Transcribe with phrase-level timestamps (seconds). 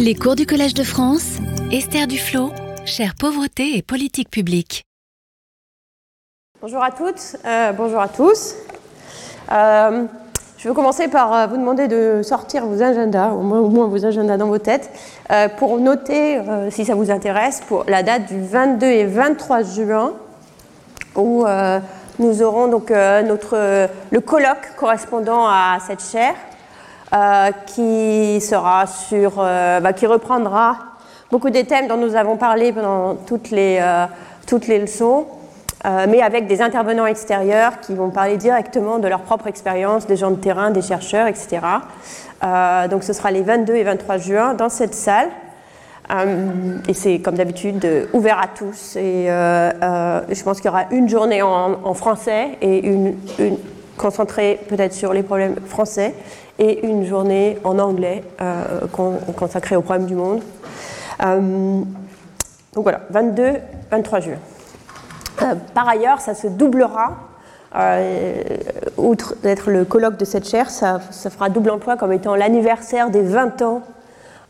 [0.00, 1.38] Les cours du Collège de France,
[1.72, 2.52] Esther Duflo,
[2.84, 4.84] chère pauvreté et politique publique.
[6.62, 8.54] Bonjour à toutes, euh, bonjour à tous.
[9.50, 10.04] Euh,
[10.56, 13.88] je vais commencer par euh, vous demander de sortir vos agendas, au moins, au moins
[13.88, 14.88] vos agendas dans vos têtes,
[15.58, 16.40] pour noter,
[16.70, 20.12] si ça vous intéresse, pour la date du 22 et 23 juin,
[21.16, 21.44] où
[22.20, 26.36] nous aurons donc notre, le colloque correspondant à cette chaire,
[27.14, 30.76] euh, qui sera sur, euh, bah, qui reprendra
[31.30, 34.04] beaucoup des thèmes dont nous avons parlé pendant toutes les, euh,
[34.46, 35.26] toutes les leçons,
[35.84, 40.32] mais avec des intervenants extérieurs qui vont parler directement de leur propre expérience, des gens
[40.32, 41.60] de terrain, des chercheurs, etc.
[42.90, 45.28] Donc ce sera les 22 et 23 juin dans cette salle.
[46.88, 48.96] Et c'est comme d'habitude ouvert à tous.
[48.96, 53.14] Et je pense qu'il y aura une journée en, français et une
[53.98, 56.14] concentrée peut-être sur les problèmes français
[56.58, 60.40] et une journée en anglais euh, con- consacrée aux problèmes du monde.
[61.22, 61.80] Euh,
[62.74, 64.32] donc voilà, 22-23 juin.
[65.42, 67.16] Euh, par ailleurs, ça se doublera.
[68.96, 73.10] outre d'être le colloque de cette chaire, ça, ça fera double emploi comme étant l'anniversaire
[73.10, 73.82] des 20 ans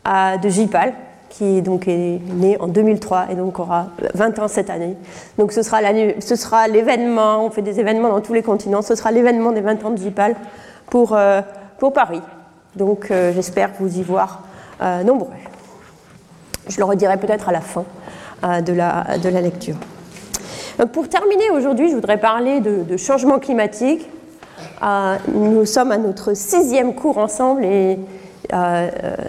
[0.05, 0.93] de JPAL,
[1.29, 4.97] qui donc est né en 2003 et donc aura 20 ans cette année.
[5.37, 5.81] Donc ce sera
[6.67, 9.91] l'événement, on fait des événements dans tous les continents, ce sera l'événement des 20 ans
[9.91, 10.35] de JPAL
[10.89, 11.41] pour, euh,
[11.77, 12.21] pour Paris.
[12.75, 14.43] Donc euh, j'espère vous y voir
[14.81, 15.29] euh, nombreux.
[16.67, 17.83] Je le redirai peut-être à la fin
[18.43, 19.75] de, la, de la lecture.
[20.93, 24.07] Pour terminer aujourd'hui, je voudrais parler de, de changement climatique.
[25.33, 27.97] Nous sommes à notre sixième cours ensemble et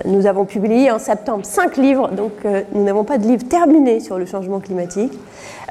[0.05, 4.01] nous avons publié en septembre cinq livres, donc euh, nous n'avons pas de livre terminé
[4.01, 5.13] sur le changement climatique.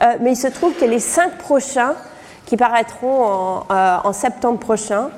[0.02, 1.96] Euh, mais il se trouve que les cinq prochains,
[2.46, 5.10] qui paraîtront en, euh, septembre prochain,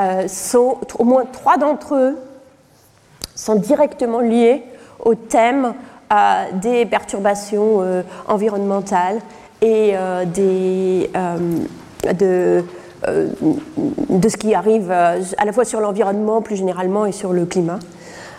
[0.00, 2.16] euh, sont au moins trois d'entre eux
[3.34, 4.62] sont directement liés
[5.00, 5.74] au thème
[6.12, 9.20] euh, des perturbations euh, environnementales
[9.60, 11.36] et euh, des, euh,
[12.12, 12.62] de, euh,
[13.06, 17.44] de ce qui arrive euh, à la fois sur l'environnement plus généralement et sur le
[17.46, 17.78] climat.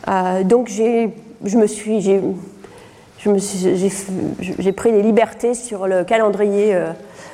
[0.07, 1.13] Euh, donc j'ai,
[1.43, 2.21] je me suis, j'ai,
[4.71, 6.91] pris des libertés sur le calendrier euh,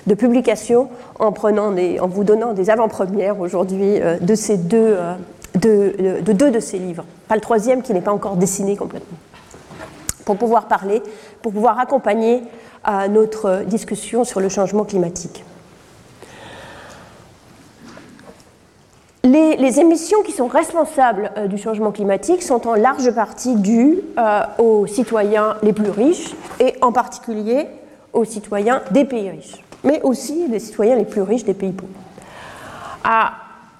[0.07, 0.89] de publication
[1.19, 5.13] en, prenant des, en vous donnant des avant-premières aujourd'hui euh, de, ces deux, euh,
[5.55, 7.05] de, de- de deux de ces livres.
[7.27, 9.17] Pas le troisième qui n'est pas encore dessiné complètement.
[10.25, 11.01] Pour pouvoir parler,
[11.41, 12.43] pour pouvoir accompagner
[12.87, 15.43] euh, notre discussion sur le changement climatique.
[19.31, 24.41] Les, émissions qui sont responsables euh, du changement climatique sont en large partie dues euh,
[24.57, 27.67] aux citoyens les plus riches et en particulier
[28.11, 31.91] aux citoyens des pays riches, mais aussi les citoyens les plus riches des pays pauvres.
[33.03, 33.33] Ah,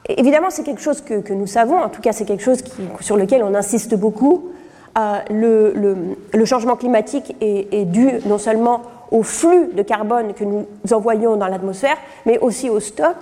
[0.07, 2.59] évidemment, c'est quelque chose que, nous savons, en tout cas c'est quelque chose
[2.99, 4.49] sur lequel on insiste beaucoup.
[4.99, 10.67] Euh, le, changement climatique est, est dû non seulement au flux de carbone que nous
[10.91, 13.15] envoyons dans l'atmosphère, mais aussi au stock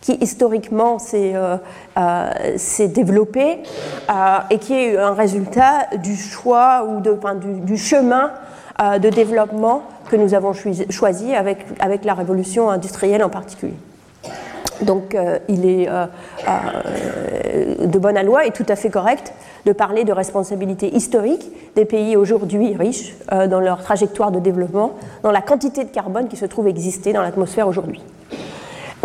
[0.00, 1.56] qui historiquement s'est euh,
[1.98, 3.58] euh, développé
[4.10, 8.30] euh, et qui est un résultat du choix ou du, chemin
[8.80, 10.52] de développement que nous avons
[10.90, 13.74] choisi, avec, la révolution industrielle en particulier.
[14.82, 15.16] Donc
[15.48, 15.88] il est
[17.84, 19.32] de bonne loi et tout à fait correct
[19.66, 24.92] de parler de responsabilité historique des pays aujourd'hui riches dans leur trajectoire de développement,
[25.24, 28.00] dans la quantité de carbone qui se trouve exister dans l'atmosphère aujourd'hui.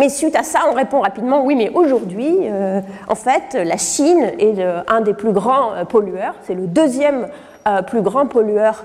[0.00, 4.32] Mais suite à ça, on répond rapidement oui, mais aujourd'hui, euh, en fait, la Chine
[4.40, 6.34] est un des plus grands euh, pollueurs.
[6.42, 7.28] C'est le deuxième
[7.68, 8.82] euh, plus grand pollueur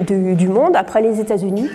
[0.00, 1.70] du, monde après les États-Unis.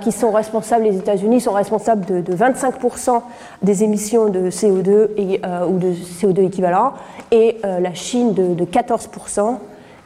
[0.00, 3.20] qui sont responsables, les États-Unis sont responsables de, de 25%
[3.62, 6.94] des émissions de CO2 et, euh, ou de CO2 équivalent,
[7.30, 9.58] et la Chine de, de 14%.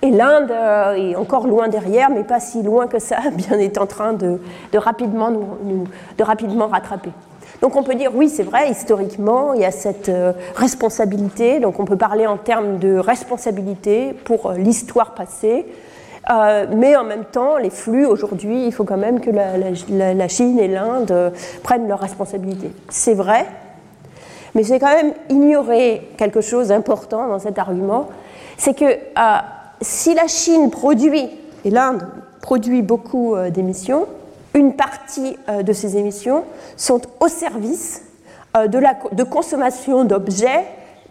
[0.03, 0.53] Et l'Inde
[0.97, 4.41] est encore loin derrière, mais pas si loin que ça, bien est en train de
[4.75, 5.29] rapidement
[6.67, 7.11] rattraper.
[7.61, 11.81] Donc on peut dire oui, c'est vrai, historiquement, il y a cette euh, responsabilité, donc
[11.81, 15.67] on peut parler en termes de responsabilité pour euh, l'histoire passée,
[16.31, 20.59] Euh, mais en même temps, les flux aujourd'hui, il faut quand même que la, Chine
[20.59, 21.33] et l'Inde
[21.63, 22.71] prennent leurs responsabilités.
[22.91, 23.47] C'est vrai,
[24.55, 28.09] mais c'est quand même ignorer quelque chose d'important dans cet argument,
[28.59, 28.99] c'est que
[29.81, 31.31] si la Chine produit,
[31.65, 32.07] et l'Inde
[32.43, 34.05] produit beaucoup d'émissions,
[34.59, 36.45] une partie euh, de ces émissions
[36.77, 38.03] sont au service
[38.57, 40.65] euh, de la de consommation d'objets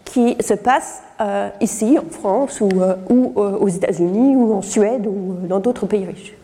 [0.04, 2.70] qui se passent euh, ici, en France, ou,
[3.36, 6.34] aux États-Unis, ou en Suède, ou dans d'autres pays riches.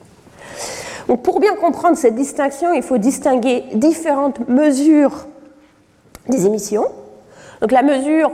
[1.22, 5.26] Pour bien comprendre cette distinction, il faut distinguer différentes mesures
[6.28, 6.86] des émissions.
[7.60, 8.30] Donc la mesure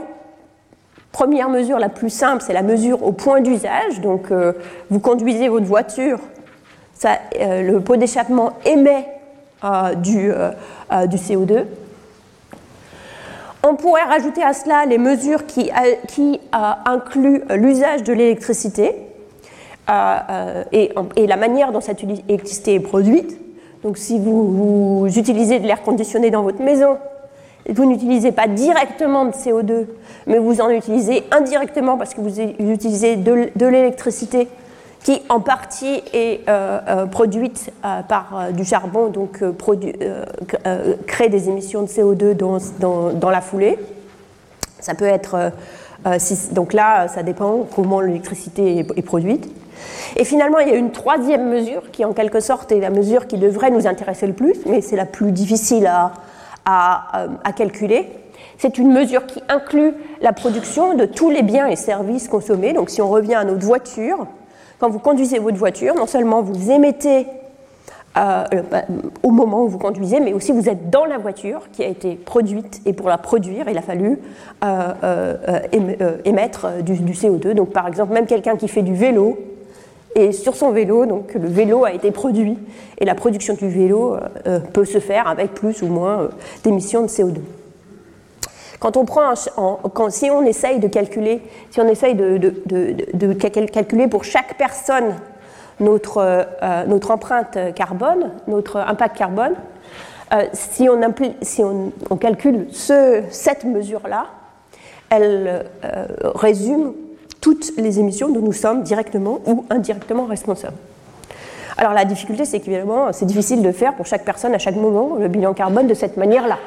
[1.11, 3.99] Première mesure la plus simple, c'est la mesure au point d'usage.
[3.99, 4.31] Donc,
[4.89, 6.19] vous conduisez votre voiture,
[7.05, 9.07] euh, le pot d'échappement émet
[9.63, 10.31] euh, du,
[11.07, 11.65] du, CO2.
[13.63, 15.71] On pourrait rajouter à cela les mesures qui,
[16.51, 18.95] incluent l'usage de l'électricité
[19.87, 23.37] et, la manière dont cette électricité est produite.
[23.83, 26.97] Donc, si vous utilisez de l'air conditionné dans votre maison,
[27.69, 29.85] vous n'utilisez pas directement de CO2,
[30.27, 34.47] mais vous en utilisez indirectement parce que vous utilisez de, l'électricité
[35.03, 39.43] qui en partie est euh, euh, produite euh, par du charbon, donc
[41.07, 43.79] crée des émissions de CO2 dans, la foulée.
[44.79, 45.51] Ça peut être,
[46.51, 49.49] donc là, ça dépend comment l'électricité est, produite.
[50.15, 53.27] Et finalement, il y a une troisième mesure qui, en quelque sorte, est la mesure
[53.27, 55.87] qui devrait nous intéresser le plus, mais c'est la plus difficile
[56.65, 58.07] à calculer.
[58.57, 62.73] C'est une mesure qui inclut la production de tous les biens et services consommés.
[62.73, 64.27] Donc si on revient à notre voiture,
[64.81, 67.27] quand vous conduisez votre voiture, non seulement vous émettez
[68.17, 68.81] euh, bah,
[69.21, 72.15] au moment où vous conduisez, mais aussi vous êtes dans la voiture qui a été
[72.15, 74.17] produite et pour la produire, il a fallu
[74.65, 77.53] euh, euh, émettre du, du, CO2.
[77.53, 79.37] Donc par exemple, même quelqu'un qui fait du vélo,
[80.15, 82.57] et sur son vélo, donc le vélo a été produit
[82.97, 84.17] et la production du vélo
[84.73, 86.27] peut se faire avec plus ou moins
[86.63, 87.37] d'émissions de CO2.
[88.81, 89.35] Quand on prend,
[89.93, 95.17] quand, si on essaye de calculer, si on essaye de, calculer pour chaque personne
[95.79, 99.53] notre, euh, notre empreinte carbone, notre impact carbone,
[100.33, 104.25] euh, si, on, calcule ce, cette mesure-là,
[105.11, 106.93] elle euh, résume
[107.39, 110.77] toutes les émissions dont nous sommes directement ou indirectement responsables.
[111.77, 115.17] Alors la difficulté, c'est qu'évidemment, c'est difficile de faire pour chaque personne à chaque moment
[115.19, 116.57] le bilan carbone de cette manière-là.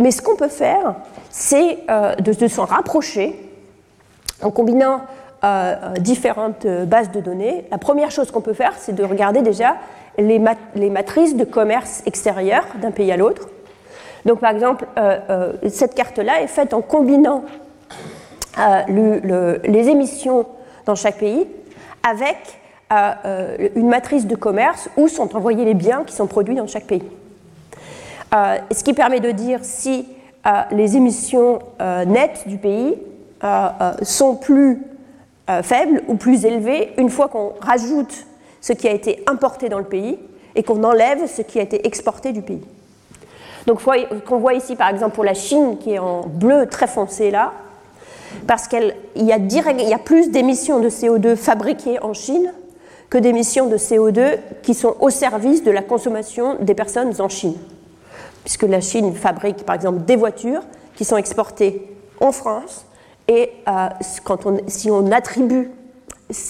[0.00, 0.94] Mais ce qu'on peut faire,
[1.28, 3.38] c'est euh, de, s'en rapprocher
[4.42, 5.02] en combinant
[5.44, 7.66] euh, différentes euh, bases de données.
[7.70, 9.76] La première chose qu'on peut faire, c'est de regarder déjà
[10.16, 13.48] les, matrices de commerce extérieur d'un pays à l'autre.
[14.24, 14.86] Donc par exemple,
[15.70, 17.42] cette carte-là est faite en combinant
[18.86, 20.44] les émissions
[20.84, 21.46] dans chaque pays
[22.06, 22.36] avec
[23.76, 27.04] une matrice de commerce où sont envoyés les biens qui sont produits dans chaque pays.
[28.32, 30.06] Euh, ce qui permet de dire si
[30.46, 32.96] euh, les émissions euh, nettes du pays
[34.02, 34.82] sont plus
[35.62, 38.26] faibles ou plus élevées une fois qu'on rajoute
[38.60, 40.18] ce qui a été importé dans le pays
[40.54, 42.60] et qu'on enlève ce qui a été exporté du pays.
[43.66, 43.80] Donc,
[44.26, 47.52] qu'on voit ici, par exemple, pour la Chine, qui est en bleu très foncé là,
[48.46, 52.52] parce qu'il y, y, a plus d'émissions de CO2 fabriquées en Chine
[53.08, 57.56] que d'émissions de CO2 qui sont au service de la consommation des personnes en Chine
[58.44, 60.62] puisque la Chine fabrique par exemple des voitures
[60.94, 61.86] qui sont exportées
[62.20, 62.86] en France,
[63.30, 63.88] et euh,
[64.66, 65.70] si on attribue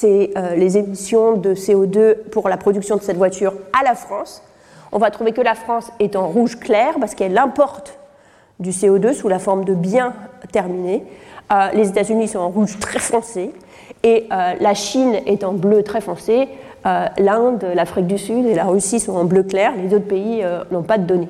[0.04, 4.42] euh, les émissions de CO2 pour la production de cette voiture à la France,
[4.90, 7.98] on va trouver que la France est en rouge clair parce qu'elle importe
[8.60, 10.14] du CO2 sous la forme de biens
[10.52, 11.04] terminés.
[11.52, 13.52] Euh, les États-Unis sont en rouge très foncé
[14.02, 16.48] et la Chine est en bleu très foncé.
[16.84, 19.75] L'Inde, l'Afrique du Sud et la Russie sont en bleu clair.
[19.76, 21.28] Les autres pays n'ont pas de données.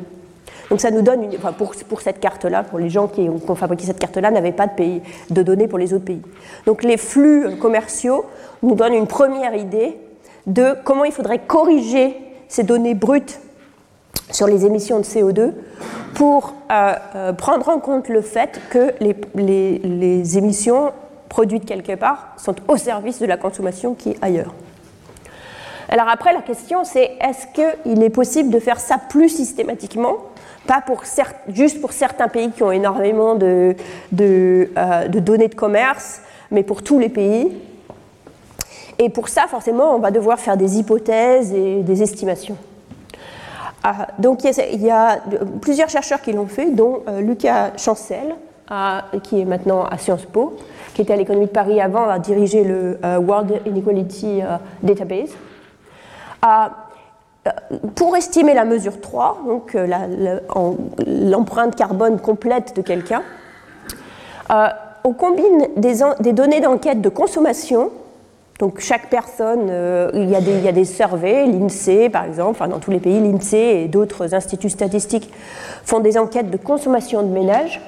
[0.70, 3.84] Donc ça nous donne, une, enfin pour, cette carte-là, pour les gens qui ont, fabriqué
[3.84, 6.22] cette carte-là, n'avaient pas de, pays, de données pour les autres pays.
[6.64, 8.24] Donc les flux commerciaux
[8.62, 9.96] nous donnent une première idée
[10.46, 12.16] de comment il faudrait corriger
[12.48, 13.40] ces données brutes
[14.30, 15.52] sur les émissions de CO2
[16.14, 20.92] pour euh, euh, prendre en compte le fait que les, les, émissions
[21.28, 24.54] produites quelque part sont au service de la consommation qui est ailleurs.
[25.88, 30.18] Alors après, la question c'est est-ce qu'il est possible de faire ça plus systématiquement
[30.70, 31.02] pas pour
[31.48, 33.74] juste pour certains pays qui ont énormément euh,
[34.12, 36.22] de, données de commerce,
[36.52, 37.50] mais pour tous les pays.
[39.00, 42.56] Et pour ça, forcément, on va devoir faire des hypothèses et des estimations.
[43.82, 45.18] Ah, donc il y, a,
[45.60, 48.36] plusieurs chercheurs qui l'ont fait, dont euh, Lucas Chancel,
[49.24, 50.56] qui est maintenant à Sciences Po,
[50.94, 54.42] qui était à l'économie de Paris avant, a dirigé le euh, World Inequality
[54.84, 55.30] Database.
[57.46, 57.50] Euh,
[57.94, 59.86] pour estimer la mesure 3, donc euh,
[61.06, 63.22] l'empreinte carbone complète de quelqu'un,
[64.50, 64.68] euh,
[65.04, 67.90] on combine des, données d'enquête de consommation.
[68.58, 69.72] Donc chaque personne,
[70.12, 72.90] il, y a des, il, y a des, surveys, l'INSEE par exemple, enfin dans tous
[72.90, 75.32] les pays, l'INSEE et d'autres instituts statistiques
[75.82, 77.80] font des enquêtes de consommation de ménage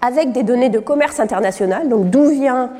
[0.00, 2.70] avec des données de commerce international, donc d'où vient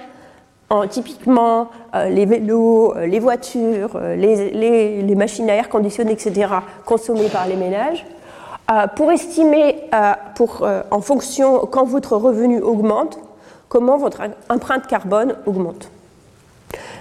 [0.90, 6.48] typiquement euh, les vélos, euh, les voitures, euh, les, machines à air conditionné, etc.,
[6.84, 8.04] consommées par les ménages,
[8.96, 9.76] pour estimer,
[10.34, 13.16] pour, en fonction, quand votre revenu augmente,
[13.68, 15.88] comment votre empreinte carbone augmente.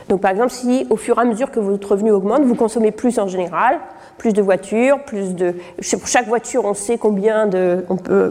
[0.08, 2.92] Donc par exemple, si au fur et à mesure que votre revenu augmente, vous consommez
[2.92, 3.80] plus en général,
[4.18, 5.56] plus de voitures, plus de.
[5.92, 7.86] Pour chaque voiture, on sait combien de,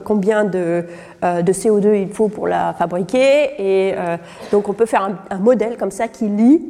[0.04, 0.84] combien de,
[1.24, 4.16] euh, de, CO2 il faut pour la fabriquer, et euh,
[4.52, 6.62] donc on peut faire un, modèle comme ça qui lie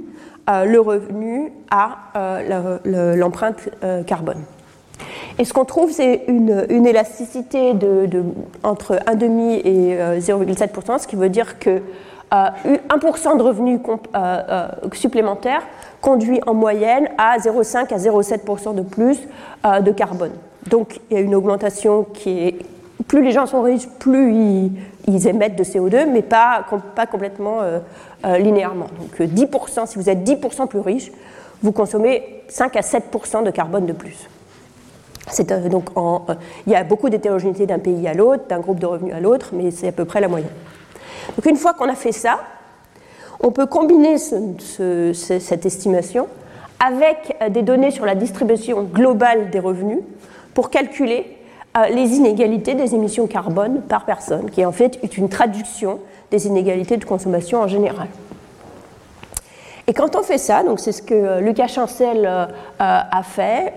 [0.50, 1.99] euh, le revenu à
[2.85, 3.68] l'empreinte
[4.06, 4.42] carbone.
[5.38, 8.23] Et ce qu'on trouve, c'est une, une, élasticité de, de,
[8.62, 11.83] entre 1,5 et 0,7%, ce qui veut dire que
[12.35, 15.62] 1% de revenus euh, euh, supplémentaires
[16.00, 19.19] conduit en moyenne à 0,5 à 0,7% de plus
[19.64, 20.33] euh, de carbone.
[20.69, 22.59] Donc il y a une augmentation qui est...
[23.09, 24.35] Plus les gens sont riches, plus
[25.07, 26.64] ils, émettent de CO2, mais pas,
[26.95, 27.59] pas complètement
[28.25, 28.87] linéairement.
[28.99, 31.12] Donc 10%, si vous êtes 10% plus riche,
[31.62, 34.17] vous consommez 5 à 7% de carbone de plus.
[35.71, 35.91] donc
[36.67, 39.50] il y a beaucoup d'hétérogénéité d'un pays à l'autre, d'un groupe de revenus à l'autre,
[39.53, 40.49] mais c'est à peu près la moyenne.
[41.37, 42.40] Donc une fois qu'on a fait ça,
[43.40, 46.28] on peut combiner cette estimation
[46.85, 50.00] avec euh, des données sur la distribution globale des revenus
[50.54, 51.38] pour calculer
[51.76, 56.00] euh, les inégalités des émissions carbone par personne, qui en fait est une traduction
[56.31, 58.09] des inégalités de consommation en général.
[59.87, 62.26] Et quand on fait ça, donc c'est ce que euh, Lucas Chancel
[62.78, 63.75] a fait,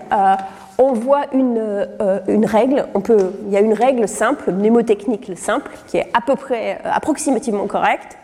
[0.78, 2.86] on voit une, euh, règle,
[3.46, 7.66] il y a une règle simple, mnémotechnique simple, qui est à peu près euh, approximativement
[7.66, 8.16] correcte,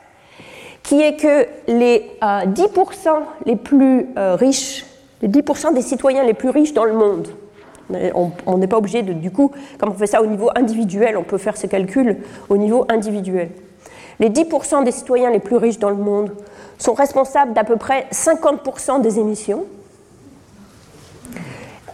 [0.84, 4.86] qui est que les 10% euh, les plus riches,
[5.20, 7.28] les 10% des citoyens les plus riches dans le monde,
[8.46, 11.22] on n'est pas obligé de, du coup, comme on fait ça au niveau individuel, on
[11.22, 12.18] peut faire ces calculs
[12.48, 13.50] au niveau individuel.
[14.20, 16.30] Les 10% des citoyens les plus riches dans le monde
[16.78, 19.64] sont responsables d'à peu près 50% des émissions,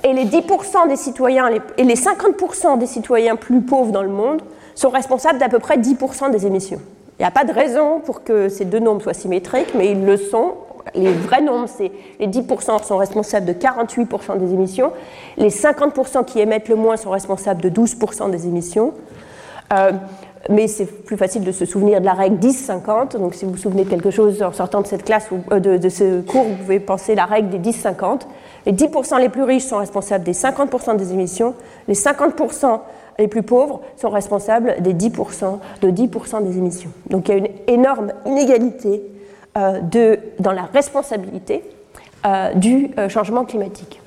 [0.05, 4.43] et les 10% des citoyens et les 50% des citoyens plus pauvres dans le monde
[4.75, 6.81] sont responsables d'à peu près 10% des émissions.
[7.19, 10.05] Il n'y a pas de raison pour que ces deux nombres soient symétriques, mais ils
[10.05, 10.55] le sont.
[10.95, 14.93] Les vrais nombres, c'est les 10% sont responsables de 48% des émissions,
[15.37, 18.95] les 50% qui émettent le moins sont responsables de 12% des émissions.
[19.73, 19.93] Euh,
[20.49, 23.19] mais c'est plus facile de se souvenir de la règle 10-50.
[23.19, 25.61] Donc, si vous vous souvenez de quelque chose en sortant de cette classe ou euh,
[25.61, 28.23] de, ce cours, vous pouvez penser la règle des 10-50.
[28.67, 31.55] Les 10% les plus riches sont responsables des 50% des émissions.
[31.89, 32.81] Les 50%
[33.19, 36.91] les plus pauvres sont responsables des 10%, de 10% des émissions.
[37.09, 39.03] Donc, il y a une énorme inégalité
[39.57, 39.81] euh,
[40.39, 41.63] dans la responsabilité
[42.27, 44.01] euh, du changement climatique.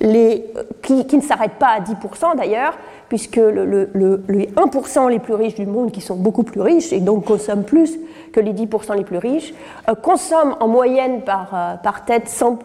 [0.00, 0.44] Les,
[0.82, 2.74] qui, ne s'arrête pas à 10% d'ailleurs,
[3.08, 3.90] puisque le,
[4.28, 7.64] les 1% les plus riches du monde, qui sont beaucoup plus riches et donc consomment
[7.64, 7.98] plus
[8.36, 9.54] que les 10% les plus riches,
[9.88, 12.58] euh, consomment en moyenne par, euh, tête 100,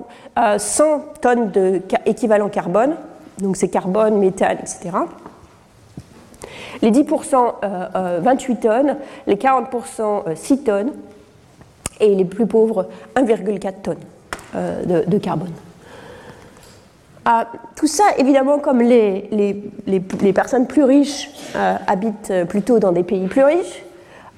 [0.57, 2.95] 100 euh, tonnes d'équivalent carbone,
[3.39, 4.89] donc c'est carbone, méthane, etc.
[6.81, 7.55] Les 10%,
[8.21, 8.97] 28 tonnes,
[9.27, 10.91] les 40%, 6 tonnes,
[12.01, 13.95] et les plus pauvres, 1,4 tonnes
[14.85, 15.51] de, carbone.
[17.23, 19.61] Ah, tout ça, évidemment, comme les,
[20.33, 21.29] personnes plus riches
[21.87, 23.83] habitent plutôt dans des pays plus riches,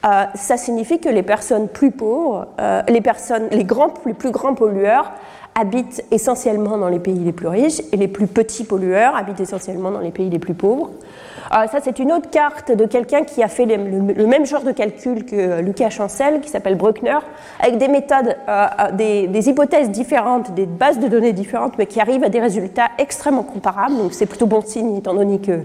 [0.06, 4.32] euh, ça signifie que les personnes plus pauvres, euh, les, personnes, les, grands, les plus
[4.32, 5.12] grands pollueurs
[5.56, 9.92] habitent essentiellement dans les pays les plus riches et les plus petits pollueurs habitent essentiellement
[9.92, 10.90] dans les pays les plus pauvres.
[11.54, 14.72] Euh, ça, c'est une autre carte de quelqu'un qui a fait le, même genre de
[14.72, 17.20] calcul que Lucas Chancel, qui s'appelle Bruckner,
[17.60, 22.24] avec des méthodes, euh, des, hypothèses différentes, des bases de données différentes, mais qui arrivent
[22.24, 23.96] à des résultats extrêmement comparables.
[23.98, 25.60] Donc, c'est plutôt bon signe, étant donné que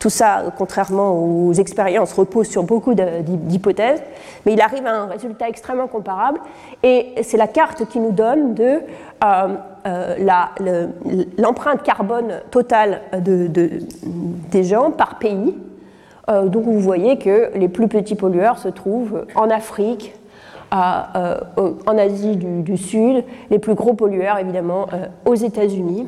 [0.00, 4.02] tout ça, contrairement aux expériences, repose sur beaucoup d'hypothèses,
[4.44, 6.40] mais il arrive à un résultat extrêmement comparable.
[6.82, 9.48] Et c'est la carte qui nous donne euh,
[9.86, 10.86] euh,
[11.36, 13.48] l'empreinte carbone totale de,
[14.50, 15.54] des gens par pays.
[16.30, 20.14] Euh, donc vous voyez que les plus petits pollueurs se trouvent en Afrique,
[20.72, 24.86] en Asie du, Sud, les plus gros pollueurs évidemment
[25.26, 26.06] aux États-Unis.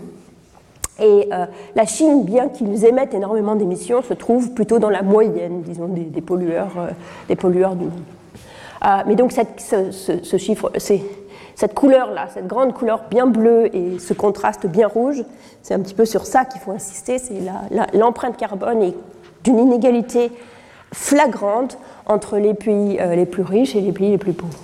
[1.01, 5.63] Et euh, la Chine, bien qu'ils émettent énormément d'émissions, se trouve plutôt dans la moyenne,
[5.63, 6.91] disons, des, pollueurs, euh,
[7.29, 8.03] des pollueurs du monde.
[8.85, 9.57] Euh, mais donc cette,
[11.75, 15.25] couleur-là, cette grande couleur bien bleue et ce contraste bien rouge,
[15.63, 17.35] c'est un petit peu sur ça qu'il faut insister, c'est
[17.95, 18.95] l'empreinte carbone et
[19.45, 20.31] d'une inégalité
[20.93, 24.59] flagrante entre les pays les plus riches et les pays les plus pauvres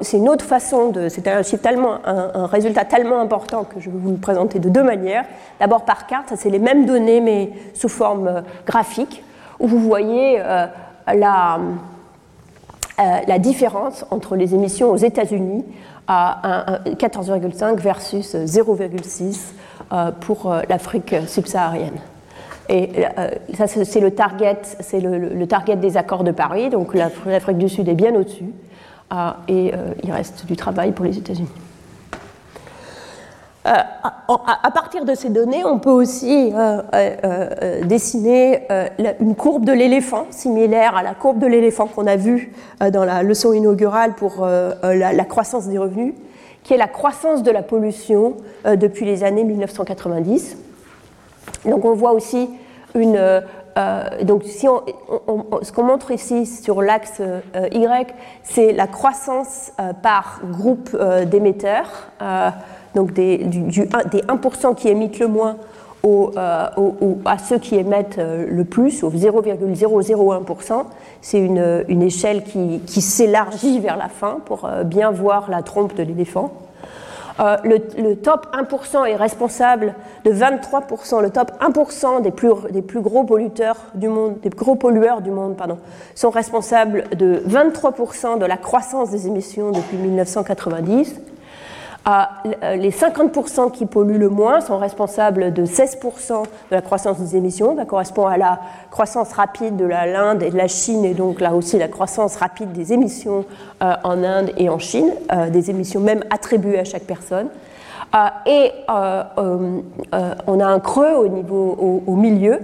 [0.00, 0.92] c'est une autre façon.
[1.08, 5.24] C'est un, résultat tellement important que je vais vous le présenter de deux manières.
[5.60, 9.22] D'abord par carte, c'est les mêmes données mais sous forme euh, graphique,
[9.60, 10.66] où vous voyez euh,
[11.06, 11.58] la,
[12.98, 15.64] euh, la différence entre les émissions aux États-Unis
[16.06, 19.54] à 14,5 versus 0,6
[20.20, 21.96] pour l'Afrique subsaharienne.
[22.68, 23.06] Et
[23.54, 26.68] ça, c'est le target, c'est le, target des accords de Paris.
[26.68, 28.52] Donc l'Afrique du Sud est bien au-dessus.
[29.48, 31.48] Et il reste du travail pour les États-Unis.
[33.66, 38.68] Euh, à partir de ces données, on peut aussi euh, euh, dessiner
[39.20, 42.52] une courbe de l'éléphant, similaire à la courbe de l'éléphant qu'on a vue
[42.92, 46.14] dans la leçon inaugurale pour la, croissance des revenus,
[46.62, 50.58] qui est la croissance de la pollution depuis les années 1990.
[51.64, 52.50] Donc on voit aussi
[52.94, 53.42] une...
[54.22, 54.82] donc si on,
[55.62, 57.20] ce qu'on montre ici sur l'axe
[57.72, 62.10] Y, c'est la croissance par groupe d'émetteurs
[62.94, 65.56] donc des, du, 1% qui émettent le moins
[66.04, 66.66] euh,
[67.24, 70.84] à ceux qui émettent euh, le plus, au 0,001%.
[71.22, 76.02] C'est une, échelle qui, s'élargit vers la fin pour euh, bien voir la trompe de
[76.02, 76.52] l'éléphant.
[77.38, 83.24] Le, top 1% est responsable de 23%, le top 1% des plus, des plus gros
[83.24, 85.78] polluteurs du monde, des gros pollueurs du monde, pardon,
[86.14, 91.20] sont responsables de 23% de la croissance des émissions depuis 1990.
[92.06, 97.36] Euh, les 50% qui polluent le moins sont responsables de 16% de la croissance des
[97.36, 97.76] émissions.
[97.76, 101.54] Ça correspond à la croissance rapide de l'Inde et de la Chine, et donc là
[101.54, 103.46] aussi la croissance rapide des émissions
[103.82, 107.48] euh, en Inde et en Chine, euh, des émissions même attribuées à chaque personne.
[108.46, 112.60] et on a un creux au niveau au milieu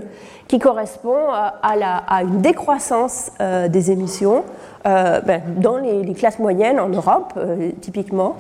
[0.50, 4.42] qui correspond à, la, à une décroissance euh, des émissions
[4.85, 8.35] euh, ben, dans les, classes moyennes en Europe, euh, typiquement,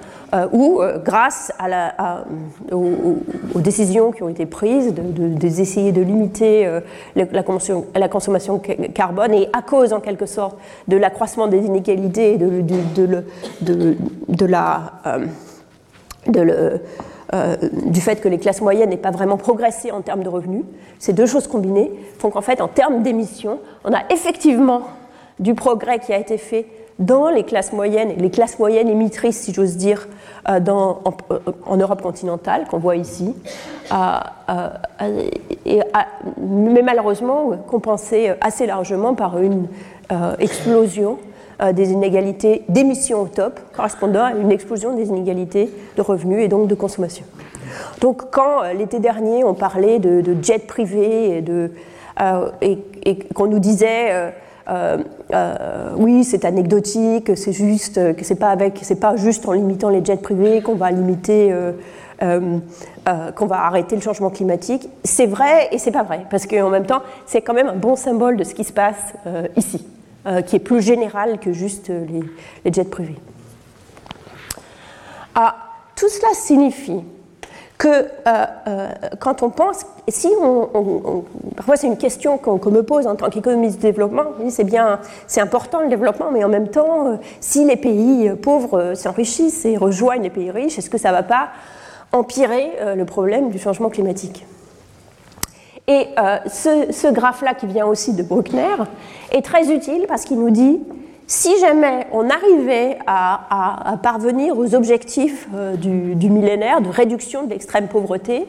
[0.52, 2.24] où, grâce à la,
[2.72, 6.80] aux, décisions qui ont été prises d'essayer de, de, limiter
[7.14, 8.60] la, consommation, la, consommation,
[8.92, 12.60] carbone, et à cause, en quelque sorte, de l'accroissement des inégalités et de,
[13.62, 13.96] de,
[14.28, 14.80] de la.
[16.26, 16.80] de le,
[17.34, 17.56] euh,
[17.86, 20.64] du fait que les classes moyennes n'aient pas vraiment progressé en termes de revenus.
[20.98, 24.82] Ces deux choses combinées font qu'en fait, en termes d'émissions, on a effectivement
[25.38, 26.66] du progrès qui a été fait
[26.98, 30.06] dans les classes moyennes, les classes moyennes émettrices, si j'ose dire,
[30.48, 31.00] euh, dans,
[31.66, 33.34] en, Europe continentale, qu'on voit ici,
[36.38, 39.66] mais malheureusement compensé assez largement par une
[40.12, 41.18] euh, explosion
[41.74, 46.68] des inégalités d'émissions au top, correspondant à une explosion des inégalités de revenus et donc
[46.68, 47.24] de consommation.
[48.00, 51.44] Donc quand euh, l'été dernier on parlait de, jets privés
[52.20, 52.78] euh, et,
[53.34, 54.32] qu'on nous disait
[54.68, 54.98] euh,
[55.96, 60.62] oui c'est anecdotique, c'est juste que c'est pas pas juste en limitant les jets privés
[60.62, 61.54] qu'on va limiter
[62.20, 64.88] qu'on va arrêter le changement climatique.
[65.04, 67.96] C'est vrai et c'est pas vrai, parce qu'en même temps, c'est quand même un bon
[67.96, 69.14] symbole de ce qui se passe
[69.56, 69.86] ici.
[70.26, 73.16] Euh, qui est plus général que juste les, jets privés.
[75.34, 75.56] Ah,
[75.96, 77.00] tout cela signifie
[77.78, 81.24] que euh, euh, quand on pense, si on,
[81.56, 85.40] parfois c'est une question qu'on me pose en tant qu'économiste de développement, c'est bien, c'est
[85.40, 90.28] important le développement, mais en même temps, si les pays pauvres s'enrichissent et rejoignent les
[90.28, 91.48] pays riches, est-ce que ça ne va pas
[92.12, 94.44] empirer le problème du changement climatique?
[95.90, 98.76] Et euh, ce, graphe-là, qui vient aussi de Bruckner,
[99.32, 100.78] est très utile parce qu'il nous dit
[101.26, 107.88] si jamais on arrivait à, parvenir aux objectifs euh, du, millénaire de réduction de l'extrême
[107.88, 108.46] pauvreté,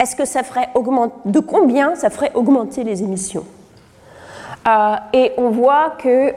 [0.00, 3.44] est-ce que ça ferait augmenter, de combien ça ferait augmenter les émissions?
[4.68, 6.32] Euh, et on voit que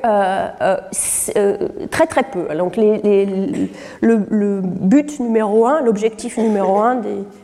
[1.88, 2.48] très très peu.
[2.56, 7.02] Donc le, but numéro un, l'objectif numéro un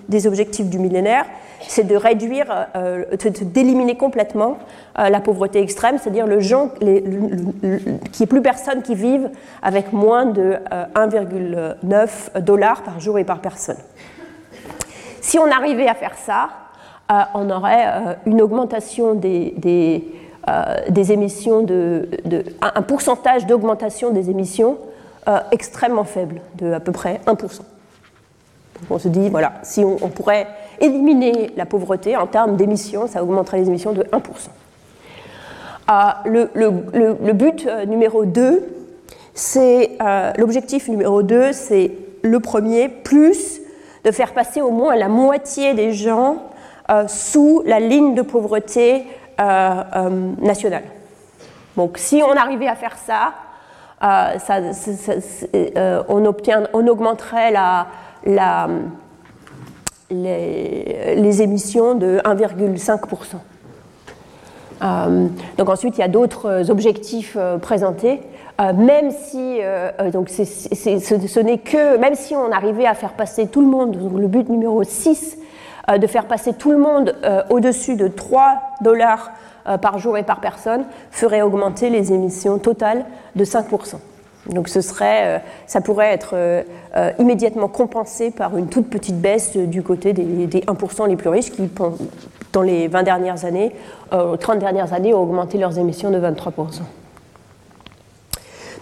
[0.10, 1.26] des, objectifs du millénaire,
[1.67, 3.06] c'est de réduire, euh,
[3.41, 4.58] d'éliminer complètement
[4.99, 6.91] euh, la pauvreté extrême, c'est-à-dire le gens, n'y
[8.21, 9.30] ait plus personne qui vive
[9.62, 10.58] avec moins de
[10.95, 11.86] 1,9
[12.36, 13.78] euh, dollars par jour et par personne.
[15.21, 16.49] Si on arrivait à faire ça,
[17.34, 19.54] on aurait une augmentation des,
[20.89, 22.10] des, émissions, de,
[22.62, 24.78] un, pourcentage d'augmentation des émissions
[25.52, 27.62] extrêmement faible, de à peu près 1%
[28.89, 30.47] on se dit, voilà, si on, pourrait
[30.80, 34.22] éliminer la pauvreté en termes d'émissions, ça augmenterait les émissions de 1%.
[35.88, 38.64] Ah, le, but euh, numéro 2,
[39.34, 43.60] c'est euh, l'objectif numéro 2, c'est le premier, plus
[44.06, 46.38] de faire passer au moins la moitié des gens
[46.90, 49.06] euh, sous la ligne de pauvreté
[50.42, 50.84] nationale.
[51.76, 53.34] Donc si on arrivait à faire ça,
[56.08, 56.26] on,
[56.88, 57.88] augmenterait la,
[60.13, 62.99] les, émissions de 1,5%.
[64.82, 68.21] Euh, donc ensuite, il y a d'autres objectifs euh, présentés.
[68.62, 73.67] Euh, même si, ce, n'est que, même si on arrivait à faire passer tout le
[73.67, 75.38] monde, le but numéro 6,
[75.99, 77.13] de faire passer tout le monde
[77.49, 79.32] au-dessus de 3 dollars
[79.82, 83.04] par jour et par personne ferait augmenter les émissions totales
[83.36, 83.95] de 5%.
[84.47, 86.36] Donc ce serait, ça pourrait être
[87.17, 91.51] immédiatement compensé par une toute petite baisse du côté des, des 1% les plus riches
[91.51, 91.69] qui,
[92.51, 93.71] dans les 20 dernières années,
[94.12, 96.82] 30 dernières années, ont augmenté leurs émissions de 23%.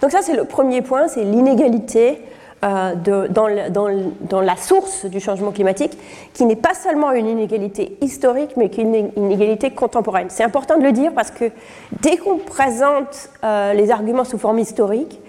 [0.02, 2.20] Donc ça, c'est le premier point, c'est l'inégalité
[2.64, 2.94] euh,
[3.28, 5.98] dans, la source du changement climatique,
[6.32, 10.26] qui n'est pas seulement une inégalité historique, mais qui est une inégalité contemporaine.
[10.28, 11.46] C'est important de le dire parce que
[12.02, 15.21] dès qu'on présente euh, les arguments sous forme historique, euh,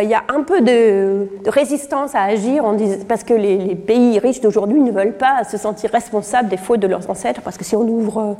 [0.00, 2.64] il y a un peu de, résistance à agir
[3.08, 6.86] parce que les, pays riches d'aujourd'hui ne veulent pas se sentir responsables des fautes de
[6.86, 8.36] leurs ancêtres, parce que si on ouvre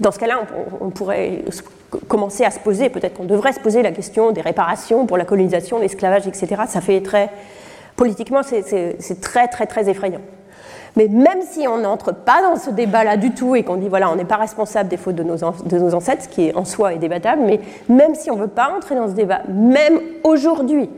[0.00, 0.40] dans ce cas-là,
[0.80, 1.44] on, pourrait
[2.06, 5.24] commencer à se poser, peut-être qu'on devrait se poser la question des réparations pour la
[5.24, 6.62] colonisation, l'esclavage, etc.
[6.68, 7.30] Ça fait très,
[7.96, 10.20] politiquement, c'est très, très, très effrayant.
[10.98, 14.10] Mais même si on n'entre pas dans ce débat-là du tout et qu'on dit, voilà,
[14.10, 16.98] on n'est pas responsable des fautes de nos, ancêtres, ce qui est en soi est
[16.98, 20.90] débattable, mais même si on ne veut pas entrer dans ce débat, même aujourd'hui,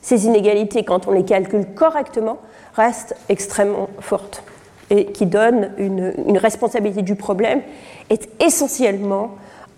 [0.00, 2.38] ces inégalités, quand on les calcule correctement,
[2.76, 4.44] restent extrêmement fortes
[4.90, 7.62] et qui donnent une, une responsabilité du problème
[8.10, 9.30] est essentiellement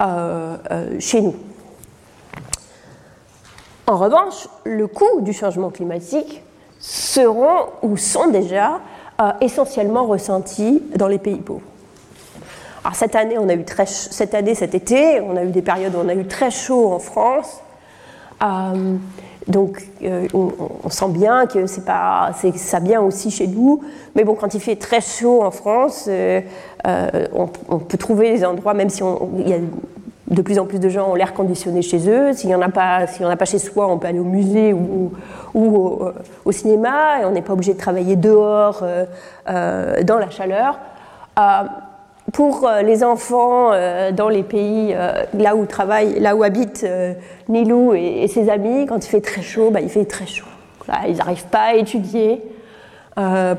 [0.02, 1.36] euh, euh, chez nous.
[3.86, 6.42] En revanche, le coût du changement climatique
[6.78, 8.80] seront ou sont déjà
[9.20, 11.62] euh, essentiellement ressentis dans les pays pauvres.
[12.84, 15.62] Alors cette année, on a eu très cette année, cet été, on a eu des
[15.62, 17.60] périodes où on a eu très chaud en France.
[19.48, 23.82] Donc euh, on, sent bien que c'est pas, ça vient aussi chez nous.
[24.14, 26.42] Mais bon, quand il fait très chaud en France, euh,
[26.86, 29.02] euh, on, peut trouver des endroits, même si
[29.38, 29.58] il y a
[30.30, 32.32] de plus en plus de gens ont l'air conditionné chez eux.
[32.32, 34.72] S'il n'y en, a pas, en a pas chez soi, on peut aller au musée
[34.72, 35.12] ou,
[35.54, 36.10] ou
[36.44, 38.84] au, cinéma et on n'est pas obligé de travailler dehors
[39.46, 40.78] dans la chaleur
[42.32, 46.86] pour euh, les enfants euh, dans les pays euh, là où travaille, là où habite
[47.48, 50.46] Nilou et, ses amis, quand il fait très chaud, bah, il fait très chaud.
[51.08, 52.42] ils n'arrivent pas à étudier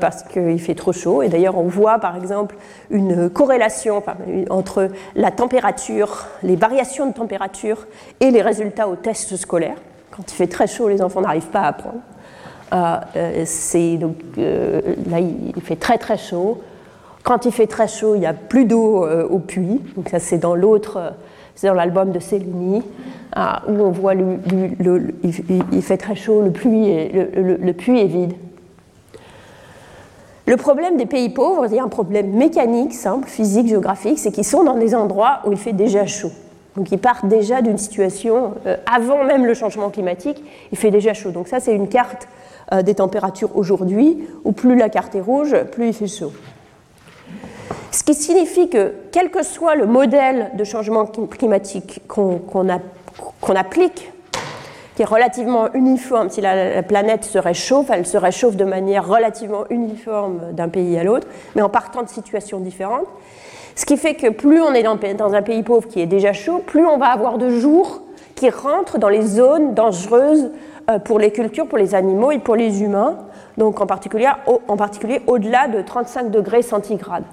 [0.00, 1.22] parce qu'il fait trop chaud.
[1.22, 2.56] Et d'ailleurs, on voit par exemple
[2.90, 4.02] une corrélation
[4.48, 7.86] entre la température, les variations de température
[8.20, 9.76] et les résultats aux tests scolaires.
[10.10, 12.00] Quand il fait très chaud, les enfants n'arrivent pas à apprendre.
[13.98, 16.58] donc, là, il fait très très chaud.
[17.22, 19.80] Quand il fait très chaud, il n'y a plus d'eau euh, au puits.
[19.96, 21.10] Donc ça, c'est dans l'autre, euh,
[21.54, 22.20] c'est dans l'album de
[23.32, 24.38] ah, où on voit le,
[25.22, 28.32] il, fait très chaud, le, puits est vide.
[30.50, 34.64] Le problème des pays pauvres, a un problème mécanique, simple, physique, géographique, c'est qu'ils sont
[34.64, 36.32] dans des endroits où il fait déjà chaud.
[36.74, 41.14] Donc ils partent déjà d'une situation, euh, avant même le changement climatique, il fait déjà
[41.14, 41.30] chaud.
[41.30, 42.26] Donc ça, c'est une carte
[42.84, 46.32] des températures aujourd'hui, où plus la carte est rouge, plus il fait chaud.
[47.92, 52.68] Ce qui signifie que, quel que soit le modèle de changement climatique qu'on
[53.56, 54.12] applique,
[55.04, 60.68] relativement uniforme, si la, planète se réchauffe, elle se réchauffe de manière relativement uniforme d'un
[60.68, 63.06] pays à l'autre, mais en partant de situations différentes.
[63.76, 66.32] Ce qui fait que plus on est dans, dans, un pays pauvre qui est déjà
[66.32, 68.02] chaud, plus on va avoir de jours
[68.34, 70.50] qui rentrent dans les zones dangereuses
[70.90, 73.18] euh, pour les cultures, pour les animaux et pour les humains,
[73.58, 77.24] donc en particulier, en particulier au-delà de 35 degrés centigrades.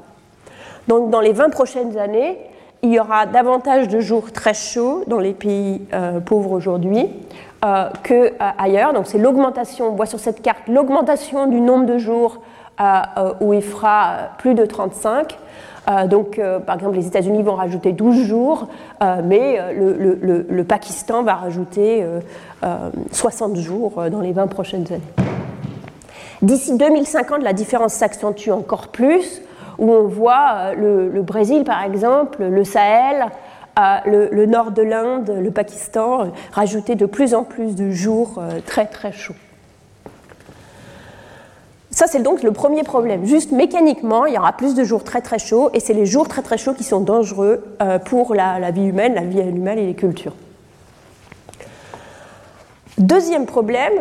[0.87, 2.37] Donc dans les 20 prochaines années,
[2.83, 7.07] il y aura davantage de jours très chauds dans les pays euh, pauvres aujourd'hui
[7.65, 8.89] euh, qu'ailleurs.
[8.89, 12.41] Euh, Donc c'est l'augmentation, on voit sur cette carte l'augmentation du nombre de jours
[12.79, 15.37] euh, où il fera plus de 35.
[16.09, 18.67] donc, par exemple, les États-Unis vont rajouter 12 jours,
[19.23, 22.05] mais le, le, Pakistan va rajouter
[23.13, 25.25] 60 jours dans les 20 prochaines années.
[26.41, 29.41] D'ici 2050, la différence s'accentue encore plus
[29.77, 33.25] où on voit euh, le, Brésil, par exemple, le Sahel,
[33.79, 38.41] euh, le, nord de l'Inde, le Pakistan, euh, rajouter de plus en plus de jours
[38.65, 39.35] très très chauds.
[41.91, 43.25] Ça, c'est donc le premier problème.
[43.25, 46.27] Juste mécaniquement, il y aura plus de jours très très chauds, et c'est les jours
[46.27, 47.63] très très chauds qui sont dangereux
[48.05, 50.35] pour la, vie humaine, la vie animale et les cultures.
[52.99, 53.93] Deuxième problème,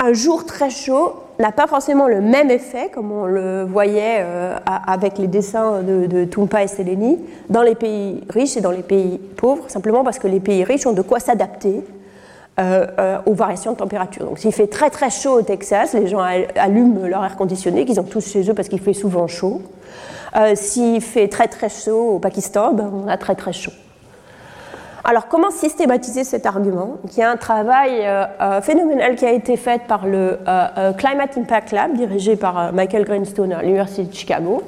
[0.00, 4.56] un jour très chaud n'a pas forcément le même effet, comme on le voyait euh,
[4.86, 7.18] avec les dessins de, Tumpa et Seleni,
[7.50, 10.86] dans les pays riches et dans les pays pauvres, simplement parce que les pays riches
[10.86, 11.82] ont de quoi s'adapter
[12.60, 14.24] euh, euh, aux variations de température.
[14.24, 16.20] Donc s'il fait très très chaud au Texas, les gens
[16.56, 19.62] allument leur air conditionné, qu'ils ont tous chez eux parce qu'il fait souvent chaud.
[20.54, 23.72] s'il fait très très chaud au Pakistan, ben, on a très très chaud.
[25.04, 28.06] Alors, comment systématiser cet argument Il y a un travail
[28.62, 30.38] phénoménal qui a été fait par le
[30.96, 34.62] Climate Impact Lab, dirigé par Michael Greenstone à l'Université de Chicago,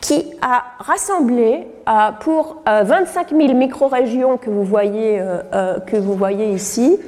[0.00, 1.68] qui a rassemblé
[2.20, 6.98] pour 25 000 micro-régions que vous voyez ici,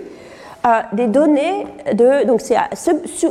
[0.92, 2.56] des données de, donc c'est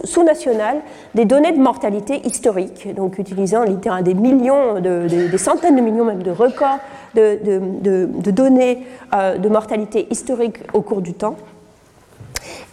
[0.03, 0.77] sous-national,
[1.15, 6.05] des données de mortalité historique, donc utilisant littéralement des millions, de, des centaines de millions
[6.05, 6.79] même de records
[7.15, 7.39] de,
[7.83, 11.35] de données euh, de mortalité historique au cours du temps,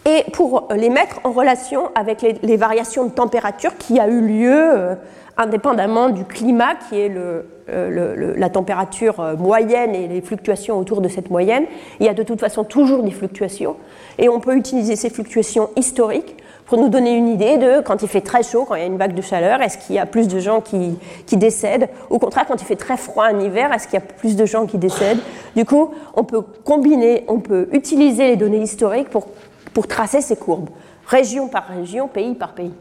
[0.05, 4.53] et pour les mettre en relation avec les, variations de température qui a eu lieu
[4.53, 4.95] euh,
[5.35, 11.09] indépendamment du climat, qui est euh, la température euh, moyenne et les fluctuations autour de
[11.09, 11.65] cette moyenne.
[11.99, 13.75] Il y a de toute façon toujours des fluctuations,
[14.19, 18.07] et on peut utiliser ces fluctuations historiques pour nous donner une idée de quand il
[18.07, 20.05] fait très chaud, quand il y a une vague de chaleur, est-ce qu'il y a
[20.05, 21.89] plus de gens qui, qui, décèdent?
[22.09, 24.45] Au contraire, quand il fait très froid en hiver, est-ce qu'il y a plus de
[24.45, 25.19] gens qui décèdent?
[25.55, 29.27] Du coup, on peut combiner, on peut utiliser les données historiques pour,
[29.75, 30.69] pour tracer ces courbes,
[31.05, 32.73] région par région, pays par pays.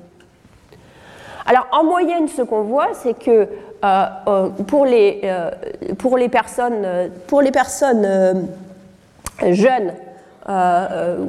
[1.45, 3.31] Alors en moyenne, ce qu'on voit, c'est que
[3.85, 5.51] euh, euh, pour, les, euh,
[5.99, 8.47] pour, les, personnes, pour les personnes
[9.43, 9.93] jeunes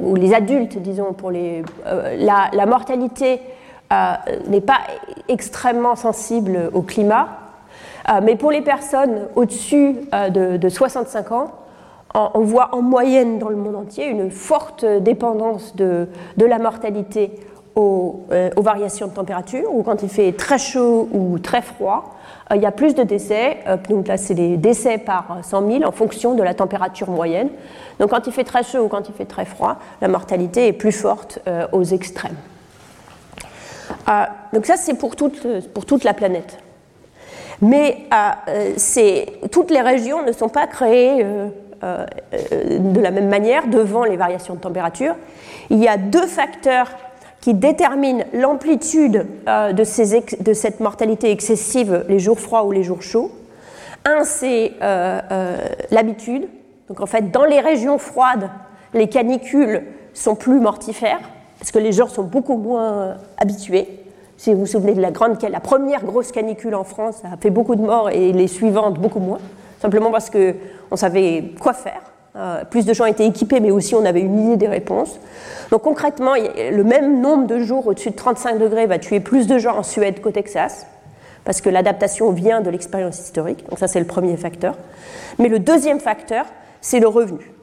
[0.02, 3.40] ou les adultes, disons, pour les, la, mortalité
[4.46, 4.78] n'est pas
[5.28, 7.28] extrêmement sensible au climat,
[8.22, 9.96] mais pour les personnes au-dessus
[10.30, 11.52] de, 65 ans,
[12.16, 17.32] on voit en moyenne dans le monde entier une forte dépendance de, la mortalité
[17.78, 22.16] euh, aux, variations de température, ou quand il fait très chaud ou très froid,
[22.50, 23.58] euh, il y a plus de décès.
[23.68, 27.50] Euh, donc là, c'est les décès par 100 000 en fonction de la température moyenne.
[28.00, 30.72] Donc quand il fait très chaud ou quand il fait très froid, la mortalité est
[30.72, 31.40] plus forte
[31.72, 32.36] aux extrêmes.
[34.52, 36.58] donc ça, c'est pour toute la planète.
[37.60, 38.08] Mais
[39.50, 41.24] toutes les régions ne sont pas créées
[41.82, 45.14] de la même manière devant les variations de température.
[45.70, 46.88] Il y a deux facteurs
[47.46, 53.30] qui détermine l'amplitude euh, de, cette mortalité excessive les jours froids ou les jours chauds.
[54.04, 55.56] Un, c'est euh, euh,
[55.92, 56.48] l'habitude.
[56.88, 58.50] Donc en fait, dans les régions froides,
[58.94, 61.20] les canicules sont plus mortifères
[61.60, 64.00] parce que les gens sont beaucoup moins habitués.
[64.36, 67.36] Si vous vous souvenez de la, grande, la première grosse canicule en France, ça a
[67.36, 69.38] fait beaucoup de morts et les suivantes beaucoup moins,
[69.80, 72.02] simplement parce qu'on savait quoi faire.
[72.36, 75.18] Euh, plus de gens étaient équipés, mais aussi on avait une idée des réponses.
[75.70, 79.58] Donc concrètement, le même nombre de jours au-dessus de 35 degrés va tuer plus de
[79.58, 80.86] gens en Suède qu'au Texas,
[81.44, 83.66] parce que l'adaptation vient de l'expérience historique.
[83.70, 84.76] Donc ça, c'est le premier facteur.
[85.38, 86.44] Mais le deuxième facteur,
[86.80, 87.55] c'est le revenu.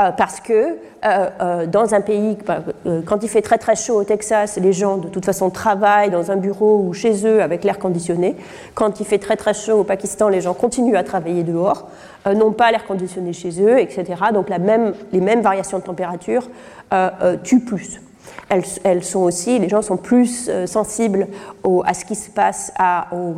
[0.00, 2.60] Euh, parce que euh, euh, dans un pays, bah,
[3.04, 6.30] quand il fait très très chaud au Texas, les gens de toute façon travaillent dans
[6.30, 8.36] un bureau ou chez eux avec l'air conditionné.
[8.74, 11.88] Quand il fait très très chaud au Pakistan, les gens continuent à travailler dehors,
[12.26, 14.04] n'ont pas l'air conditionné chez eux, etc.
[14.32, 16.48] Donc les mêmes variations de température
[17.42, 18.00] tuent plus.
[18.48, 21.28] Elles, sont aussi, les gens sont plus sensibles
[21.84, 23.34] à ce qui se passe à, au,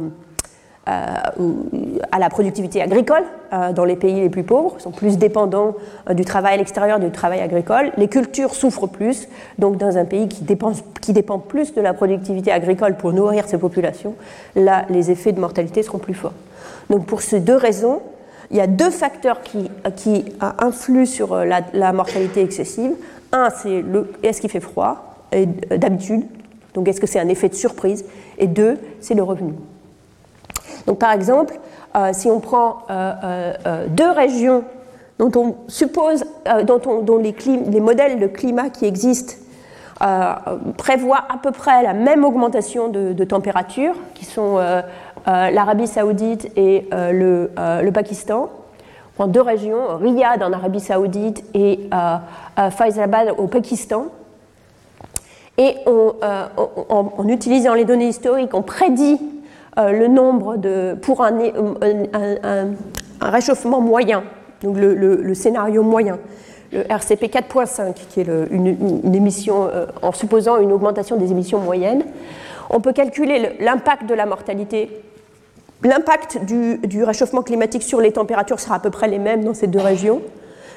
[0.84, 5.76] à la productivité agricole euh, dans les pays les plus pauvres, sont plus dépendants
[6.10, 7.92] euh, du travail à l'extérieur du travail agricole.
[7.96, 11.94] Les cultures souffrent plus, donc dans un pays qui dépend, qui dépend plus de la
[11.94, 14.14] productivité agricole pour nourrir ses populations,
[14.56, 16.34] là, les effets de mortalité seront plus forts.
[16.90, 18.00] Donc pour ces deux raisons,
[18.50, 20.24] il y a deux facteurs qui, qui
[20.58, 22.92] influent sur euh, la, la mortalité excessive.
[23.30, 23.84] Un, c'est
[24.24, 25.16] est-ce qu'il fait froid,
[25.70, 26.24] d'habitude,
[26.74, 28.04] donc est-ce que c'est un effet de surprise,
[28.36, 29.54] et deux, c'est le revenu.
[30.86, 31.58] Donc par exemple,
[31.96, 34.64] euh, si on prend euh, euh, deux régions
[35.18, 36.24] dont on suppose,
[36.64, 37.34] dont, les,
[37.70, 39.34] les, modèles de climat qui existent
[40.78, 44.58] prévoient à peu près la même augmentation de, température, qui sont
[45.26, 48.50] l'Arabie saoudite et le, Pakistan.
[48.50, 51.88] On prend deux régions, Riyad en Arabie saoudite et
[52.70, 54.06] Faisalabad au Pakistan.
[55.56, 59.20] Et en utilisant les données historiques, on prédit
[59.76, 61.32] le nombre de, pour un,
[63.20, 64.24] réchauffement moyen,
[64.62, 66.18] donc le, scénario moyen,
[66.72, 72.04] le RCP 4.5, qui est une, émission euh, en supposant une augmentation des émissions moyennes,
[72.70, 74.90] on peut calculer l'impact de la mortalité.
[75.82, 79.52] L'impact du, du, réchauffement climatique sur les températures sera à peu près les mêmes dans
[79.52, 80.22] ces deux régions,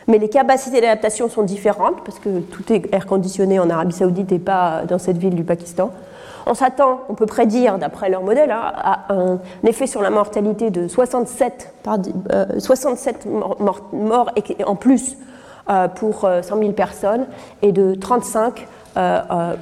[0.08, 4.32] mais les capacités d'adaptation sont différentes parce que tout est air conditionné en Arabie Saoudite
[4.32, 5.92] et pas dans cette ville du Pakistan.
[6.48, 10.70] On s'attend, on peut prédire, d'après leur modèle, hein, à un effet sur la mortalité
[10.70, 11.74] de 67,
[12.60, 13.30] 67 euh,
[13.94, 14.32] morts,
[14.66, 15.18] en plus
[15.70, 17.26] euh, pour 100 euh, 000 personnes
[17.62, 18.68] et de 35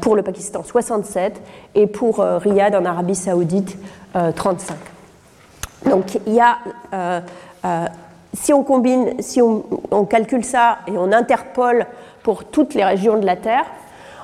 [0.01, 1.41] pour le Pakistan, 67,
[1.73, 3.79] et pour Riyad en Arabie Saoudite,
[4.35, 4.75] 35.
[5.89, 6.59] Donc il y a
[8.33, 9.63] si on combine, si on,
[10.05, 11.85] calcule ça et on interpole
[12.23, 13.65] pour toutes les régions de la Terre,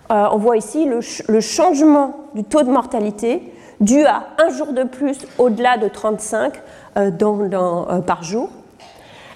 [0.10, 5.18] on voit ici le, changement du taux de mortalité dû à un jour de plus
[5.38, 6.54] au-delà de 35
[8.06, 8.50] par jour.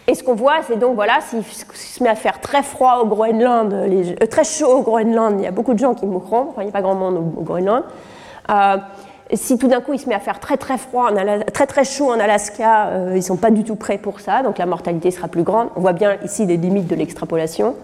[0.07, 3.05] Et ce qu'on voit, c'est donc, voilà, s'il se met à faire très froid au
[3.05, 6.63] Groenland, euh, très chaud au Groenland, il y a beaucoup de gens qui mourront, il
[6.63, 7.83] n'y a pas grand monde au, Groenland.
[8.49, 8.77] Euh,
[9.33, 11.09] si tout d'un coup il se met à faire très très froid,
[11.53, 14.43] très très chaud en Alaska, euh, ils ne sont pas du tout prêts pour ça,
[14.43, 15.69] donc la mortalité sera plus grande.
[15.77, 17.75] On voit bien ici les limites de l'extrapolation.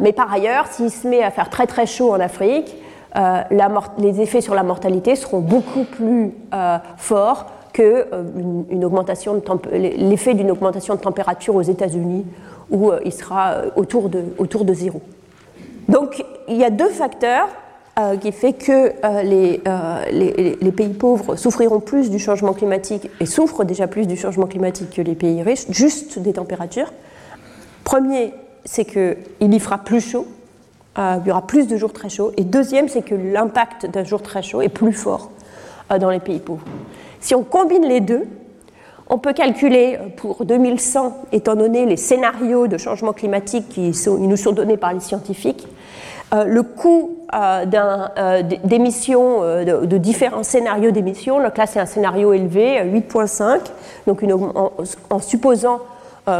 [0.00, 2.76] Mais par ailleurs, s'il se met à faire très très chaud en Afrique,
[3.16, 6.32] les effets sur la mortalité seront beaucoup plus
[6.96, 12.26] forts que euh, augmentation de l'effet d'une augmentation de température aux États-Unis
[12.70, 15.00] où euh, il sera euh, autour de, zéro.
[15.88, 17.48] Donc il y a deux facteurs
[18.22, 18.92] qui font que
[19.24, 19.60] les,
[20.62, 24.90] les, pays pauvres souffriront plus du changement climatique et souffrent déjà plus du changement climatique
[24.90, 26.90] que les pays riches, juste des températures.
[27.84, 28.32] Premier,
[28.64, 30.26] c'est qu'il y fera plus chaud,
[30.96, 32.32] il y aura plus de jours très chauds.
[32.36, 35.30] Et deuxième, c'est que l'impact d'un jour très chaud est plus fort
[35.98, 36.64] dans les pays pauvres.
[37.20, 38.26] Si on combine les deux,
[39.10, 44.36] on peut calculer euh, pour 2100, étant donné les scénarios de changement climatique qui nous
[44.36, 45.66] sont donnés par les scientifiques,
[46.32, 47.64] euh, le coût euh,
[48.64, 51.42] d'émissions, de, différents scénarios d'émissions.
[51.42, 53.58] Donc là, c'est un scénario élevé, 8,5,
[54.06, 54.22] donc
[55.10, 55.80] en, supposant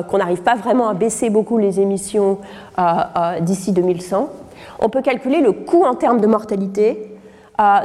[0.09, 2.39] qu'on n'arrive pas vraiment à baisser beaucoup les émissions
[3.41, 4.29] d'ici 2100.
[4.81, 7.11] On peut calculer le coût en termes de mortalité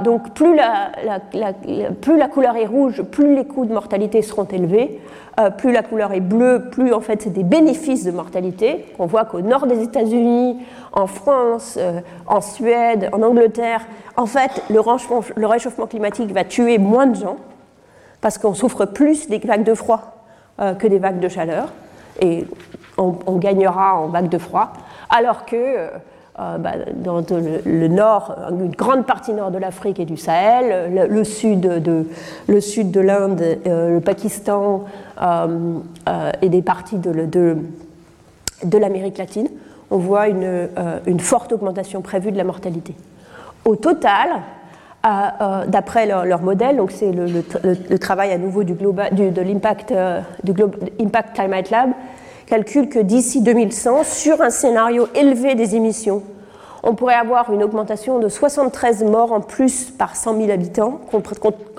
[0.03, 5.01] donc plus la, couleur est rouge, plus les coûts de mortalité seront élevés.
[5.37, 8.85] Euh, plus la couleur est bleue, plus en fait c'est des bénéfices de mortalité.
[8.99, 10.57] On voit qu'au nord des États-Unis,
[10.93, 13.81] en France, euh, en Suède, en Angleterre,
[14.15, 17.35] en fait le réchauffement, climatique va tuer moins de gens
[18.21, 20.23] parce qu'on souffre plus des vagues de froid
[20.61, 21.73] euh, que des vagues de chaleur
[22.19, 22.45] et
[22.97, 24.73] on, gagnera en vagues de froid.
[25.09, 25.89] Alors que
[26.39, 27.23] euh, bah, dans
[27.65, 33.41] le, nord, une grande partie nord de l'Afrique et du Sahel, le, sud de, l'Inde,
[33.67, 34.83] euh, le Pakistan
[35.21, 35.79] euh,
[36.41, 37.57] et des parties de,
[38.77, 39.47] l'Amérique latine,
[39.91, 42.95] on voit une, forte augmentation prévue de la mortalité.
[43.63, 44.29] Au total,
[45.67, 49.93] d'après leur, modèle, donc c'est le, travail à nouveau de l'impact
[50.99, 51.89] Impact Climate Lab,
[52.47, 56.23] calcule que d'ici 2100, sur un scénario élevé des émissions,
[56.85, 61.01] on pourrait avoir une augmentation de 73 morts en plus par 100 000 habitants,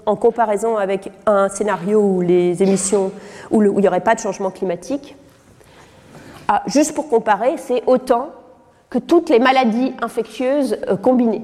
[0.05, 3.13] en comparaison avec un scénario où les émissions,
[3.53, 5.17] où, il n'y aurait pas de changement climatique.
[6.49, 8.31] Ah, juste pour comparer, c'est autant
[8.91, 11.43] que toutes les maladies infectieuses euh, combinées.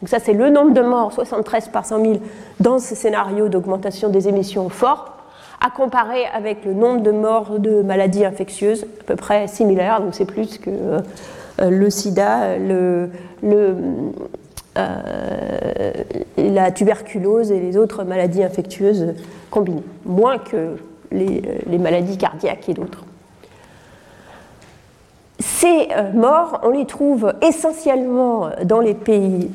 [0.00, 2.14] Donc ça, c'est le nombre de morts, 73 par 100 000,
[2.60, 5.16] dans ce scénario d'augmentation des émissions fort
[5.64, 10.14] à comparer avec le nombre de morts de maladies infectieuses, à peu près similaire, donc
[10.14, 11.00] c'est plus que euh,
[11.70, 13.06] le sida, euh,
[16.36, 19.14] la tuberculose et les autres maladies infectieuses
[19.50, 20.76] combinées, moins que
[21.10, 23.05] les, maladies cardiaques et d'autres.
[25.38, 29.50] Ces euh, morts, on les trouve essentiellement dans les pays,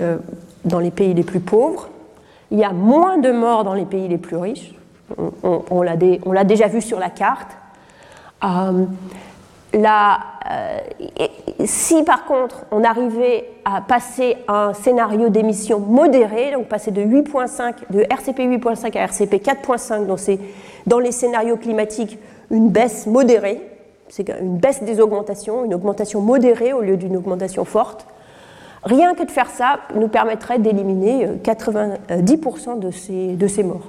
[0.66, 1.90] dans les, pays les plus pauvres.
[2.52, 4.74] Il y a moins de morts dans les pays les plus riches
[5.44, 7.52] on, l'a déjà vu sur la carte.
[8.44, 8.86] Euh,
[9.74, 10.08] euh,
[11.64, 17.74] si par contre on arrivait à passer un scénario d'émission modéré, donc passer de 8.5,
[17.90, 20.40] de RCP 8.5 à RCP 4.5, donc c'est
[20.88, 23.62] dans les scénarios climatiques une baisse modérée,
[24.12, 28.06] c'est une baisse des augmentations, une augmentation modérée au lieu d'une augmentation forte.
[28.84, 33.88] Rien que de faire ça nous permettrait d'éliminer 90% de ces, de ces morts.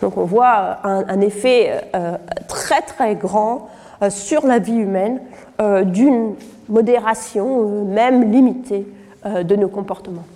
[0.00, 2.16] Donc on voit un, effet euh,
[2.48, 3.68] très très grand
[4.02, 5.20] euh, sur la vie humaine
[5.60, 6.34] euh, d'une
[6.68, 8.86] modération, même limitée,
[9.24, 10.26] de nos comportements.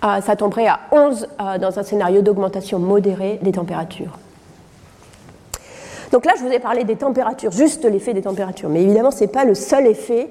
[0.00, 1.28] ça tomberait à 11
[1.60, 4.16] dans un scénario d'augmentation modérée des températures.
[6.12, 8.68] Donc là, je vous ai parlé des températures, juste l'effet des températures.
[8.68, 10.28] Mais évidemment, ce n'est pas le seul effet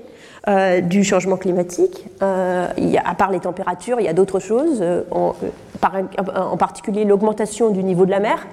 [0.48, 2.06] euh, du changement climatique.
[2.22, 2.68] Euh,
[3.04, 8.06] à part les températures, il y a d'autres choses, euh, en, particulier l'augmentation du niveau
[8.06, 8.46] de la mer,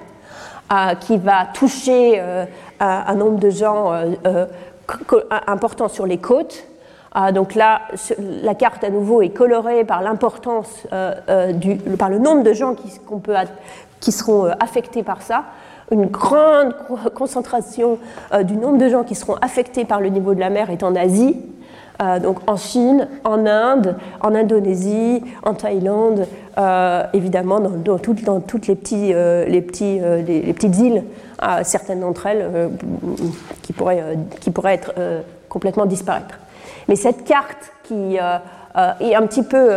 [1.01, 2.19] qui va toucher
[2.79, 3.91] un nombre de gens
[5.45, 6.65] important sur les côtes.
[7.31, 7.81] donc là,
[8.19, 12.75] la carte à nouveau est colorée par l'importance, par le nombre de gens
[13.99, 15.43] qui seront affectés par ça
[15.93, 16.75] une grande
[17.13, 17.97] concentration
[18.43, 20.95] du nombre de gens qui seront affectés par le niveau de la mer est en
[20.95, 21.37] Asie,
[22.21, 26.27] donc en Chine, en Inde, en Indonésie, en Thaïlande,
[27.13, 31.03] évidemment dans, dans, dans, toutes les, petits, les, petits, les, petites îles,
[31.63, 32.69] certaines d'entre elles
[33.61, 34.93] qui, pourraient, qui pourraient être
[35.49, 36.39] complètement disparaître.
[36.87, 39.69] Mais cette carte qui est un petit peu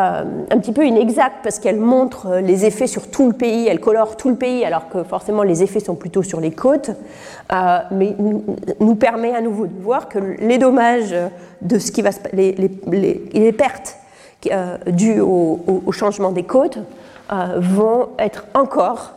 [0.00, 3.66] euh, un petit peu inexacte parce qu'elle montre euh, les effets sur tout le pays,
[3.66, 6.90] elle colore tout le pays alors que forcément les effets sont plutôt sur les côtes,
[7.52, 11.14] euh, mais nous, permet à nouveau de voir que les dommages
[11.60, 12.54] de ce qui va se, les,
[13.32, 13.98] les, pertes
[14.86, 16.78] dues au, au, changement des côtes
[17.56, 19.12] vont être encore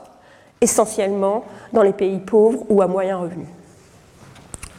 [0.60, 3.46] essentiellement dans les pays pauvres ou à moyen revenu.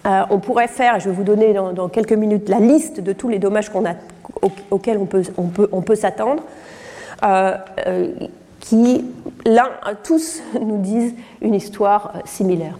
[0.05, 3.38] On pourrait faire, je vais vous donner dans, quelques minutes la liste de tous les
[3.38, 3.70] dommages
[4.70, 6.42] auxquels on peut, s'attendre,
[7.24, 7.55] euh,
[7.86, 8.12] euh,
[8.61, 9.05] qui,
[9.44, 9.70] l'un,
[10.02, 12.78] tous nous disent une histoire euh, similaire.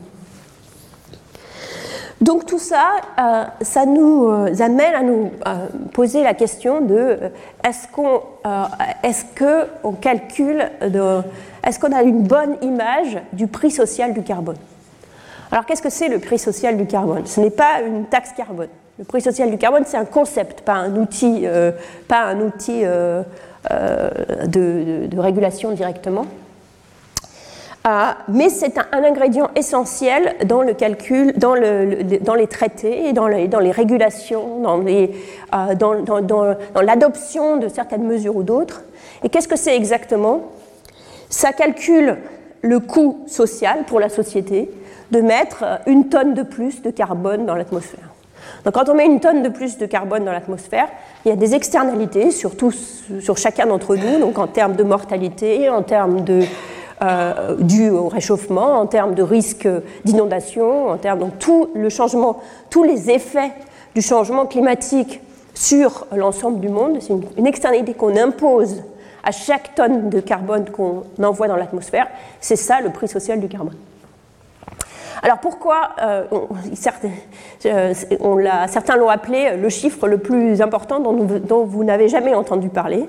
[2.21, 2.93] Donc tout ça,
[3.61, 5.31] ça nous amène à nous
[5.93, 7.19] poser la question de
[7.63, 8.23] est-ce qu'on
[9.03, 9.67] est que
[10.01, 14.57] calcule, est-ce qu'on a une bonne image du prix social du carbone?
[15.55, 17.27] Alors qu'est-ce que c'est le prix social du carbone?
[17.27, 18.67] Ce n'est pas une taxe carbone.
[18.99, 21.71] Le prix social du carbone, c'est un concept, pas un outil, euh,
[22.09, 23.23] pas un outil euh,
[23.71, 24.11] euh,
[24.49, 26.27] de, régulation directement.
[27.85, 33.29] Ah, mais c'est un, ingrédient essentiel dans le calcul, dans, le, dans les traités, dans
[33.47, 34.83] dans les régulations, dans
[36.83, 38.83] l'adoption de certaines mesures ou d'autres.
[39.23, 40.51] Et qu'est-ce que c'est exactement?
[41.31, 42.17] Ça calcule
[42.61, 44.69] le coût social pour la société
[45.11, 48.11] de mettre une tonne de plus de carbone dans l'atmosphère.
[48.65, 50.89] Donc quand on met une tonne de plus de carbone dans l'atmosphère,
[51.25, 52.53] il y a des externalités sur,
[53.21, 56.43] sur chacun d'entre nous, donc en termes de mortalité, en termes de,
[57.03, 59.69] euh, au réchauffement, en termes de risque
[60.05, 62.39] d'inondation, en termes de tout le changement,
[62.71, 63.53] tous les effets
[63.95, 65.21] du changement climatique
[65.55, 66.99] sur l'ensemble du monde.
[67.01, 68.83] C'est une externalité qu'on impose
[69.23, 72.09] à chaque tonne de carbone qu'on envoie dans l'atmosphère.
[72.41, 73.77] C'est ça le prix social du carbone.
[75.25, 76.25] Alors pourquoi, euh,
[76.75, 77.09] certains,
[77.65, 77.95] euh,
[78.69, 83.09] certains l'ont appelé le chiffre le plus important dont, vous n'avez jamais entendu parler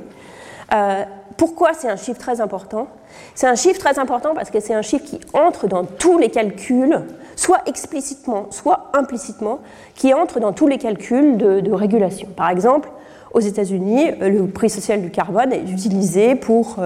[0.73, 1.03] euh,
[1.37, 2.87] pourquoi c'est un chiffre très important?
[3.35, 6.29] C'est un chiffre très important parce que c'est un chiffre qui entre dans tous les
[6.29, 7.01] calculs,
[7.35, 9.59] soit explicitement, soit implicitement,
[9.95, 12.29] qui entre dans tous les calculs de, régulation.
[12.35, 12.89] Par exemple,
[13.33, 16.77] aux États-Unis, le prix social du carbone est utilisé pour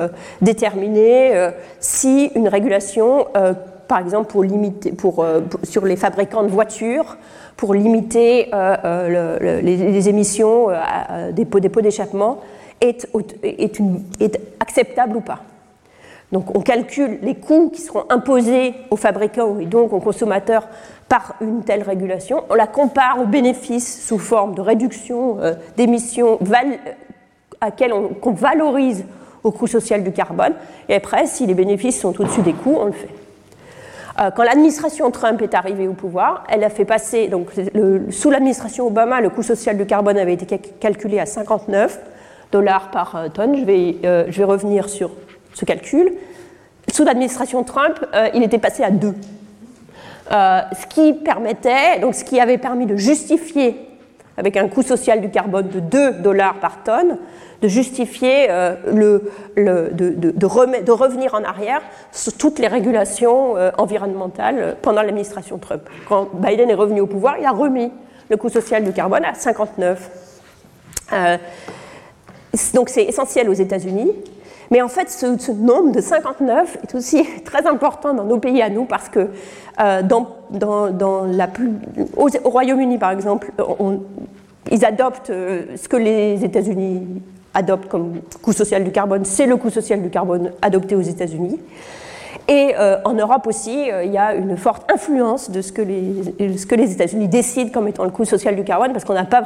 [0.42, 3.28] déterminer si une régulation
[3.90, 7.18] par exemple pour limiter, pour, euh, sur les fabricants de voitures,
[7.58, 10.68] pour limiter euh, euh, les, émissions
[11.34, 12.40] des pots d'échappement,
[12.80, 13.08] est,
[14.62, 15.40] acceptable ou pas.
[16.32, 20.68] Donc on calcule les coûts qui seront imposés aux fabricants et donc aux consommateurs
[21.10, 25.38] par une telle régulation, on la compare aux bénéfices sous forme de réduction
[25.76, 26.38] d'émissions
[27.60, 29.04] à quelles on, valorise
[29.44, 30.54] au coût social du carbone,
[30.88, 33.10] et après, si les bénéfices sont au-dessus des coûts, on le fait.
[34.20, 37.52] Euh, quand l'administration Trump est arrivée au pouvoir, elle a fait passer, donc
[38.10, 42.00] sous l'administration Obama, le coût social du carbone avait été calculé à 59
[42.52, 43.56] dollars par euh, tonne.
[43.56, 45.12] Je vais, euh, je vais revenir sur
[45.54, 46.14] ce calcul.
[46.92, 48.04] Sous l'administration Trump,
[48.34, 49.14] il était passé à 2.
[50.32, 53.89] ce qui permettait, donc ce qui avait permis de justifier,
[54.40, 57.18] avec un coût social du carbone de 2 dollars par tonne,
[57.62, 60.46] de justifier euh, le, de, de,
[60.92, 61.82] revenir en arrière
[62.14, 65.82] sur toutes les régulations euh, environnementales pendant l'administration Trump.
[66.08, 67.92] Quand Biden est revenu au pouvoir, il a remis
[68.30, 70.10] le coût social du carbone à 59.
[71.12, 71.38] Euh,
[72.74, 74.14] donc c'est essentiel aux États-Unis.
[74.72, 78.70] Mais en fait, ce, nombre de 59 est aussi très important dans nos pays à
[78.70, 79.30] nous parce que
[81.48, 81.72] plus,
[82.16, 83.52] au, Royaume-Uni, par exemple,
[84.72, 87.22] ils adoptent ce que les États-Unis
[87.54, 91.60] adopte comme coût social du carbone, c'est le coût social du carbone adopté aux États-Unis.
[92.48, 95.82] Et euh, en Europe aussi, euh, il y a une forte influence de ce que
[95.84, 99.44] les, États-Unis décident comme étant le coût social du carbone, parce qu'on n'a pas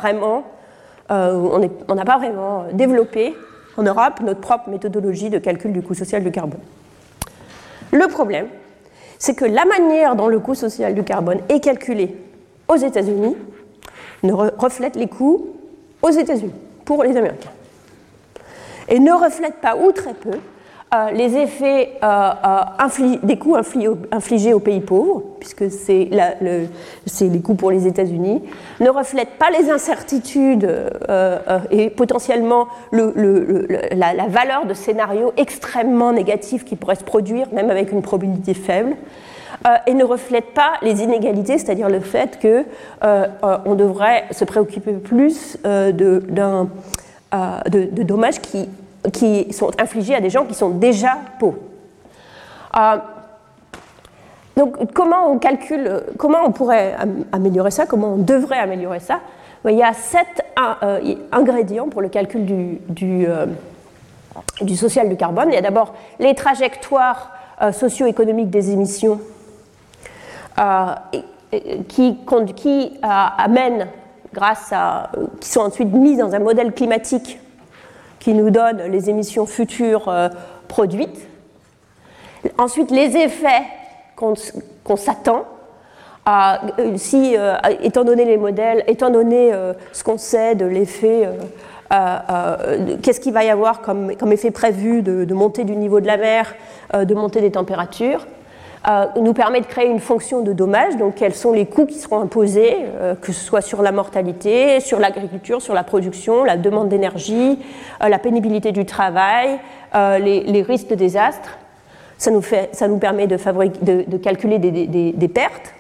[1.11, 3.35] euh, on n'a pas vraiment développé
[3.77, 6.59] en Europe notre propre méthodologie de calcul du coût social du carbone.
[7.91, 8.47] Le problème,
[9.19, 12.15] c'est que la manière dont le coût social du carbone est calculé
[12.67, 13.35] aux États-Unis
[14.23, 15.47] ne reflète les coûts
[16.01, 16.53] aux États-Unis
[16.85, 17.51] pour les Américains
[18.89, 20.37] et ne reflète pas ou très peu
[20.93, 27.55] euh, les effets euh, euh, des coûts infligés aux pays pauvres, puisque c'est les coûts
[27.55, 28.43] pour les États-Unis,
[28.79, 30.69] ne reflète pas les incertitudes
[31.71, 38.01] et potentiellement la, valeur de scénarios extrêmement négatifs qui pourraient se produire, même avec une
[38.03, 38.95] probabilité faible.
[39.87, 42.65] et ne reflète pas les inégalités, c'est-à-dire le fait que
[43.65, 46.21] on devrait se préoccuper plus de,
[48.03, 48.69] dommages qui,
[49.11, 51.57] qui, sont infligés à des gens qui sont déjà pauvres.
[54.55, 56.95] donc, comment on calcule, comment on pourrait
[57.31, 59.19] améliorer ça, comment on devrait améliorer ça?
[59.65, 60.43] Il y a sept
[61.31, 63.27] ingrédients pour le calcul du,
[64.75, 65.49] social du carbone.
[65.49, 67.31] Il y a d'abord les trajectoires
[67.61, 69.19] euh, socio-économiques des émissions
[70.59, 70.93] euh,
[71.87, 73.87] qui, euh, amènent,
[74.33, 77.39] grâce à, qui sont ensuite mises dans un modèle climatique
[78.23, 80.11] qui nous donne les émissions futures
[80.67, 81.27] produites.
[82.57, 83.63] Ensuite, les effets
[84.15, 85.43] qu'on s'attend
[86.95, 87.35] si,
[87.81, 89.51] étant donné les modèles, étant donné
[89.91, 91.27] ce qu'on sait de l'effet
[91.93, 96.07] euh, euh, qu'est-ce qu'il va y avoir comme, effet prévu de, montée du niveau de
[96.07, 96.55] la mer,
[96.93, 98.25] euh, de montée des températures.
[99.19, 102.19] Nous permet de créer une fonction de dommage, donc quels sont les coûts qui seront
[102.19, 102.77] imposés,
[103.21, 107.59] que ce soit sur la mortalité, sur l'agriculture, sur la production, la demande d'énergie,
[108.01, 109.57] la pénibilité du travail,
[109.93, 111.57] les, risques de désastre.
[112.17, 113.37] Ça nous, fait, ça nous permet de,
[114.05, 115.73] de calculer des, des, pertes.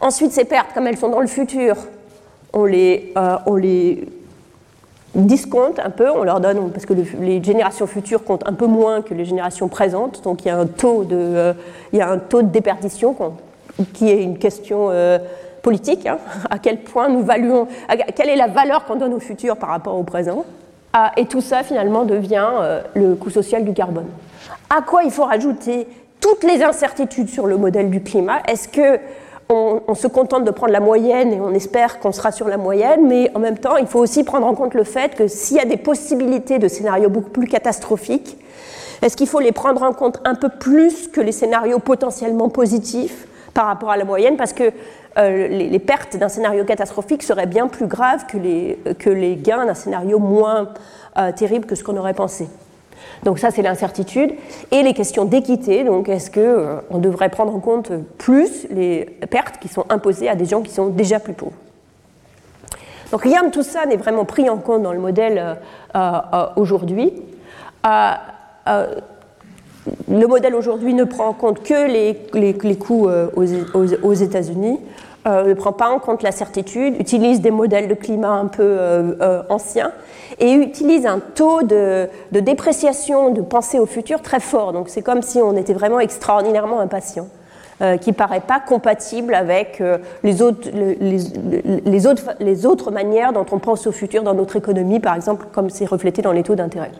[0.00, 1.76] Ensuite, ces pertes, comme elles sont dans le futur,
[2.52, 3.12] on les,
[3.46, 4.06] on les
[5.24, 9.02] discomptent un peu, on leur donne, parce que les générations futures comptent un peu moins
[9.02, 11.52] que les générations présentes, donc il y a un taux de, euh,
[11.92, 13.16] il y a un taux de déperdition
[13.94, 15.18] qui est une question euh,
[15.62, 16.18] politique, hein.
[16.50, 17.66] à quel point nous valuons,
[18.14, 20.44] quelle est la valeur qu'on donne au futur par rapport au présent,
[20.92, 24.06] ah, et tout ça finalement devient euh, le coût social du carbone.
[24.70, 25.86] À quoi il faut rajouter
[26.20, 28.38] toutes les incertitudes sur le modèle du climat?
[28.48, 28.98] Est-ce que
[29.48, 33.06] on, se contente de prendre la moyenne et on espère qu'on sera sur la moyenne,
[33.06, 35.60] mais en même temps, il faut aussi prendre en compte le fait que s'il y
[35.60, 38.38] a des possibilités de scénarios beaucoup plus catastrophiques,
[39.02, 43.28] est-ce qu'il faut les prendre en compte un peu plus que les scénarios potentiellement positifs
[43.54, 44.36] par rapport à la moyenne?
[44.36, 44.72] Parce que
[45.18, 50.18] euh, les, pertes d'un scénario catastrophique seraient bien plus graves que les, gains d'un scénario
[50.18, 50.68] moins
[51.18, 52.48] euh, terrible que ce qu'on aurait pensé.
[53.24, 54.32] Donc ça, c'est l'incertitude.
[54.70, 59.58] Et les questions d'équité, donc est-ce qu'on euh, devrait prendre en compte plus les pertes
[59.60, 61.52] qui sont imposées à des gens qui sont déjà plus pauvres?
[63.10, 65.54] Donc rien de tout ça n'est vraiment pris en compte dans le modèle euh,
[66.32, 67.12] euh, aujourd'hui.
[70.08, 74.80] le modèle aujourd'hui ne prend en compte que les, les, coûts aux, aux États-Unis.
[75.24, 78.76] ne prend pas en compte la certitude, utilise des modèles de climat un peu
[79.48, 79.92] anciens
[80.38, 84.72] et utilise un taux de, dépréciation de pensée au futur très fort.
[84.72, 87.28] Donc c'est comme si on était vraiment extraordinairement impatient.
[87.82, 93.44] Euh, qui paraît pas compatible avec euh, les, autres, les, autres, les autres manières dont
[93.52, 96.54] on pense au futur dans notre économie, par exemple, comme c'est reflété dans les taux
[96.54, 96.90] d'intérêt.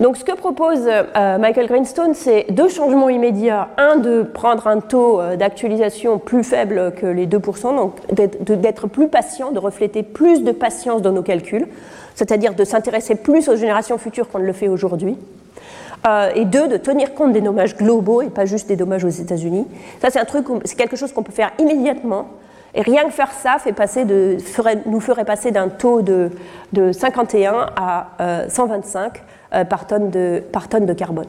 [0.00, 3.68] Donc ce que propose euh, Michael Greenstone, c'est deux changements immédiats.
[3.78, 9.52] Un, de prendre un taux d'actualisation plus faible que les 2%, donc d'être plus patient,
[9.52, 11.66] de refléter plus de patience dans nos calculs,
[12.14, 15.16] c'est-à-dire de s'intéresser plus aux générations futures qu'on ne le fait aujourd'hui.
[16.06, 19.08] Euh, et deux, de tenir compte des dommages globaux et pas juste des dommages aux
[19.08, 19.66] États-Unis.
[20.00, 22.28] Ça, c'est quelque chose qu'on peut faire immédiatement.
[22.74, 23.56] Et rien que faire ça
[24.86, 26.30] nous ferait passer d'un taux de,
[26.72, 28.08] de, 51 à
[28.48, 29.20] 125 euh,
[29.64, 31.28] par, tonne de, par tonne de carbone.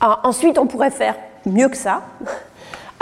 [0.00, 1.14] ensuite, on pourrait faire
[1.46, 2.02] mieux que ça.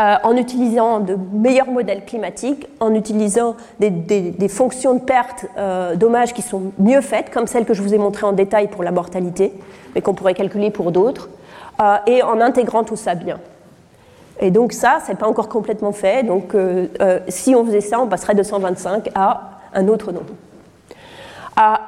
[0.01, 5.95] Euh, en utilisant de meilleurs modèles climatiques, en utilisant des, fonctions de perte euh,
[6.35, 8.93] qui sont mieux faites, comme celles que je vous ai montrées en détail pour la
[8.93, 9.53] mortalité,
[9.95, 11.29] mais qu'on pourrait calculer pour d'autres,
[11.83, 13.41] euh, et en intégrant tout ça bien.
[14.39, 16.23] Et donc ça, ce n'est pas encore complètement fait.
[16.23, 16.57] Donc
[17.29, 20.33] si on faisait ça, on passerait de 125 à un autre nombre.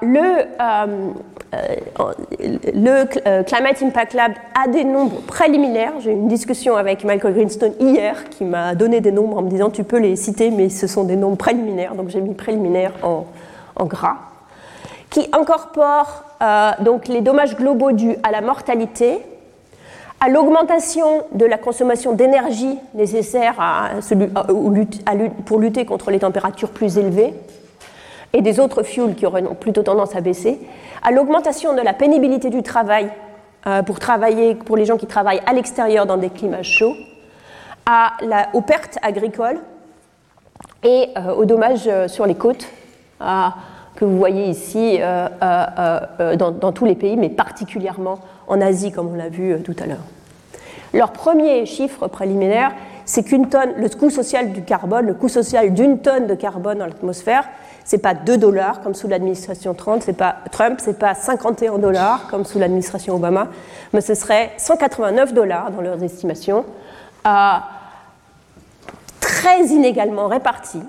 [0.02, 0.46] Le,
[1.54, 2.12] euh,
[2.74, 5.92] le euh, Climate Impact Lab a des nombres préliminaires.
[6.00, 9.50] J'ai eu une discussion avec Michael Greenstone hier qui m'a donné des nombres en me
[9.50, 11.94] disant tu peux les citer, mais ce sont des nombres préliminaires.
[11.94, 13.26] Donc j'ai mis préliminaires en,
[13.84, 14.16] gras,
[15.10, 19.18] qui incorporent euh, donc les dommages globaux dus à la mortalité,
[20.20, 23.56] à l'augmentation de la consommation d'énergie nécessaire
[25.44, 27.34] pour lutter contre les températures plus élevées,
[28.32, 30.58] et des autres fuels qui auraient plutôt tendance à baisser,
[31.02, 33.10] à l'augmentation de la pénibilité du travail
[33.66, 36.96] euh, pour, travailler, pour les gens qui travaillent à l'extérieur dans des climats chauds,
[38.54, 39.60] aux pertes agricoles
[40.82, 42.66] et euh, aux dommages euh, sur les côtes
[43.94, 44.98] que vous voyez ici
[45.40, 48.18] dans, dans, tous les pays, mais particulièrement
[48.48, 50.02] en Asie, comme on l'a vu tout à l'heure.
[50.92, 52.72] Leur premier chiffre préliminaire,
[53.04, 56.78] c'est qu'une tonne, le coût social du carbone, le coût social d'une tonne de carbone
[56.78, 57.44] dans l'atmosphère,
[57.84, 62.44] c'est pas 2 dollars comme sous l'administration Trump, c'est pas Trump, pas 51 dollars comme
[62.44, 63.48] sous l'administration Obama,
[63.92, 66.64] mais ce serait 189 dollars dans leurs estimations
[69.20, 70.82] très inégalement répartis,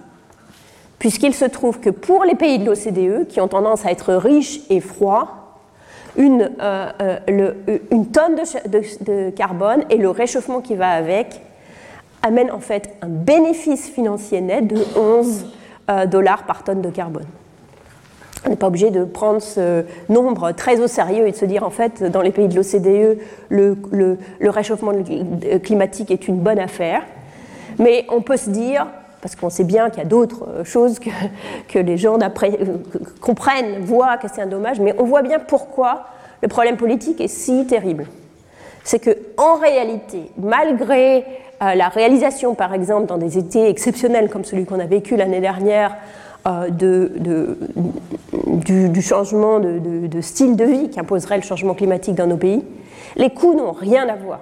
[0.99, 4.61] puisqu'il se trouve que pour les pays de l'OCDE, qui ont tendance à être riches
[4.69, 5.39] et froids,
[6.15, 6.51] une,
[7.27, 11.41] une tonne de, de, carbone et le réchauffement qui va avec
[12.21, 15.45] amène en fait un bénéfice financier net de 11
[16.07, 17.25] dollars par tonne de carbone.
[18.45, 21.63] On n'est pas obligé de prendre ce nombre très au sérieux et de se dire
[21.63, 23.19] en fait dans les pays de l'OCDE
[23.49, 24.91] le, le, réchauffement
[25.63, 27.03] climatique est une bonne affaire.
[27.79, 28.87] Mais on peut se dire,
[29.21, 31.09] parce qu'on sait bien qu'il y a d'autres choses que,
[31.69, 32.17] que les gens
[33.21, 36.05] comprennent, voient que c'est un dommage, mais on voit bien pourquoi
[36.41, 38.07] le problème politique est si terrible.
[38.83, 39.17] C'est que
[39.61, 44.85] réalité, malgré euh, la réalisation, par exemple, dans des étés exceptionnels comme celui qu'on a
[44.85, 45.95] vécu l'année dernière,
[46.45, 47.07] euh, du,
[49.01, 52.65] changement de, style de vie qu'imposerait le changement climatique dans nos pays,
[53.15, 54.41] les coûts n'ont rien à voir.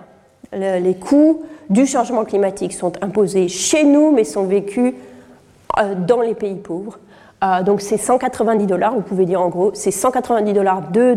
[0.51, 4.95] les coûts du changement climatique sont imposés chez nous, mais sont vécus
[5.80, 6.97] euh, dans les pays pauvres.
[7.43, 11.14] Euh, donc c'est 190 dollars, vous pouvez dire en gros, c'est 190 dollars de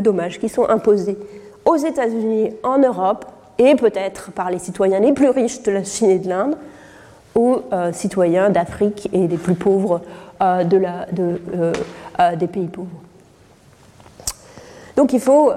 [0.00, 1.18] dommages qui sont imposés
[1.64, 3.24] aux États-Unis, en Europe,
[3.60, 6.56] et peut-être par les citoyens les plus riches de la Chine et de l'Inde,
[7.34, 10.00] aux euh, citoyens d'Afrique et des plus pauvres
[10.42, 10.82] euh, de
[11.58, 12.88] euh, des pays pauvres.
[14.96, 15.52] Donc il faut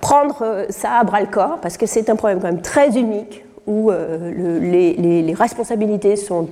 [0.00, 3.44] prendre ça à bras le corps parce que c'est un problème quand même très unique
[3.66, 6.48] où les, les, responsabilités sont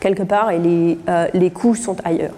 [0.00, 0.98] quelque part et les,
[1.32, 2.34] les coûts sont ailleurs.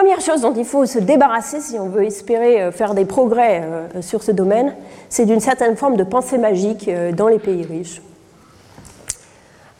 [0.00, 3.62] Première chose dont il faut se débarrasser si on veut espérer faire des progrès
[4.00, 4.74] sur ce domaine,
[5.10, 8.00] c'est d'une certaine forme de pensée magique dans les pays riches.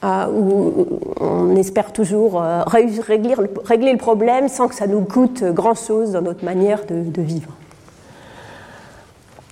[0.03, 0.87] Euh, où
[1.21, 6.43] on espère toujours euh, régler, le problème sans que ça nous coûte grand-chose dans notre
[6.43, 7.51] manière de, vivre.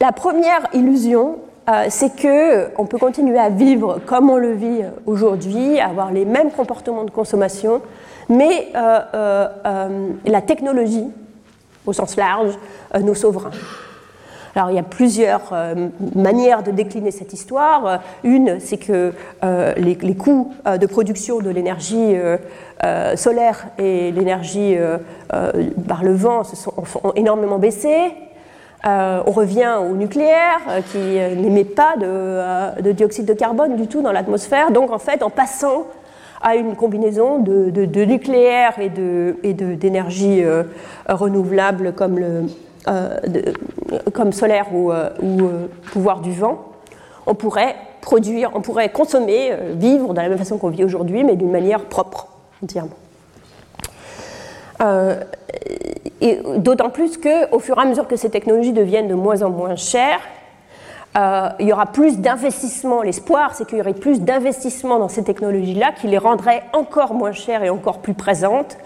[0.01, 1.37] La première illusion,
[1.69, 6.25] euh, c'est que on peut continuer à vivre comme on le vit aujourd'hui, avoir les
[6.25, 7.83] mêmes comportements de consommation,
[8.29, 11.07] mais la technologie,
[11.87, 12.55] au sens large,
[13.01, 13.51] nous sauvera.
[14.59, 17.87] Alors il y a plusieurs euh, manières de décliner cette histoire.
[17.87, 19.13] Euh, une, c'est que
[19.45, 22.17] euh, les, coûts de production de l'énergie
[23.15, 24.77] solaire et l'énergie
[25.87, 26.73] par le vent se sont,
[27.05, 28.13] ont énormément baissé.
[28.85, 30.61] on revient au nucléaire
[30.91, 34.73] qui n'émet pas de, dioxyde de carbone du tout dans l'atmosphère.
[34.73, 35.87] Donc en fait, en passant
[36.41, 40.43] à une combinaison de, nucléaire et d'énergie
[41.09, 42.45] renouvelable comme le,
[42.87, 43.19] euh,
[44.13, 46.59] comme solaire ou, euh, euh, pouvoir du vent,
[47.27, 51.37] on pourrait produire, on pourrait consommer, vivre de la même façon qu'on vit aujourd'hui, mais
[51.37, 52.29] d'une manière propre,
[52.63, 52.97] entièrement.
[56.21, 59.51] et d'autant plus qu'au fur et à mesure que ces technologies deviennent de moins en
[59.51, 60.21] moins chères,
[61.17, 63.03] euh, il y aura plus d'investissement.
[63.03, 67.33] L'espoir, c'est qu'il y aurait plus d'investissement dans ces technologies-là qui les rendraient encore moins
[67.33, 68.77] chères et encore plus présentes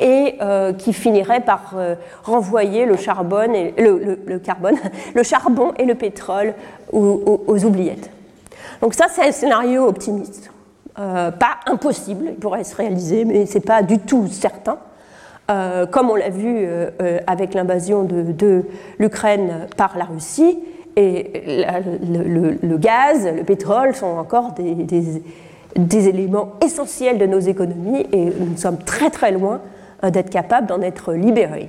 [0.00, 4.76] et euh, qui finiraient par euh, renvoyer le, charbon et, le, carbone,
[5.14, 6.54] le charbon et le pétrole
[6.92, 8.10] aux, oubliettes.
[8.80, 10.50] Donc ça, c'est un scénario optimiste.
[10.94, 14.78] pas impossible, il pourrait se réaliser, mais ce n'est pas du tout certain.
[15.46, 16.68] comme on l'a vu
[17.26, 18.64] avec l'invasion de
[18.98, 20.58] l'Ukraine par la Russie,
[20.96, 21.64] et
[22.02, 28.78] le, gaz, le pétrole sont encore des, éléments essentiels de nos économies et nous sommes
[28.78, 29.60] très très loin
[30.02, 31.68] euh, d'être capables d'en être libérés.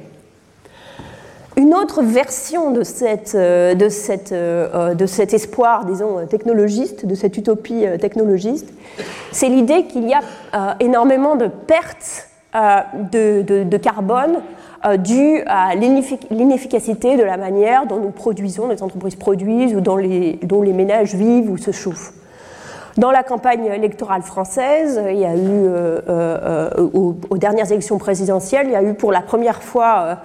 [1.58, 3.76] Une autre version de, cette, euh,
[4.32, 8.72] euh, cet espoir, disons, technologiste, de cette utopie technologiste,
[9.34, 14.38] c'est l'idée qu'il y a énormément de pertes de, carbone
[14.86, 19.98] euh, dû à l'inefficacité de la manière dont nous produisons, les entreprises produisent ou dont
[19.98, 22.14] les, dont les ménages vivent ou se chauffent.
[22.96, 28.68] Dans la campagne électorale française, il y a eu, euh, euh, aux, dernières élections présidentielles,
[28.68, 30.18] il y a eu pour la première fois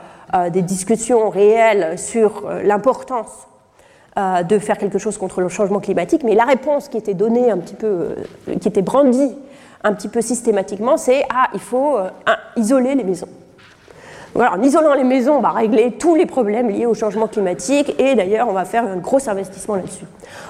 [0.50, 3.46] des discussions réelles sur l'importance
[4.16, 7.58] de faire quelque chose contre le changement climatique, mais la réponse qui était donnée un
[7.58, 8.14] petit peu,
[8.58, 9.36] qui était brandie
[9.84, 11.98] un petit peu systématiquement, c'est ah, il faut
[12.56, 13.28] isoler les maisons
[14.34, 18.14] en isolant les maisons, on va régler tous les problèmes liés au changement climatique et
[18.14, 20.06] d'ailleurs, on va faire un gros investissement là-dessus.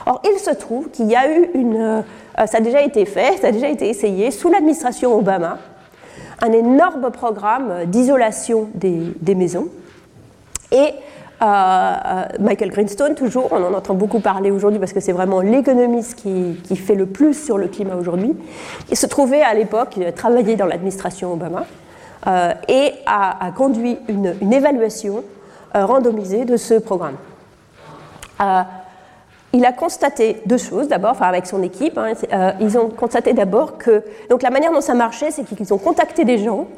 [0.06, 1.76] Or, il se trouve qu'il y a eu une.
[1.76, 5.58] Euh, ça a déjà été fait, ça a déjà été essayé sous l'administration Obama,
[6.40, 9.66] un énorme programme d'isolation des, maisons.
[10.70, 15.12] Et euh, euh, Michael Greenstone, toujours, on en entend beaucoup parler aujourd'hui parce que c'est
[15.12, 18.34] vraiment l'économiste qui, fait le plus sur le climat aujourd'hui,
[18.90, 21.64] il se trouvait à l'époque, travailler dans l'administration Obama.
[22.26, 25.24] Euh, et a, conduit une, évaluation
[25.74, 27.16] euh, randomisée de ce programme.
[28.40, 28.62] Euh,
[29.52, 31.98] il a constaté deux choses d'abord, enfin avec son équipe.
[31.98, 32.12] Hein,
[32.60, 36.24] ils ont constaté d'abord que donc la manière dont ça marchait, c'est qu'ils ont contacté
[36.24, 36.68] des gens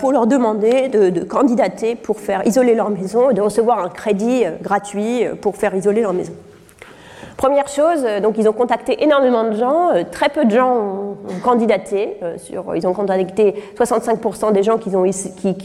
[0.00, 4.44] pour leur demander de, candidater pour faire isoler leur maison et de recevoir un crédit
[4.62, 6.32] gratuit pour faire isoler leur maison.
[7.36, 12.18] Première chose, donc ils ont contacté énormément de gens, très peu de gens ont, candidaté,
[12.38, 14.88] sur, ils ont contacté 65% des gens qui,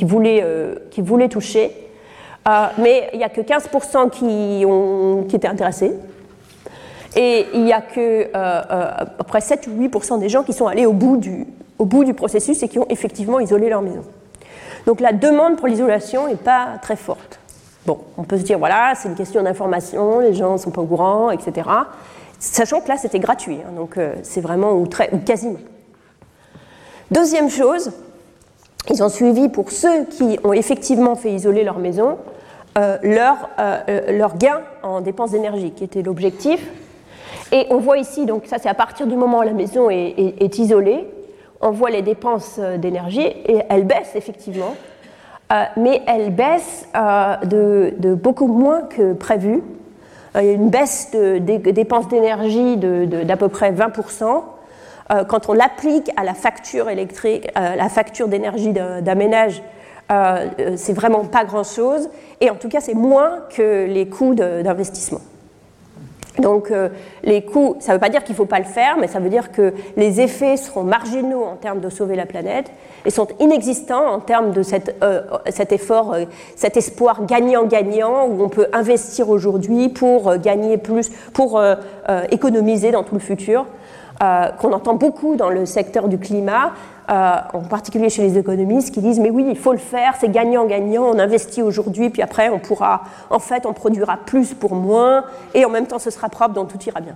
[0.03, 1.71] voulaient, toucher,
[2.77, 5.93] mais il n'y a que 15% qui, étaient intéressés.
[7.15, 8.91] Et il n'y a que euh, euh,
[9.27, 12.79] peu 7 ou 8% des gens qui sont allés au bout du processus et qui
[12.79, 14.03] ont effectivement isolé leur maison.
[14.85, 17.40] Donc la demande pour l'isolation n'est pas très forte.
[17.85, 20.81] Bon, on peut se dire, voilà, c'est une question d'information, les gens ne sont pas
[20.81, 21.69] au courant, etc.
[22.39, 25.59] Sachant que là, c'était gratuit, hein, donc euh, c'est vraiment ou, très, ou quasiment.
[27.09, 27.91] Deuxième chose,
[28.89, 32.17] ils ont suivi pour ceux qui ont effectivement fait isoler leur maison,
[33.03, 33.49] leur,
[34.07, 36.65] leur gain en dépenses d'énergie, qui était l'objectif,
[37.51, 40.57] et on voit ici, donc ça c'est à partir du moment où la maison est,
[40.57, 41.05] isolée,
[41.59, 44.90] on voit les dépenses euh, d'énergie et elles baissent effectivement, euh,
[45.77, 49.61] mais elles baissent euh, de, beaucoup moins que prévu.
[50.33, 54.43] A une baisse des dépenses d'énergie d'à peu près 20%.
[55.27, 59.61] quand on l'applique à la facture électrique, à la facture d'énergie d'un ménage,
[60.77, 62.09] c'est vraiment pas grand-chose.
[62.39, 65.19] Et en tout cas, c'est moins que les coûts d'investissement.
[66.39, 66.89] Donc euh,
[67.23, 69.19] les coûts, ça ne veut pas dire qu'il ne faut pas le faire, mais ça
[69.19, 72.71] veut dire que les effets seront marginaux en termes de sauver la planète
[73.05, 74.61] et sont inexistants en termes de
[75.03, 76.25] euh, cet effort, euh,
[76.55, 81.61] cet espoir gagnant-gagnant où on peut investir aujourd'hui pour gagner plus, pour
[82.29, 83.65] économiser dans tout le futur.
[84.59, 86.73] Qu'on entend beaucoup dans le secteur du climat,
[87.11, 90.31] euh, en particulier chez les économistes, qui disent mais oui, il faut le faire, c'est
[90.31, 95.25] gagnant-gagnant, on investit aujourd'hui, puis après on pourra, en fait, on produira plus pour moins,
[95.53, 97.15] et en même temps ce sera propre, donc tout ira bien.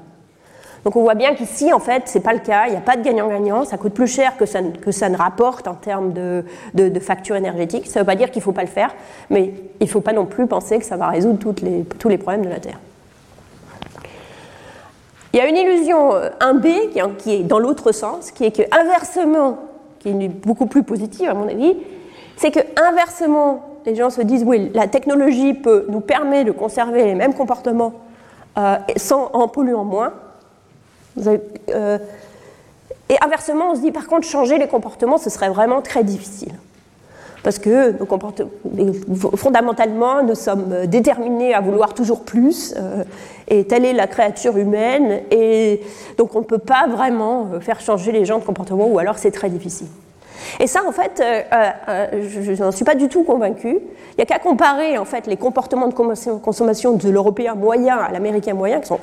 [0.83, 2.81] Donc on voit bien qu'ici, en fait, ce n'est pas le cas, il n'y a
[2.81, 6.43] pas de gagnant-gagnant, ça coûte plus cher que ça, ne rapporte en termes de,
[6.99, 7.87] facture énergétique.
[7.87, 8.93] Ça ne veut pas dire qu'il ne faut pas le faire,
[9.29, 12.43] mais il ne faut pas non plus penser que ça va résoudre tous les problèmes
[12.43, 12.79] de la Terre.
[15.35, 18.61] Il y a une illusion 1B euh, qui est dans l'autre sens, qui est que
[18.73, 19.57] inversement
[19.99, 21.75] qui est beaucoup plus positive à mon avis,
[22.37, 27.03] c'est que inversement, les gens se disent oui, la technologie peut nous permettre de conserver
[27.03, 27.95] les mêmes comportements
[28.57, 30.13] euh, sans en polluant moins.
[31.27, 31.97] Euh,
[33.09, 36.53] et inversement, on se dit par contre changer les comportements, ce serait vraiment très difficile.
[37.45, 37.93] Parce que
[39.35, 43.03] fondamentalement, nous sommes déterminés à vouloir toujours plus, euh,
[43.47, 45.79] et telle est la créature humaine, et
[46.17, 49.29] donc on ne peut pas vraiment faire changer les gens de comportement, ou alors c'est
[49.29, 49.85] très difficile.
[50.59, 53.77] Et ça, en fait, euh, euh, je n'en suis pas du tout convaincue.
[53.77, 58.11] Il n'y a qu'à comparer en fait, les comportements de consommation de l'Européen moyen à
[58.11, 58.99] l'Américain moyen, qui sont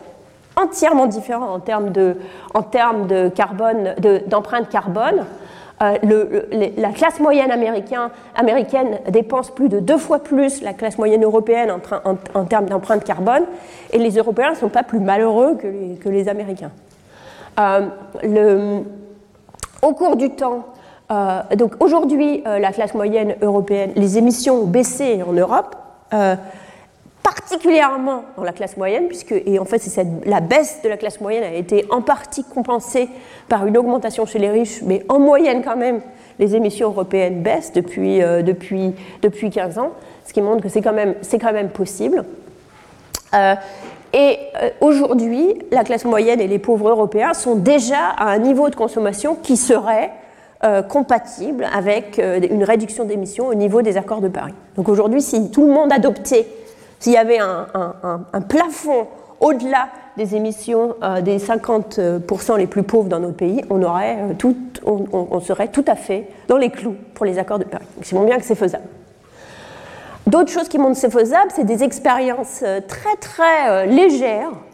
[0.57, 2.17] entièrement différents en termes de,
[2.55, 3.95] en termes de carbone,
[4.27, 5.27] d'empreinte carbone.
[5.83, 5.97] Euh,
[6.77, 11.73] la classe moyenne américaine dépense plus de deux fois plus la classe moyenne européenne
[12.35, 13.43] en, termes d'empreinte carbone,
[13.91, 16.71] et les Européens ne sont pas plus malheureux que les, Américains.
[17.59, 18.81] Euh,
[19.83, 20.67] au cours du temps,
[21.11, 25.75] euh, donc aujourd'hui, la classe moyenne européenne, les émissions ont baissé en Europe
[27.23, 31.21] particulièrement dans la classe moyenne, puisque, et en fait, c'est la baisse de la classe
[31.21, 33.09] moyenne a été en partie compensée
[33.49, 36.01] par une augmentation chez les riches, mais en moyenne quand même,
[36.39, 39.91] les émissions européennes baissent depuis, euh, depuis, depuis 15 ans,
[40.27, 42.25] ce qui montre que c'est quand, même, quand même possible.
[43.35, 43.55] Euh,
[44.13, 48.69] et euh, aujourd'hui, la classe moyenne et les pauvres européens sont déjà à un niveau
[48.69, 50.13] de consommation qui serait
[50.89, 54.55] compatible avec une réduction d'émissions au niveau des accords de Paris.
[54.77, 56.47] Donc aujourd'hui, si tout le monde adoptait
[57.03, 59.09] s'il y avait un, plafond
[59.41, 64.35] au-delà des émissions euh, des 50% les plus pauvres dans notre pays, euh,
[64.85, 67.87] on, serait tout à fait dans les clous pour les accords de Paris.
[68.03, 68.85] C'est bien que c'est faisable.
[70.29, 74.72] D'autres choses qui montrent que c'est faisable, c'est des expériences euh, très très légères euh,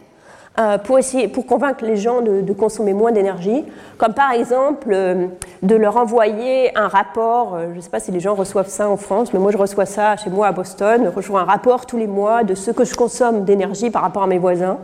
[0.83, 3.63] pour, essayer, pour convaincre les gens de, consommer moins d'énergie,
[3.97, 5.27] comme par exemple euh,
[5.61, 8.89] de leur envoyer un rapport, euh, je ne sais pas si les gens reçoivent ça
[8.89, 11.85] en France, mais moi je reçois ça chez moi à Boston, je reçois un rapport
[11.85, 14.77] tous les mois de ce que je consomme d'énergie par rapport à mes voisins.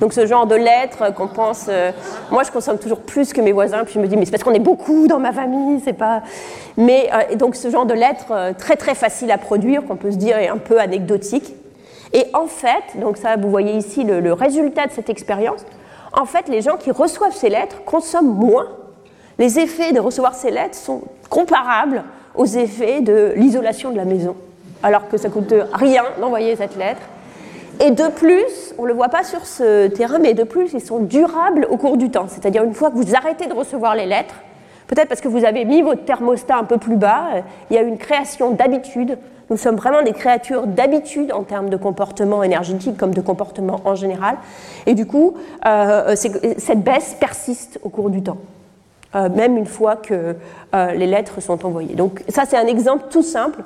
[0.00, 1.68] Donc ce genre de lettres qu'on pense,
[2.30, 4.42] moi je consomme toujours plus que mes voisins, puis je me dis mais c'est parce
[4.42, 6.22] qu'on est beaucoup dans ma famille, c'est pas.
[6.78, 10.38] Mais donc ce genre de lettres très très facile à produire, qu'on peut se dire
[10.38, 11.54] est un peu anecdotique.
[12.12, 15.64] Et en fait, donc ça, vous voyez ici le, résultat de cette expérience,
[16.12, 18.66] en fait, les gens qui reçoivent ces lettres consomment moins.
[19.38, 22.04] Les effets de recevoir ces lettres sont comparables
[22.34, 24.36] aux effets de l'isolation de la maison,
[24.82, 27.02] alors que ça coûte rien d'envoyer cette lettre.
[27.82, 30.82] Et de plus, on ne le voit pas sur ce terrain, mais de plus, ils
[30.82, 32.26] sont durables au cours du temps.
[32.28, 34.34] C'est-à-dire une fois que vous arrêtez de recevoir les lettres,
[34.86, 37.28] peut-être parce que vous avez mis votre thermostat un peu plus bas,
[37.70, 39.16] il y a une création d'habitude.
[39.50, 43.96] Nous sommes vraiment des créatures d'habitude en termes de comportement énergétique comme de comportement en
[43.96, 44.36] général.
[44.86, 45.34] Et du coup,
[45.66, 48.38] euh, cette baisse persiste au cours du temps.
[49.16, 50.36] Euh, même une fois que
[50.72, 51.96] euh, les lettres sont envoyées.
[51.96, 53.62] Donc ça, c'est un exemple tout simple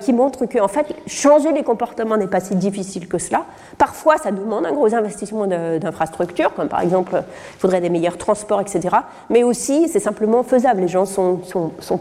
[0.00, 3.44] qui montre que en fait, changer les comportements n'est pas si difficile que cela.
[3.78, 8.60] Parfois, ça demande un gros investissement d'infrastructures, comme par exemple, il faudrait des meilleurs transports,
[8.60, 8.96] etc.
[9.30, 10.82] Mais aussi, c'est simplement faisable.
[10.82, 12.00] Les gens sont, sont, sont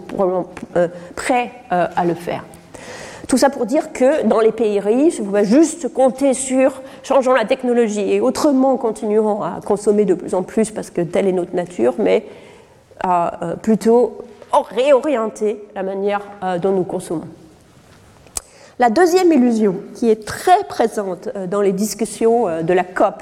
[1.15, 2.43] prêts à le faire.
[3.29, 7.33] Tout ça pour dire que dans les pays riches, vous pouvez juste compter sur changeant
[7.33, 11.31] la technologie et autrement continueront à consommer de plus en plus parce que telle est
[11.31, 12.25] notre nature, mais
[12.99, 14.17] à euh, plutôt
[14.51, 17.27] réorienter la manière euh, dont nous consommons.
[18.79, 23.21] La deuxième illusion, qui est très présente euh, dans les discussions de la COP,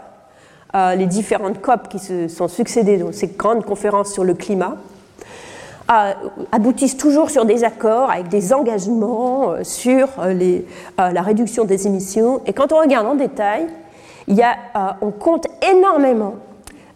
[0.74, 4.78] les différentes COP qui se sont succédées dans ces grandes conférences sur le climat,
[5.88, 10.10] aboutissent toujours sur des accords avec des engagements sur
[10.98, 12.42] la réduction des émissions.
[12.46, 13.68] Et quand on regarde en détail,
[15.02, 16.36] on compte énormément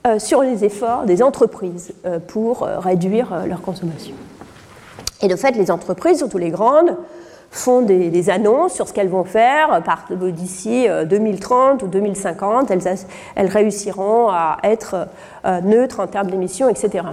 [0.08, 4.16] euh, sur les efforts des entreprises euh, pour euh, réduire leur consommation.
[5.22, 6.98] Et de fait, les entreprises, surtout les grandes,
[7.52, 12.72] font des, annonces sur ce qu'elles vont faire d'ici 2030 ou 2050.
[12.72, 12.82] Elles,
[13.36, 15.08] elles, réussiront à être
[15.62, 17.04] neutres en termes d'émissions, etc.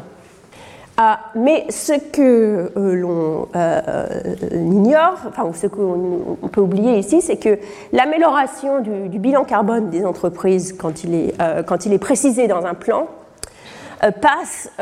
[1.01, 7.23] Ah, mais ce que euh, l'on euh, euh, ignore, enfin ce qu'on peut oublier ici,
[7.23, 7.61] c'est que
[7.93, 11.35] l'amélioration du, bilan carbone des entreprises, quand il est,
[11.67, 13.07] quand il est précisé dans un plan,
[14.21, 14.73] passe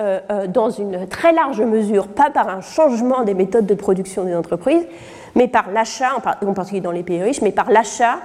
[0.49, 4.87] dans une très large mesure, pas par un changement des méthodes de production des entreprises,
[5.35, 8.17] mais par l'achat, en particulier dans les pays riches, mais par l'achat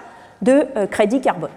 [0.42, 1.50] de crédits carbone.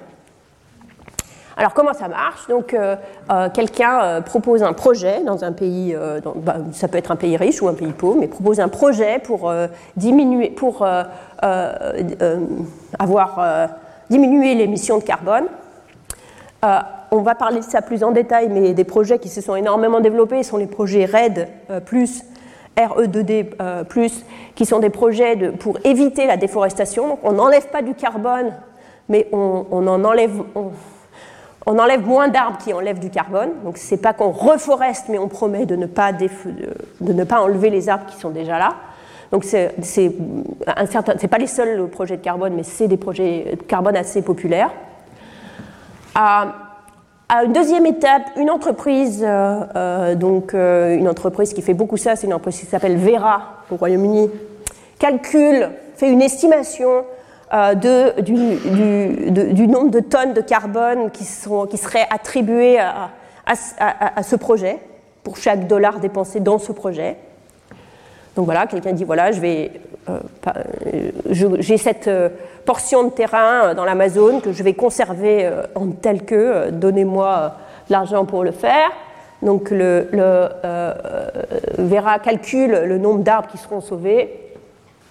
[1.57, 2.49] Alors comment ça marche?
[2.49, 2.97] Donc euh,
[3.31, 5.97] euh, quelqu'un euh, propose un projet dans un pays,
[6.37, 9.19] bah, ça peut être un pays riche ou un pays pauvre, mais propose un projet
[9.21, 9.53] pour
[9.97, 10.55] diminuer,
[12.99, 13.69] avoir
[14.11, 15.45] diminué l'émission de carbone.
[16.63, 20.01] on va parler de ça plus en détail, mais des projets qui se sont énormément
[20.01, 21.49] développés sont les projets RED
[21.85, 22.25] plus
[22.77, 23.85] RE2D,
[24.57, 27.09] qui sont des projets pour éviter la déforestation.
[27.09, 28.53] Donc on n'enlève pas du carbone,
[29.09, 30.43] mais on, en enlève,
[31.67, 33.51] enlève moins d'arbres qui enlèvent du carbone.
[33.65, 38.07] Donc ce n'est pas qu'on reforeste, mais on promet de ne, pas enlever les arbres
[38.07, 38.75] qui sont déjà là.
[39.33, 43.97] Donc ce n'est pas les seuls projets de carbone, mais c'est des projets de carbone
[43.97, 44.71] assez populaires.
[46.15, 46.55] À,
[47.43, 52.15] une deuxième étape, une entreprise, euh, euh, donc euh, une entreprise qui fait beaucoup ça,
[52.15, 54.31] c'est une entreprise qui s'appelle Vera au Royaume-Uni,
[54.99, 57.05] calcule, fait une estimation
[57.55, 63.11] euh, de, du, nombre de tonnes de carbone qui, sont, qui seraient attribuées à,
[63.47, 64.81] à, ce projet
[65.23, 67.17] pour chaque dollar dépensé dans ce projet.
[68.35, 69.71] Donc voilà, quelqu'un dit voilà, je vais,
[70.09, 70.19] euh,
[71.61, 72.29] j'ai cette euh,
[72.65, 77.55] portion de terrain dans l'Amazone que je vais conserver en tel que, donnez-moi
[77.89, 78.91] l'argent pour le faire.
[79.43, 80.49] Donc le, le
[81.79, 84.44] Vera calcule le nombre d'arbres qui seront sauvés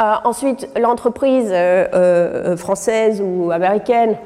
[0.01, 4.17] euh, ensuite, l'entreprise euh, euh, française ou américaine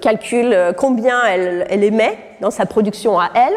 [0.00, 3.52] calcule combien elle, émet dans sa production à elle,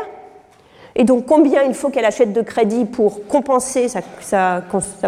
[0.98, 4.62] et donc combien il faut qu'elle achète de crédit pour compenser sa,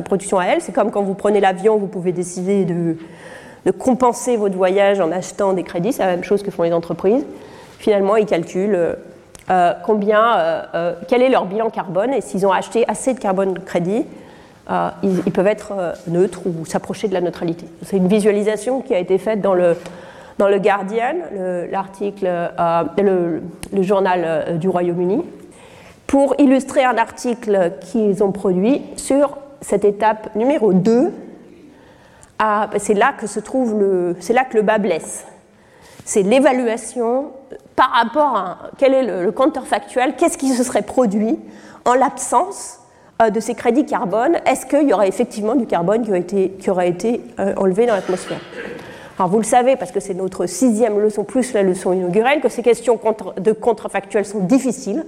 [0.06, 0.62] production à elle.
[0.62, 2.96] C'est comme quand vous prenez l'avion, vous pouvez décider de,
[3.78, 7.26] compenser votre voyage en achetant des crédits, c'est la même chose que font les entreprises.
[7.78, 8.96] Finalement, ils calculent
[9.86, 10.64] combien,
[11.10, 14.06] quel est leur bilan carbone et s'ils ont acheté assez de carbone de crédit
[14.70, 17.66] euh, ils, peuvent être euh, neutres ou s'approcher de la neutralité.
[17.84, 19.76] C'est une visualisation qui a été faite dans le,
[20.40, 21.16] Guardian,
[21.72, 22.84] l'article, euh,
[23.74, 25.24] le, journal du Royaume-Uni,
[26.06, 31.12] pour illustrer un article qu'ils ont produit sur cette étape numéro 2.
[32.40, 35.26] Ah, c'est là que se trouve le, c'est là que le bas blesse.
[36.06, 37.32] C'est l'évaluation
[37.76, 41.40] par rapport à quel est le, le compteur factuel, qu'est-ce qui se serait produit
[41.86, 42.81] en l'absence
[43.30, 47.54] de ces crédits carbone, est-ce qu'il y aurait effectivement du carbone qui, aurait été euh,
[47.58, 48.40] enlevé dans l'atmosphère?
[49.20, 52.50] Alors vous le savez, parce que c'est notre sixième leçon plus la leçon inaugurale, que
[52.50, 53.00] ces questions
[53.38, 55.06] de contrefactuels sont difficiles.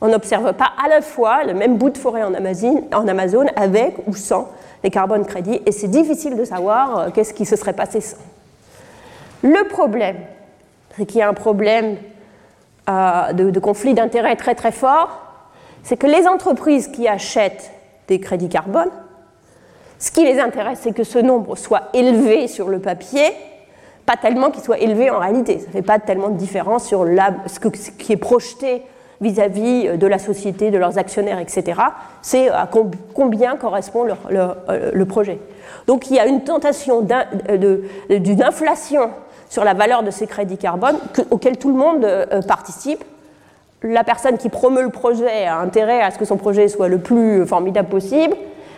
[0.00, 3.46] On n'observe pas à la fois le même bout de forêt en Amazon, en Amazon
[3.54, 4.48] avec ou sans
[4.82, 8.16] les carbone crédits, et c'est difficile de savoir euh, qu'est-ce qui se serait passé sans.
[9.44, 10.16] Le problème,
[10.96, 11.96] c'est qu'il y a un problème
[12.88, 15.31] de, de conflit d'intérêts très très fort
[15.82, 17.72] c'est que les entreprises qui achètent
[18.08, 18.90] des crédits carbone,
[19.98, 23.22] ce qui les intéresse, c'est que ce nombre soit élevé sur le papier,
[24.04, 25.60] pas tellement qu'ils soient élevés en réalité.
[25.60, 27.06] Ça ne fait pas tellement de différence sur
[27.46, 28.82] ce, qui est projeté
[29.20, 31.80] vis-à-vis euh, de la société, de leurs actionnaires, etc.
[32.20, 32.68] C'est à
[33.14, 35.38] combien correspond le projet.
[35.86, 39.10] Donc il y a une tentation d'une inflation
[39.48, 40.96] sur la valeur de ces crédits carbone
[41.30, 42.06] auquel tout le monde
[42.48, 43.04] participe
[43.82, 46.98] la personne qui promeut le projet a intérêt à ce que son projet soit le
[46.98, 48.36] plus formidable possible.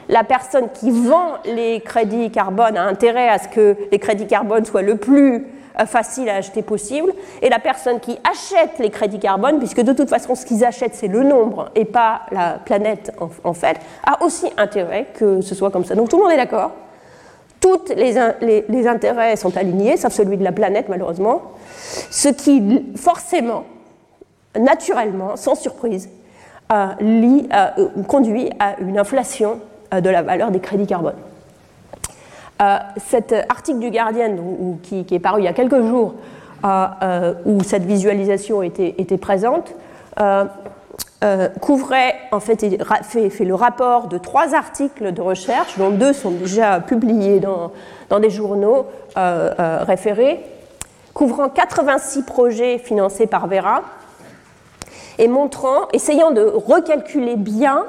[0.09, 4.65] La personne qui vend les crédits carbone a intérêt à ce que les crédits carbone
[4.65, 5.47] soient le plus
[5.81, 7.13] euh, facile à acheter possible.
[7.43, 10.95] Et la personne qui achète les crédits carbone, puisque de toute façon ce qu'ils achètent
[10.95, 13.13] c'est le nombre et pas la planète
[13.45, 13.77] en, fait,
[14.07, 15.95] a aussi intérêt que ce soit comme ça.
[15.95, 16.73] Donc tout le monde est d'accord.
[17.61, 21.43] Tous les, les intérêts sont alignés, sauf celui de la planète malheureusement.
[22.11, 23.65] Ce qui forcément
[24.59, 26.09] naturellement, sans surprise,
[26.73, 27.69] euh, euh,
[28.09, 29.61] conduit à une inflation
[29.93, 31.15] euh, de la valeur des crédits carbone.
[32.97, 34.37] cet article du Guardian,
[34.83, 36.15] qui, est paru il y a quelques jours,
[37.45, 39.75] où cette visualisation était, présente,
[41.61, 42.65] couvrait, en fait,
[43.03, 48.31] fait, le rapport de trois articles de recherche, dont deux sont déjà publiés dans des
[48.31, 48.87] journaux
[49.17, 50.41] référés,
[51.13, 53.83] couvrant 86 projets financés par Vera,
[55.19, 57.87] et montrant, essayant de recalculer bien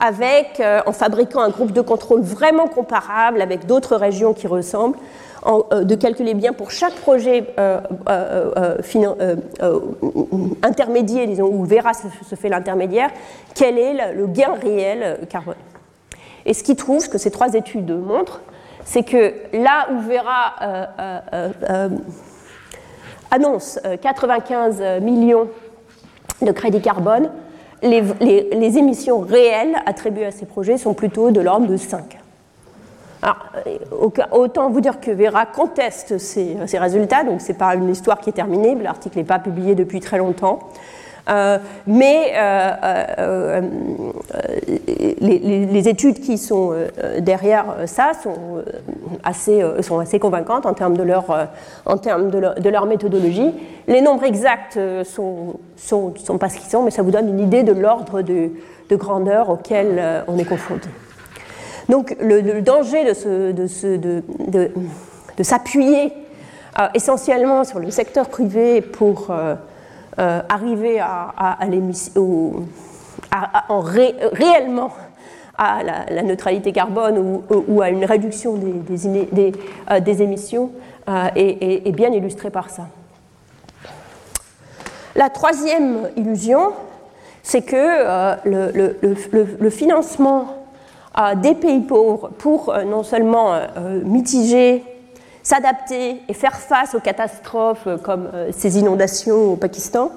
[0.00, 4.98] avec, euh, en fabriquant un groupe de contrôle vraiment comparable avec d'autres régions qui ressemblent,
[5.46, 7.80] euh, de calculer bien pour chaque projet euh,
[10.62, 13.10] intermédiaire, disons, où Vera se, fait l'intermédiaire,
[13.54, 15.54] quel est le, gain réel carbone.
[16.46, 18.40] Et ce qu'ils trouvent, ce que ces trois études montrent,
[18.84, 20.56] c'est que là où Vera
[23.30, 25.48] annonce 95 millions
[26.42, 27.30] de crédit carbone,
[27.82, 32.18] les, émissions réelles attribuées à ces projets sont plutôt de l'ordre de 5.
[33.22, 33.36] Alors,
[34.32, 38.20] autant vous dire que Vera conteste ces, ces résultats, donc ce n'est pas une histoire
[38.20, 40.58] qui est terminée, l'article n'est pas publié depuis très longtemps.
[41.28, 42.72] Euh, mais euh,
[43.18, 43.60] euh,
[45.20, 46.74] les, études qui sont
[47.20, 48.62] derrière ça sont
[49.22, 51.48] assez, sont assez convaincantes en termes de leur,
[51.86, 53.52] en termes de leur, méthodologie.
[53.88, 57.40] Les nombres exacts sont, sont, sont pas ce qu'ils sont, mais ça vous donne une
[57.40, 58.50] idée de l'ordre de,
[58.90, 60.88] de, grandeur auquel on est confronté.
[61.88, 64.70] Donc le, danger de, de, de,
[65.36, 66.12] de s'appuyer
[66.94, 69.30] essentiellement sur le secteur privé pour
[70.16, 71.64] arriver à, à,
[73.30, 73.80] à,
[74.32, 74.90] réellement
[75.56, 79.52] à la, neutralité carbone ou, à une réduction des,
[79.90, 80.70] euh, émissions
[81.08, 82.86] euh, est, bien illustré par ça.
[85.16, 86.72] La troisième illusion,
[87.42, 90.46] c'est que le, financement
[91.36, 93.56] des pays pauvres pour non seulement
[94.04, 94.82] mitiger
[95.44, 100.10] s'adapter et faire face aux catastrophes comme euh, ces inondations au Pakistan,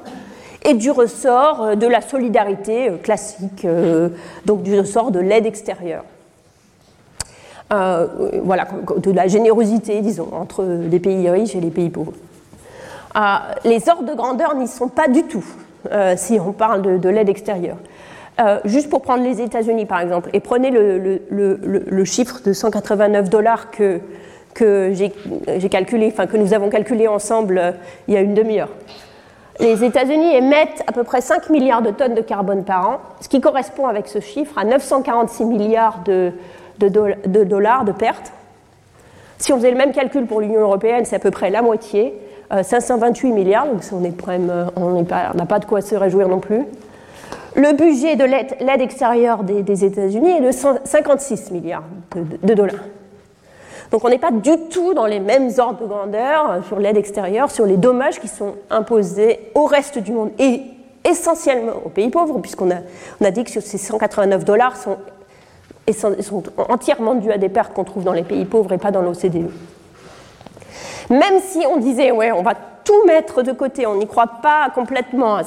[0.64, 3.68] et du ressort euh, de la solidarité euh, classique,
[4.46, 6.06] donc du ressort de l'aide extérieure.
[7.70, 8.68] voilà,
[8.98, 12.14] de la générosité, disons, entre les pays riches et les pays pauvres.
[13.66, 15.46] les ordres de grandeur n'y sont pas du tout,
[16.16, 17.76] si on parle de, l'aide extérieure.
[18.64, 23.70] juste pour prendre les États-Unis, par exemple, et prenez le, le, chiffre de 189 dollars
[23.70, 24.00] que
[24.58, 27.72] que j'ai calculé, enfin que nous avons calculé ensemble euh,
[28.08, 28.72] il y a une demi-heure.
[29.60, 33.30] Les États-Unis émettent à peu près 5 milliards de tonnes de carbone par an, ce
[33.30, 36.32] qui correspond avec ce chiffre à 946 milliards de,
[36.80, 38.34] dollars de pertes.
[39.38, 42.16] Si on faisait le même calcul pour l'Union européenne, c'est à peu près la moitié,
[42.50, 46.64] 528 euh, milliards, donc on euh, n'a pas, de quoi se réjouir non plus.
[47.56, 51.84] Le budget de l'aide extérieure des États-Unis est de 56 milliards
[52.16, 52.84] de dollars.
[53.92, 56.98] Donc on n'est pas du tout dans les mêmes ordres de grandeur euh, sur l'aide
[56.98, 60.62] extérieure, sur les dommages qui sont imposés au reste du monde et
[61.06, 64.98] essentiellement aux pays pauvres, puisqu'on a, dit que ces 189 dollars sont,
[66.70, 69.50] entièrement dus à des pertes qu'on trouve dans les pays pauvres et pas dans l'OCDE.
[71.10, 74.70] Même si on disait, ouais, on va tout mettre de côté, on n'y croit pas
[74.76, 75.44] complètement à,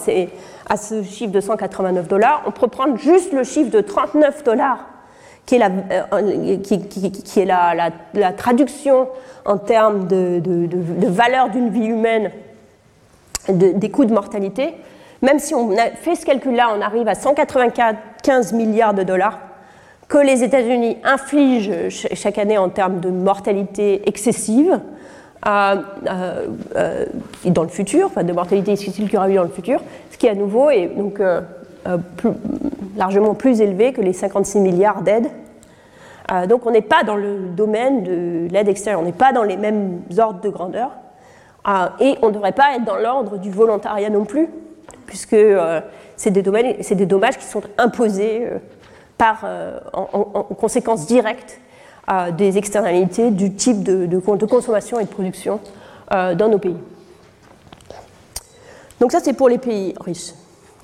[0.68, 4.89] à ce chiffre de 189 dollars, on peut prendre juste le chiffre de 39 dollars
[5.50, 5.70] qui est la,
[6.12, 9.08] euh, qui, est la, traduction
[9.44, 10.40] en termes de,
[11.08, 12.30] valeur d'une vie humaine
[13.48, 14.74] des coûts de mortalité,
[15.22, 19.40] même si on fait ce calcul-là, on arrive à 195 milliards de dollars
[20.06, 24.78] que les États-Unis infligent chaque année en termes de mortalité excessive
[25.48, 25.74] euh,
[26.76, 27.06] euh,
[27.46, 29.82] dans le futur, enfin de mortalité excessive qui aura eu dans le futur,
[30.12, 31.20] ce qui à nouveau est donc
[31.86, 31.98] euh,
[32.96, 35.28] largement plus élevé que les 56 milliards d'aides.
[36.32, 39.42] Euh, donc on n'est pas dans le domaine de l'aide extérieure, on n'est pas dans
[39.42, 40.90] les mêmes ordres de grandeur.
[42.00, 44.48] et on ne devrait pas être dans l'ordre du volontariat non plus,
[45.06, 45.36] puisque
[46.16, 48.46] c'est des, des, dommages qui sont imposés
[49.18, 49.44] par,
[49.92, 51.60] en, en, conséquence directe
[52.36, 55.60] des externalités du type de, de, de consommation et de production
[56.10, 56.76] dans nos pays.
[59.00, 60.32] Donc ça, c'est pour les pays riches.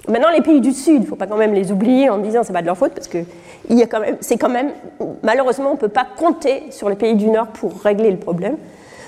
[0.09, 2.41] Maintenant, les pays du Sud, il ne faut pas quand même les oublier en disant
[2.41, 3.19] que ce n'est pas de leur faute, parce que
[4.21, 4.71] c'est quand même,
[5.23, 8.57] malheureusement, on ne peut pas compter sur les pays du Nord pour régler le problème.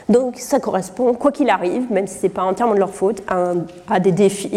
[0.09, 3.23] Donc ça correspond, quoi qu'il arrive, même si ce n'est pas entièrement de leur faute,
[3.29, 4.49] à, des défis,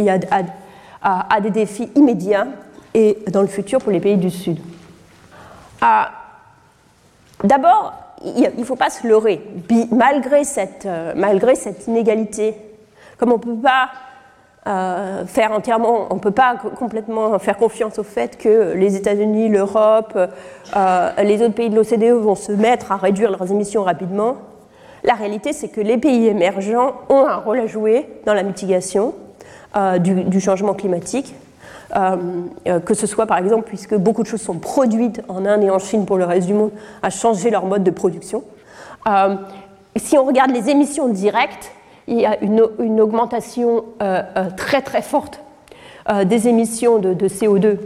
[1.95, 2.47] immédiats
[2.93, 4.59] et dans le futur pour les pays du Sud.
[5.81, 6.11] Ah,
[7.43, 9.41] d'abord, il ne faut pas se leurrer.
[9.91, 12.55] Malgré cette, euh, malgré cette inégalité,
[13.17, 13.89] comme on ne peut pas
[14.67, 19.49] euh, faire entièrement, on ne peut pas complètement faire confiance au fait que les États-Unis,
[19.49, 24.35] l'Europe, euh, les autres pays de l'OCDE vont se mettre à réduire leurs émissions rapidement.
[25.03, 29.15] La réalité, c'est que les pays émergents ont un rôle à jouer dans la mitigation
[29.75, 31.33] euh, du, changement climatique.
[31.91, 35.79] que ce soit par exemple, puisque beaucoup de choses sont produites en Inde et en
[35.79, 38.43] Chine pour le reste du monde, à changer leur mode de production.
[39.95, 41.71] si on regarde les émissions directes,
[42.11, 45.39] il y a une, augmentation euh, euh, très très forte
[46.09, 47.77] euh, des émissions de, CO2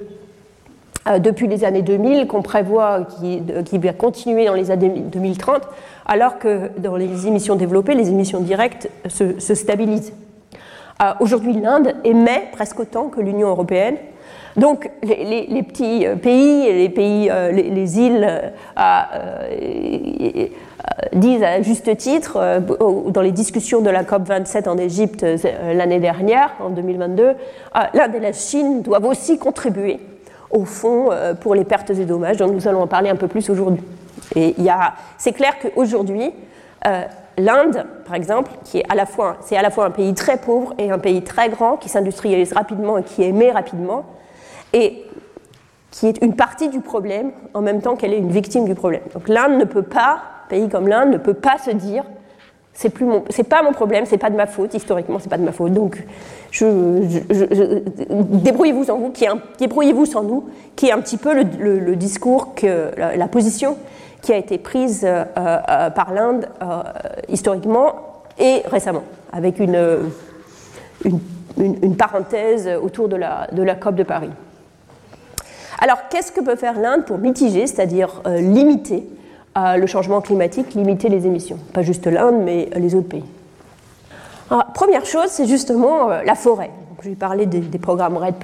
[1.19, 5.61] depuis les années 2000, qu'on prévoit qui, va continuer dans les années 2030,
[6.07, 10.13] alors que dans les émissions développées, les émissions directes se, stabilisent.
[11.19, 13.97] Aujourd'hui, l'Inde émet presque autant que l'Union européenne.
[14.57, 18.53] Donc, les, petits pays, les pays, les, îles
[21.01, 22.59] euh, disent à juste titre, euh,
[23.09, 27.33] dans les discussions de la COP27 en Égypte euh, l'année dernière, en 2022,
[27.93, 29.99] l'Inde et la Chine doivent aussi contribuer
[30.51, 31.09] au fond
[31.41, 33.83] pour les pertes et dommages, dont nous allons en parler un peu plus aujourd'hui.
[34.35, 34.55] Et
[35.17, 36.31] c'est clair qu'aujourd'hui,
[37.37, 40.37] l'Inde, par exemple, qui est à la fois, c'est à la fois un pays très
[40.37, 44.05] pauvre et un pays très grand, qui s'industrialise rapidement et qui émet rapidement,
[44.75, 45.03] et
[45.89, 49.01] qui est une partie du problème en même temps qu'elle est une victime du problème.
[49.13, 52.03] Donc l'Inde ne peut pas pays comme l'Inde ne peut pas se dire
[52.73, 55.37] c'est plus mon, c'est pas mon problème, c'est pas de ma faute, historiquement c'est pas
[55.37, 55.71] de ma faute.
[55.71, 56.03] Donc
[58.11, 59.25] débrouillez-vous sans qui
[59.57, 63.77] débrouillez-vous sans nous, qui est un petit peu le, discours que la, position
[64.21, 66.83] qui a été prise euh, euh, par l'Inde euh,
[67.29, 69.99] historiquement et récemment, avec une,
[71.57, 74.31] une, parenthèse autour de la, de la COP de Paris.
[75.79, 79.03] Alors, qu'est-ce que peut faire l'Inde pour mitiger, c'est-à-dire limiter
[79.55, 81.57] le changement climatique, limiter les émissions?
[81.73, 83.25] Pas juste l'Inde, mais les autres pays.
[84.73, 86.71] première chose, c'est justement euh, la forêt.
[87.01, 88.35] je vais parler des, programmes RED.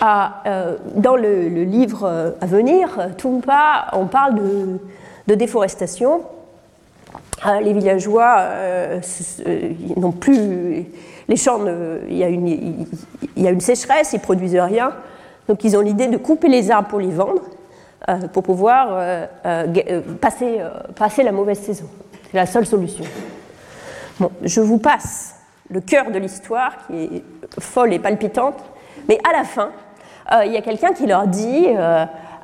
[0.00, 4.36] Ah, euh, dans le, livre euh, à venir, Tumpa, on parle
[5.26, 6.22] de, déforestation.
[7.42, 8.44] Ah, les villageois
[9.96, 10.86] n'ont plus.
[11.28, 11.60] Les champs,
[12.08, 12.24] il y
[13.46, 14.92] a une sécheresse, ils produisent rien.
[15.48, 17.42] Donc ils ont l'idée de couper les arbres pour les vendre
[18.08, 21.86] euh, pour pouvoir euh, euh, passer, la mauvaise saison.
[22.30, 23.04] C'est la seule solution.
[24.20, 25.34] Bon, je vous passe
[25.70, 27.22] le cœur de l'histoire qui est
[27.58, 28.62] folle et palpitante,
[29.08, 29.70] mais à la fin,
[30.44, 31.66] il y a quelqu'un qui leur dit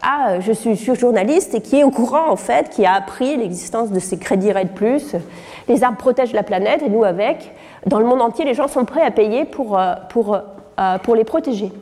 [0.02, 3.90] ah, je suis, journaliste et qui est au courant en fait, qui a appris l'existence
[3.90, 4.68] de ces crédits RED+.
[5.68, 7.52] Les arbres protègent la planète et nous avec.
[7.86, 9.76] Dans le monde entier, les gens sont prêts à payer pour
[11.14, 11.72] les protéger.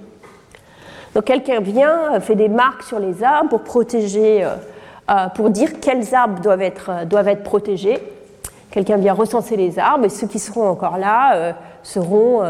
[1.15, 4.55] Donc quelqu'un vient, euh, fait des marques sur les arbres pour protéger, euh,
[5.11, 7.99] euh, pour dire quels arbres doivent être, doivent être protégés.
[8.71, 12.45] Quelqu'un vient recenser les arbres et ceux qui seront encore là seront,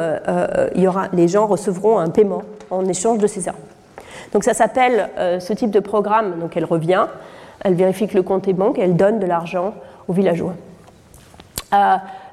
[0.74, 3.60] il y aura, les gens recevront un paiement en échange de ces arbres.
[4.34, 6.38] Donc ça s'appelle ce type de programme.
[6.38, 7.06] Donc elle revient,
[7.64, 9.72] elle vérifie que le compte est banque, elle donne de l'argent
[10.08, 10.52] aux villageois.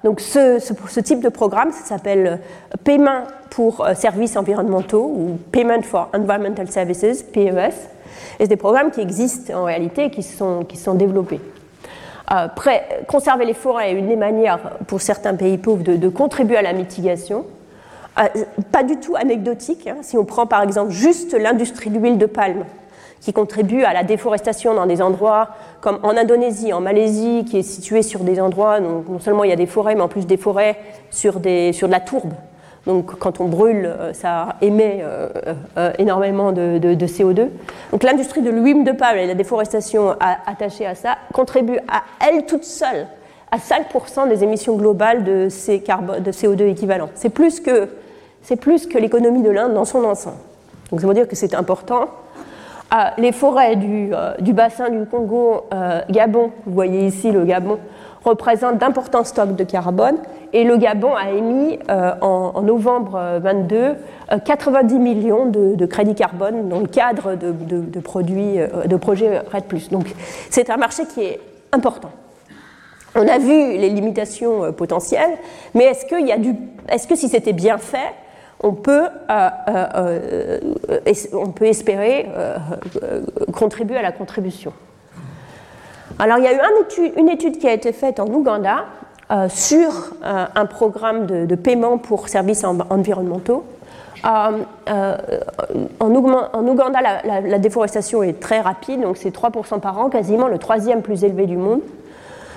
[0.03, 6.10] Donc ce, type de programme, s'appelle euh, paiement pour euh, services environnementaux ou Payment for
[6.14, 7.74] Environmental Services, PES.
[8.40, 11.41] Et c'est des programmes qui existent en réalité et qui sont, qui sont développés.
[12.32, 12.48] Euh,
[13.07, 16.74] conserver les forêts est une des manières pour certains pays pauvres de, contribuer à la
[16.74, 17.45] mitigation.
[18.72, 19.88] pas du tout anecdotique.
[19.88, 19.98] Hein.
[20.02, 22.65] Si on prend par exemple juste l'industrie de l'huile de palme,
[23.22, 25.49] qui contribuent à la déforestation dans des endroits
[25.81, 29.49] comme en Indonésie, en Malaisie, qui est situé sur des endroits, où non seulement il
[29.49, 30.77] y a des forêts, mais en plus des forêts
[31.11, 32.34] sur, des, sur de la tourbe.
[32.88, 35.27] Donc quand on brûle, euh, ça émet euh,
[35.77, 37.49] euh, énormément de, CO2.
[37.91, 42.45] Donc l'industrie de l'huile de palme et la déforestation attachée à ça contribuent à elle
[42.45, 43.07] toute seule
[43.52, 47.10] à 5% des émissions globales de, ces de CO2 équivalents.
[47.15, 47.88] C'est plus que,
[48.48, 50.38] que l'économie de l'Inde dans son ensemble.
[50.91, 52.07] Donc ça veut dire que c'est important
[53.18, 56.02] les forêts du, euh, bassin du Congo, euh,
[56.66, 57.80] vous voyez ici le Gabon,
[58.24, 60.18] représentent d'importants stocks de carbone.
[60.54, 61.78] Et le Gabon a émis
[62.22, 63.96] en, novembre 22
[64.46, 69.64] 90 millions de, crédits carbone dans le cadre de, produits, de projets RED.
[69.92, 70.06] Donc
[70.50, 71.40] c'est un marché qui est
[71.74, 72.10] important.
[73.16, 75.38] On a vu les limitations potentielles,
[75.74, 76.06] mais est-ce,
[76.90, 78.14] est-ce que si c'était bien fait,
[78.62, 80.60] on peut, euh, euh,
[80.90, 82.28] euh, on peut espérer
[83.54, 84.74] contribuer à la contribution.
[86.20, 86.60] Alors il y a eu
[87.18, 88.86] une étude, qui a été faite en Ouganda
[89.50, 93.64] sur un programme de, paiement pour services environnementaux.
[94.24, 94.54] en,
[96.00, 101.02] Ouganda, la, la, déforestation est très rapide, donc c'est 3% par an, quasiment le troisième
[101.04, 101.82] plus élevé du monde.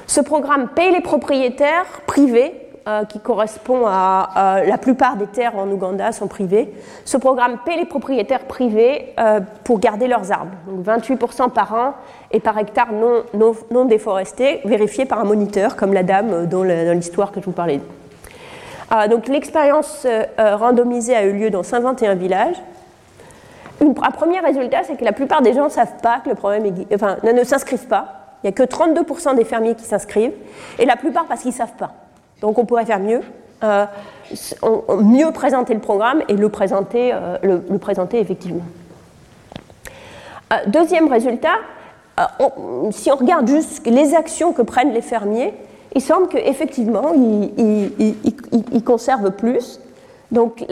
[0.06, 2.69] Ce programme paye les propriétaires privés
[3.08, 6.72] qui correspond à, la plupart des terres en Ouganda sont privées.
[7.04, 11.94] Ce programme paie les propriétaires privés euh, pour garder leurs arbres, donc 28% par an
[12.30, 13.22] et par hectare non,
[13.70, 17.80] non, déforesté, vérifié par un moniteur comme la dame dans l'histoire que je vous parlais.
[18.92, 20.06] Euh, donc l'expérience
[20.38, 22.56] randomisée a eu lieu dans 121 villages.
[23.80, 26.94] un premier résultat, c'est que la plupart des gens savent pas que le problème est,
[26.94, 28.20] enfin, ne s'inscrivent pas.
[28.42, 30.32] Il n'y a que 32% des fermiers qui s'inscrivent,
[30.78, 31.92] et la plupart parce qu'ils ne savent pas.
[32.40, 33.20] Donc on pourrait faire mieux,
[33.62, 33.86] euh,
[35.02, 38.64] mieux présenter le programme et le présenter, euh, le, présenter effectivement.
[40.52, 41.56] Euh, deuxième résultat,
[42.90, 45.54] si on regarde juste les actions que prennent les fermiers,
[45.94, 47.94] il semble qu'effectivement, ils,
[48.72, 49.80] ils, conservent plus.
[50.30, 50.64] Donc,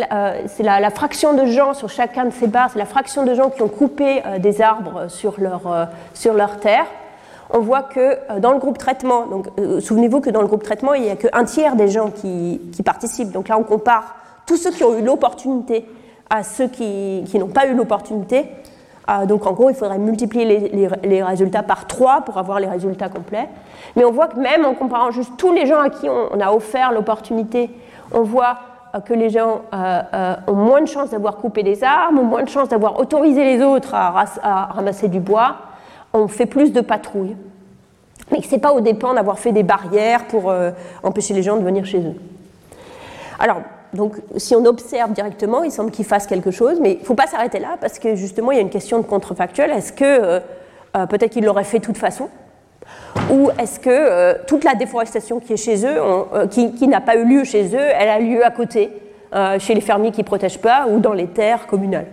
[0.46, 3.34] c'est la, la, fraction de gens sur chacun de ces barres, c'est la fraction de
[3.34, 6.86] gens qui ont coupé des arbres sur leur, sur leur terre
[7.50, 10.62] on voit que euh, dans le groupe traitement, donc euh, souvenez-vous que dans le groupe
[10.62, 13.32] traitement, il n'y a qu'un tiers des gens qui, participent.
[13.32, 14.16] Donc là, on compare
[14.46, 15.86] tous ceux qui ont eu l'opportunité
[16.30, 18.46] à ceux qui, n'ont pas eu l'opportunité.
[19.10, 20.70] Euh, donc en gros, il faudrait multiplier
[21.02, 23.48] les, résultats par 3 pour avoir les résultats complets.
[23.96, 26.52] Mais on voit que même en comparant juste tous les gens à qui on, a
[26.52, 27.70] offert l'opportunité,
[28.12, 28.58] on voit
[29.04, 32.68] que les gens ont moins de chances d'avoir coupé des arbres, ont moins de chances
[32.68, 35.56] d'avoir autorisé les autres à ramasser du bois,
[36.18, 37.36] on fait plus de patrouilles.
[38.30, 40.70] Mais ce n'est pas au dépend d'avoir fait des barrières pour euh,
[41.02, 42.14] empêcher les gens de venir chez eux.
[43.38, 43.62] Alors,
[43.94, 47.14] donc, si on observe directement, il semble qu'ils fassent quelque chose, mais il ne faut
[47.14, 49.70] pas s'arrêter là, parce que justement, il y a une question de contrefactuel.
[49.70, 50.40] Est-ce que euh,
[50.96, 52.28] euh, peut-être qu'ils l'auraient fait de toute façon?
[53.30, 56.00] Ou est-ce que toute la déforestation qui est chez eux,
[56.50, 58.90] qui n'a pas eu lieu chez eux, elle a lieu à côté,
[59.58, 62.06] chez les fermiers qui ne protègent pas, ou dans les terres communales?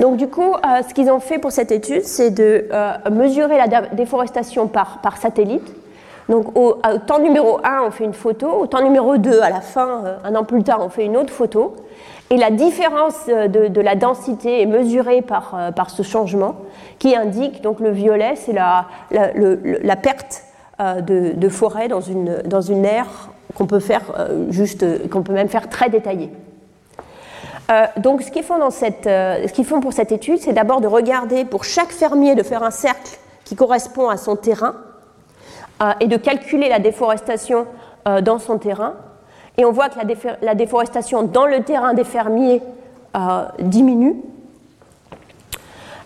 [0.00, 3.58] Donc du coup, euh, ce qu'ils ont fait pour cette étude, c'est de euh, mesurer
[3.58, 5.74] la déforestation par, satellite.
[6.30, 9.60] Donc au, temps numéro 1, on fait une photo, au temps numéro 2, à la
[9.60, 11.76] fin, euh, un an plus tard, on fait une autre photo.
[12.30, 16.54] Et la différence de, la densité est mesurée par, ce changement
[16.98, 20.44] qui indique, donc le violet, c'est la, la, perte
[20.78, 24.02] de, de, forêt dans une, dans une aire qu'on peut faire
[24.48, 26.30] juste, qu'on peut même faire très détaillée.
[27.70, 31.90] Euh, donc ce qu'ils font, euh, pour cette étude, c'est d'abord de regarder pour chaque
[31.90, 34.74] fermier de faire un cercle qui correspond à son terrain
[35.82, 37.66] euh, et de calculer la déforestation
[38.22, 38.94] dans son terrain.
[39.58, 39.98] Et on voit que
[40.40, 42.62] la, déforestation dans le terrain des fermiers
[43.58, 44.16] diminue.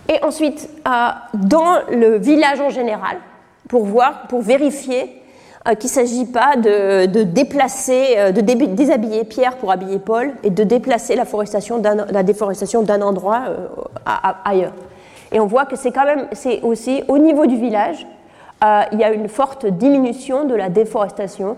[0.09, 0.69] Et ensuite,
[1.35, 3.19] dans le village en général,
[3.69, 5.24] pour voir, pour vérifier euh,
[5.73, 10.63] qu'il ne s'agit pas de, déplacer, euh, de déshabiller Pierre pour habiller Paul et de
[10.63, 13.67] déplacer la, déforestation d'un endroit euh,
[14.45, 14.75] ailleurs.
[15.33, 18.07] Et on voit que c'est quand même, c'est aussi au niveau du village,
[18.93, 21.57] il y a une forte diminution de la déforestation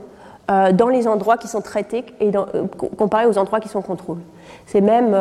[0.49, 2.33] dans les endroits qui sont traités et
[2.97, 4.25] comparé aux endroits qui sont contrôlés.
[4.67, 5.17] C'est même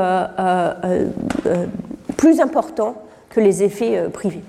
[2.17, 2.95] plus important
[3.29, 4.41] que les effets privés.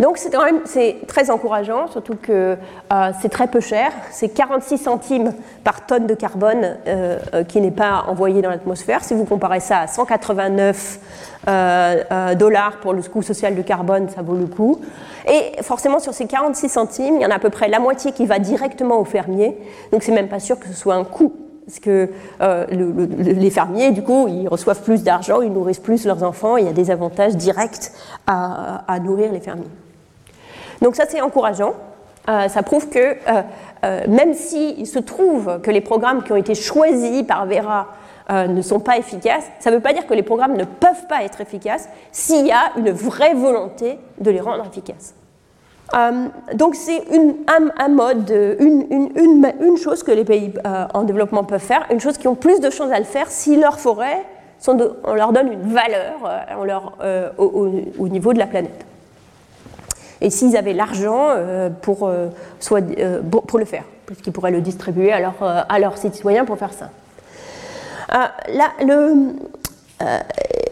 [0.00, 0.62] Donc c'est quand même
[1.06, 2.56] très encourageant, surtout que
[2.92, 3.92] euh, c'est très peu cher.
[4.10, 9.04] C'est 46 centimes par tonne de carbone euh, euh, qui n'est pas envoyé dans l'atmosphère.
[9.04, 10.98] Si vous comparez ça à 189
[12.38, 14.80] dollars pour le coût social de carbone, ça vaut le coup.
[15.28, 18.12] Et forcément, sur ces 46 centimes, il y en a à peu près la moitié
[18.12, 19.56] qui va directement aux fermiers.
[19.92, 21.34] Donc c'est même pas sûr que ce soit un coût
[21.66, 22.10] parce que
[22.40, 26.68] les fermiers, du coup, ils reçoivent plus d'argent, ils nourrissent plus leurs enfants, il y
[26.68, 27.90] a des avantages directs
[28.26, 29.64] à nourrir les fermiers.
[30.82, 31.74] Donc ça, c'est encourageant.
[32.28, 33.42] Euh, ça prouve que euh,
[33.84, 37.88] euh, même s'il se trouve que les programmes qui ont été choisis par Vera
[38.30, 41.24] ne sont pas efficaces, ça ne veut pas dire que les programmes ne peuvent pas
[41.24, 45.14] être efficaces s'il y a une vraie volonté de les rendre efficaces.
[46.54, 47.02] donc c'est
[47.48, 50.54] un, mode, une, chose que les pays
[50.94, 53.56] en développement peuvent faire, une chose qui ont plus de chances à le faire si
[53.56, 54.24] leurs forêts,
[54.58, 56.14] sont on leur donne une valeur
[57.36, 58.86] au niveau de la planète.
[60.20, 61.30] Et s'ils avaient l'argent
[61.82, 62.10] pour,
[62.60, 62.82] soit,
[63.46, 66.72] pour le faire, parce qu'ils pourraient le distribuer à, leur, à leurs citoyens pour faire
[66.72, 66.90] ça.
[68.08, 69.34] Là, le,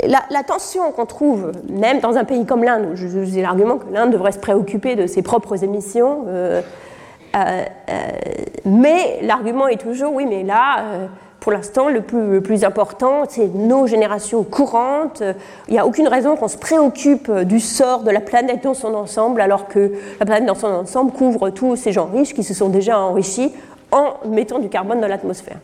[0.07, 3.79] la, tension qu'on trouve, même dans un pays comme l'Inde, où je, vous ai l'argument
[3.79, 6.61] que l'Inde devrait se préoccuper de ses propres émissions, euh,
[7.35, 7.65] euh,
[8.65, 11.07] mais l'argument est toujours, oui, mais là, euh,
[11.43, 15.25] pour l'instant, le plus, important, c'est nos générations courantes.
[15.67, 18.95] Il n'y a aucune raison qu'on se préoccupe du sort de la planète dans son
[18.95, 22.55] ensemble, alors que la planète dans son ensemble couvre tous ces gens riches qui se
[22.55, 23.53] sont déjà enrichis
[23.91, 25.57] en mettant du carbone dans l'atmosphère.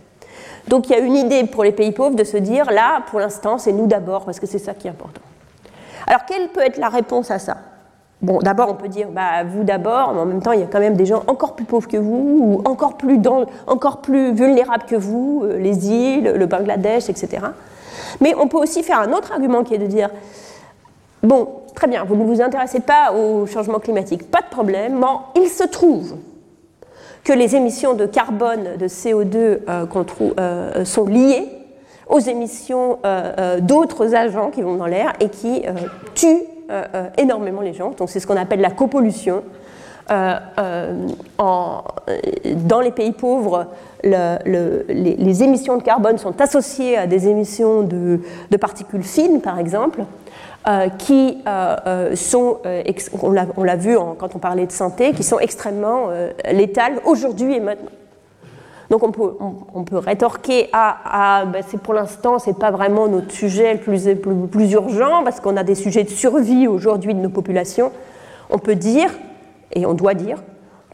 [0.67, 3.21] Donc il y a une idée pour les pays pauvres de se dire, là, pour
[3.21, 5.23] l'instant, c'est nous d'abord, parce que c'est ça qui est important.
[6.09, 7.57] Alors quelle peut être la réponse à ça?
[8.21, 10.67] Bon, d'abord, on peut dire, bah, vous d'abord, mais en même temps, il y a
[10.67, 13.21] quand même des gens encore plus pauvres que vous, ou encore plus,
[13.69, 17.47] encore plus vulnérables que vous, euh, les îles, le Bangladesh, etc.
[18.21, 20.11] Mais on peut aussi faire un autre argument qui est de dire,
[21.23, 25.43] bon, très bien, vous ne vous intéressez pas au changement climatique, pas de problème, mais
[25.43, 26.17] il se trouve
[27.23, 29.87] que les émissions de carbone, de CO2 euh,
[30.41, 31.49] euh, sont liées
[32.09, 32.99] aux émissions
[33.61, 35.63] d'autres agents qui vont dans l'air et qui
[36.15, 36.47] tuent
[37.17, 37.93] énormément les gens.
[37.97, 39.43] Donc c'est ce qu'on appelle la copollution.
[40.11, 40.39] Euh,
[41.39, 43.67] dans les pays pauvres,
[44.03, 48.21] les, émissions de carbone sont associées à des émissions de,
[48.59, 50.05] particules fines, par exemple,
[50.99, 51.39] qui
[52.15, 52.59] sont,
[53.23, 56.09] on l'a vu quand on parlait de santé, qui sont extrêmement
[56.51, 57.91] létales aujourd'hui et maintenant.
[58.91, 59.11] Donc on
[59.85, 64.09] peut, rétorquer à, ben pour l'instant c'est pas vraiment notre sujet le plus,
[64.51, 67.93] plus, urgent parce qu'on a des sujets de survie aujourd'hui de nos populations.
[68.49, 69.11] On peut dire
[69.75, 70.39] et on doit dire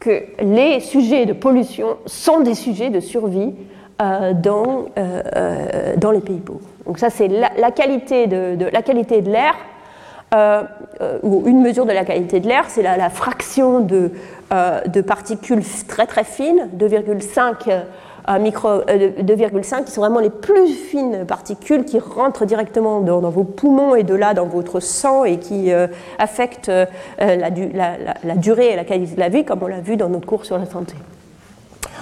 [0.01, 3.55] que les sujets de pollution sont des sujets de survie
[4.03, 6.67] euh, dans, euh, euh, dans les pays pauvres.
[6.85, 9.55] Donc ça c'est la, qualité de, la qualité de l'air.
[11.23, 14.11] ou une mesure de la qualité de l'air, c'est la, fraction de,
[14.51, 17.83] de particules très très fines, 2,5
[18.29, 23.21] euh, micro, 2,5 euh, qui sont vraiment les plus fines particules qui rentrent directement dans,
[23.31, 25.71] vos poumons et de là dans votre sang et qui
[26.19, 26.73] affectent
[27.19, 27.51] la,
[28.37, 30.57] durée et la qualité de la vie, comme on l'a vu dans notre cours sur
[30.59, 30.95] la santé.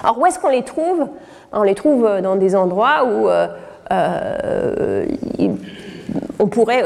[0.03, 1.09] Alors où est-ce qu'on les trouve?
[1.53, 3.29] On les trouve dans des endroits où
[6.39, 6.85] on, pourrait,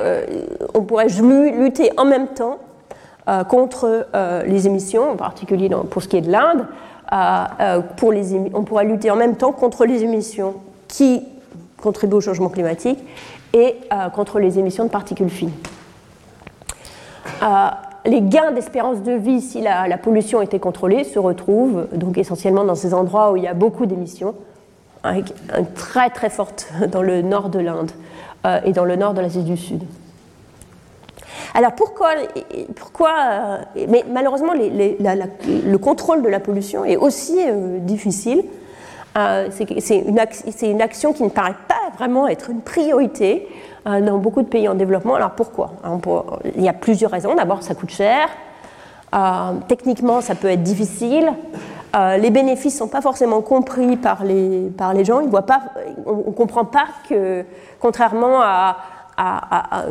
[1.52, 2.65] lutter en même temps euh,
[3.48, 6.66] contre euh, les émissions, en particulier pour ce qui est de l'Inde.
[7.12, 7.80] Euh,
[8.54, 10.54] on pourra lutter en même temps contre les émissions
[10.88, 11.22] qui
[11.80, 12.98] contribuent au changement climatique
[13.52, 13.76] et
[14.14, 15.52] contre les émissions de particules fines.
[18.04, 22.74] les gains d'espérance de vie, si la, pollution était contrôlée, se retrouvent donc essentiellement dans
[22.74, 24.34] ces endroits où il y a beaucoup d'émissions,
[25.04, 25.32] avec
[25.74, 27.92] très très forte dans le nord de l'Inde
[28.64, 29.82] et dans le nord de l'Asie du Sud.
[31.54, 32.10] Alors pourquoi,
[32.74, 33.58] pourquoi euh,
[33.88, 38.44] mais malheureusement le contrôle de la pollution est aussi euh, difficile.
[39.16, 39.98] Euh, c'est
[40.66, 43.48] une, action qui ne paraît pas vraiment être une priorité
[43.86, 45.14] dans beaucoup de pays en développement.
[45.14, 45.70] Alors pourquoi?
[46.56, 47.34] Il y a plusieurs raisons.
[47.34, 48.28] D'abord, ça coûte cher.
[49.68, 51.32] techniquement, ça peut être difficile.
[52.18, 55.20] les bénéfices ne sont pas forcément compris par les, par les gens.
[55.20, 55.62] Ils voient pas,
[56.04, 57.44] on ne comprend pas que,
[57.80, 58.76] contrairement à,
[59.16, 59.86] à,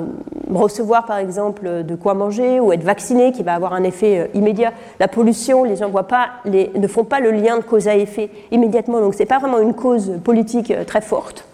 [0.54, 4.28] recevoir par exemple de quoi manger ou être vacciné qui va avoir un effet euh,
[4.38, 4.72] immédiat.
[5.00, 7.96] La pollution, les gens voient pas, les, ne font pas le lien de cause à
[7.96, 11.46] effet immédiatement, donc ce n'est pas vraiment une cause politique euh, très forte.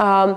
[0.00, 0.34] Euh,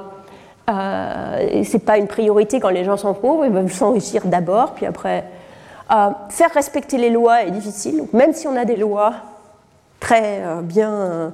[0.69, 4.85] euh, c'est pas une priorité quand les gens sont pauvres, ils veulent s'enrichir d'abord, puis
[4.85, 5.26] après.
[6.30, 9.14] faire respecter les lois est difficile, même si on a des lois
[9.99, 11.34] très bien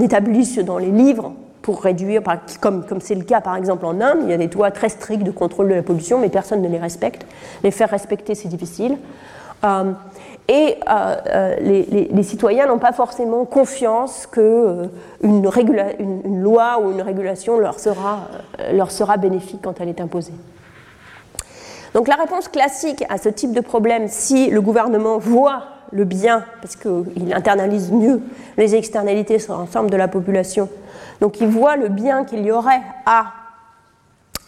[0.00, 1.32] établies dans les livres,
[1.64, 2.20] pour réduire,
[2.60, 5.22] comme c'est le cas par exemple en Inde, il y a des lois très strictes
[5.22, 7.26] de contrôle de la pollution, mais personne ne les respecte.
[7.62, 8.98] Les faire respecter, c'est difficile.
[9.64, 9.92] Euh,
[10.46, 11.56] et euh, euh,
[12.12, 14.90] les, citoyens n'ont pas forcément confiance qu'une
[15.22, 15.50] une,
[15.98, 20.34] une, loi ou une régulation leur sera bénéfique quand elle est imposée.
[21.94, 25.62] Donc la réponse classique à ce type de problème, si le gouvernement voit
[25.92, 28.20] le bien, parce qu'il internalise mieux
[28.58, 30.68] les externalités sur l'ensemble de la population,
[31.24, 33.32] donc il voit le bien qu'il y aurait à,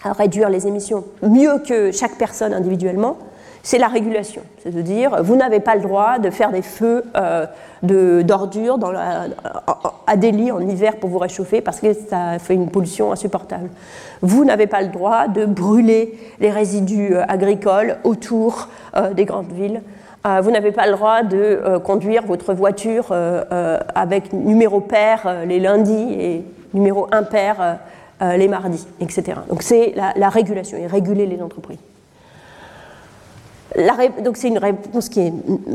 [0.05, 3.17] réduire les émissions mieux que chaque personne individuellement,
[3.63, 4.43] c'est la régulation.
[4.63, 7.47] C'est de dire, vous n'avez pas le droit de faire des feux euh,
[7.81, 8.79] d'ordures
[10.07, 13.71] à Delhi en hiver pour vous réchauffer parce que ça fait une pollution insupportable.
[14.21, 19.51] Vous n'avez pas le droit de brûler les résidus euh, agricoles autour euh, des grandes
[19.51, 19.81] villes.
[20.43, 23.15] Vous n'avez pas le droit de conduire votre voiture
[23.95, 26.45] avec numéro pair les lundis et
[26.75, 27.75] numéro impair euh,
[28.23, 29.41] euh, les mardis, etc.
[29.49, 31.79] Donc c'est la, régulation et réguler les entreprises.
[34.25, 35.33] donc c'est une réponse qui est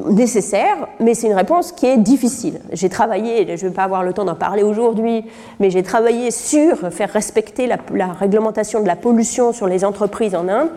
[0.09, 2.59] nécessaire, mais c'est une réponse qui est difficile.
[2.73, 5.26] J'ai travaillé, je ne vais pas avoir le temps d'en parler aujourd'hui,
[5.59, 10.47] mais j'ai travaillé sur faire respecter la, réglementation de la pollution sur les entreprises en
[10.47, 10.69] Inde,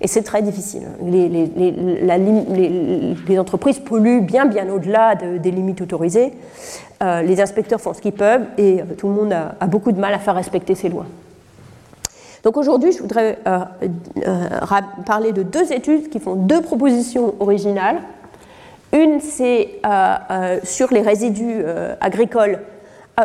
[0.00, 0.82] et c'est très difficile.
[1.02, 1.38] Les,
[3.38, 6.32] entreprises polluent bien, bien au-delà des limites autorisées.
[7.02, 10.14] Euh, les inspecteurs font ce qu'ils peuvent, et tout le monde a beaucoup de mal
[10.14, 11.06] à faire respecter ces lois.
[12.46, 13.58] Donc aujourd'hui, je voudrais euh,
[14.24, 17.98] euh, parler de deux études qui font deux propositions originales.
[18.92, 21.64] Une, c'est euh, sur les résidus
[22.00, 22.60] agricoles,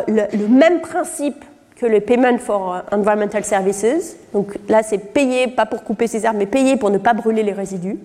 [0.08, 1.44] le, même principe
[1.82, 4.16] que le Payment for Environmental Services.
[4.32, 7.42] Donc là, c'est payer, pas pour couper ses arbres, mais payer pour ne pas brûler
[7.42, 7.98] les résidus.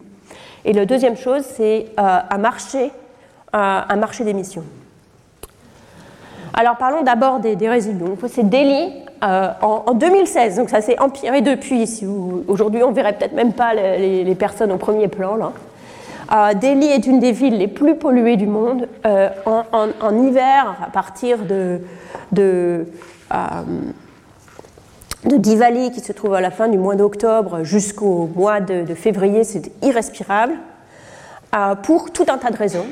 [0.65, 2.91] Et la deuxième chose, c'est un marché,
[3.53, 4.63] un marché d'émissions.
[6.57, 8.03] Alors parlons d'abord des, résidus.
[8.27, 8.91] C'est Delhi
[9.23, 11.87] euh, en, 2016, donc ça s'est empiré depuis.
[12.47, 15.35] Aujourd'hui, on verrait peut-être même pas les, personnes au premier plan.
[15.35, 15.51] Là.
[16.33, 18.87] Euh, Delhi est une des villes les plus polluées du monde.
[19.05, 21.37] Euh, en, hiver, à partir
[22.31, 22.87] de,
[25.25, 29.43] de, Diwali, qui se trouve à la fin du mois d'octobre, jusqu'au mois de, février,
[29.43, 30.53] c'est irrespirable,
[31.83, 32.85] pour tout un tas de raisons.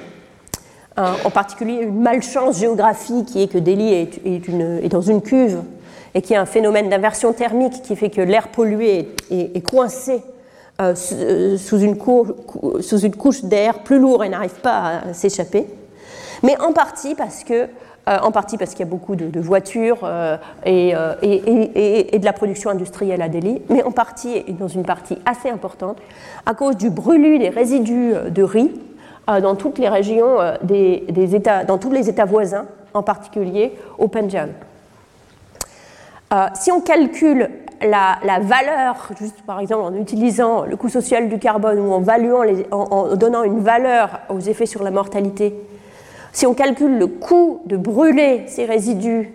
[0.98, 5.62] en particulier, une malchance géographique qui est que Delhi est, dans une cuve
[6.16, 10.24] et qu'il y a un phénomène d'inversion thermique qui fait que l'air pollué est, coincé
[10.82, 11.98] euh, euh, sous, une
[12.82, 15.68] sous, une couche d'air plus lourd et n'arrive pas à s'échapper.
[16.42, 17.68] Mais en partie parce que
[18.08, 20.08] euh, en partie parce qu'il y a beaucoup de, voitures
[20.66, 25.18] et, et, de la production industrielle à Delhi, mais en partie, et dans une partie
[25.26, 25.98] assez importante,
[26.46, 28.72] à cause du brûlu des résidus de riz
[29.28, 34.50] dans toutes les régions des, États, dans tous les États voisins, en particulier au Punjab.
[36.34, 37.50] Euh, si on calcule
[37.82, 43.44] la, valeur, juste par exemple en utilisant le coût social du carbone ou en, donnant
[43.44, 45.54] une valeur aux effets sur la mortalité,
[46.36, 49.32] si on calcule le coût de brûler ces résidus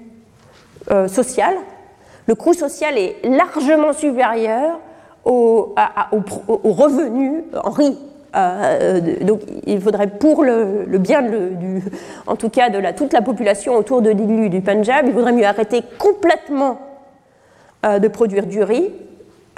[0.91, 1.45] euh, sociaux,
[2.27, 4.79] le coût social est largement supérieur
[5.25, 5.75] au,
[6.63, 7.99] revenu en riz.
[8.37, 11.83] Euh, donc il faudrait pour le, bien, du,
[12.27, 15.47] en tout cas de toute la population autour de l'île du Punjab, il faudrait mieux
[15.47, 16.79] arrêter complètement
[17.87, 18.91] euh, de produire du riz.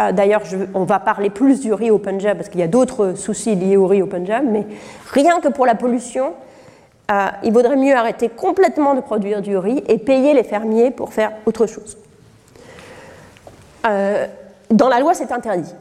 [0.00, 0.42] Euh, d'ailleurs,
[0.74, 3.76] on va parler plus du riz au Punjab parce qu'il y a d'autres soucis liés
[3.76, 4.64] au riz au Punjab, mais
[5.10, 6.34] rien que pour la pollution,
[7.12, 11.12] euh, il vaudrait mieux arrêter complètement de produire du riz et payer les fermiers pour
[11.12, 11.96] faire autre chose.
[13.84, 15.74] dans la loi, c'est interdit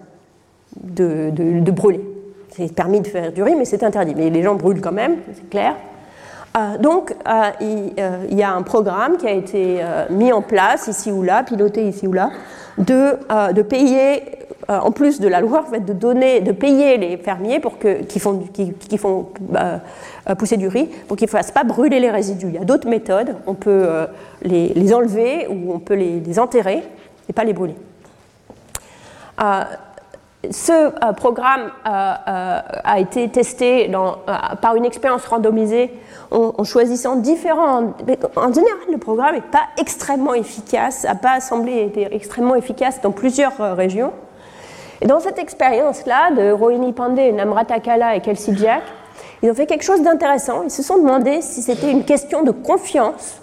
[0.76, 2.02] de, brûler.
[2.50, 4.14] C'est permis de faire du riz, mais c'est interdit.
[4.16, 5.76] Mais les gens brûlent quand même, c'est clair.
[6.58, 10.88] Euh, donc, euh, euh, il, y a un programme qui a été mis en place
[10.88, 12.30] ici ou là, piloté ici ou là,
[12.78, 14.24] de, payer,
[14.68, 19.28] en plus de la loi, de, donner, de payer les fermiers pour que, qui, font
[20.38, 22.48] pousser du riz pour qu'ils ne fassent pas brûler les résidus.
[22.48, 23.88] Il y a d'autres méthodes, on peut
[24.44, 26.84] les, enlever ou on peut les, enterrer
[27.30, 27.76] et pas les brûler.
[30.50, 33.92] Ce euh, programme euh, euh, a été testé
[34.62, 35.94] par une expérience randomisée
[36.32, 37.94] en, choisissant différents.
[38.36, 43.12] En général, le programme n'est pas extrêmement efficace, n'a pas semblé être extrêmement efficace dans
[43.12, 44.14] plusieurs régions.
[45.02, 48.82] Et dans cette expérience-là de Rohini Pandey, Namrata Kala et Kelsey Jack,
[49.44, 50.64] ils ont fait quelque chose d'intéressant.
[50.64, 53.42] Ils se sont demandé si c'était une question de confiance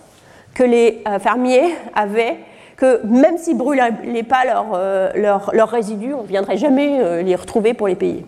[0.54, 2.38] que les fermiers avaient
[2.78, 7.22] que même s'ils ne brûlaient pas leurs leur, leur résidus, on ne viendrait jamais euh,
[7.22, 8.24] les retrouver pour les payer.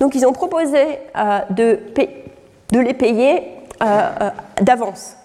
[0.00, 0.78] Donc ils ont proposé
[1.16, 1.80] euh, de,
[2.72, 3.42] les payer
[3.82, 4.30] euh,
[4.60, 5.16] d'avance.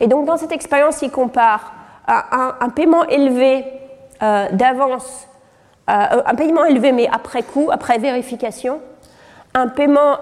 [0.00, 1.72] Et donc dans cette expérience, ils comparent
[2.08, 3.64] un, un paiement élevé
[4.20, 5.28] d'avance,
[5.86, 8.80] un paiement élevé mais après coup, après vérification,
[9.54, 10.18] un paiement,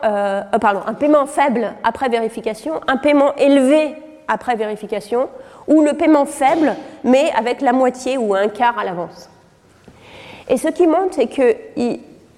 [0.61, 3.95] pardon, un paiement faible après vérification, un paiement élevé
[4.29, 5.29] après vérification,
[5.69, 6.75] ou le paiement faible,
[7.05, 9.29] mais avec la moitié ou un quart à l'avance.
[10.49, 11.57] Et ce qui montre, c'est que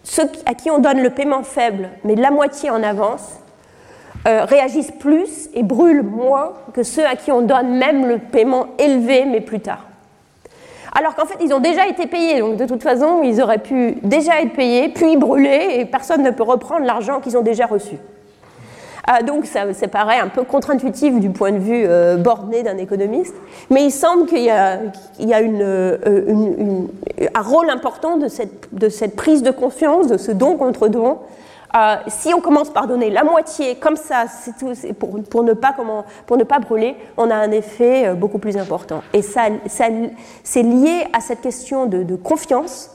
[0.02, 3.39] ceux à qui on donne le paiement faible, mais la moitié en avance,
[4.27, 8.66] euh, réagissent plus et brûlent moins que ceux à qui on donne même le paiement
[8.78, 9.86] élevé, mais plus tard.
[10.94, 13.97] Alors qu'en fait, ils ont déjà été payés, donc de toute façon, ils auraient pu
[14.02, 17.97] déjà être payés, puis brûler, et personne ne peut reprendre l'argent qu'ils ont déjà reçu.
[19.10, 23.35] Ah, donc ça, paraît un peu contre-intuitif du point de vue euh, borné d'un économiste,
[23.70, 24.81] mais il semble qu'il y a,
[25.23, 25.97] euh,
[27.35, 31.16] un rôle important de cette, prise de confiance, de ce don contre don.
[31.77, 34.24] Euh, si on commence par donner la moitié comme ça,
[34.59, 34.73] tout,
[35.28, 35.74] pour, ne pas,
[36.27, 39.03] pour ne pas brûler, on a un effet beaucoup plus important.
[39.12, 42.90] Et ça, c'est lié à cette question de, confiance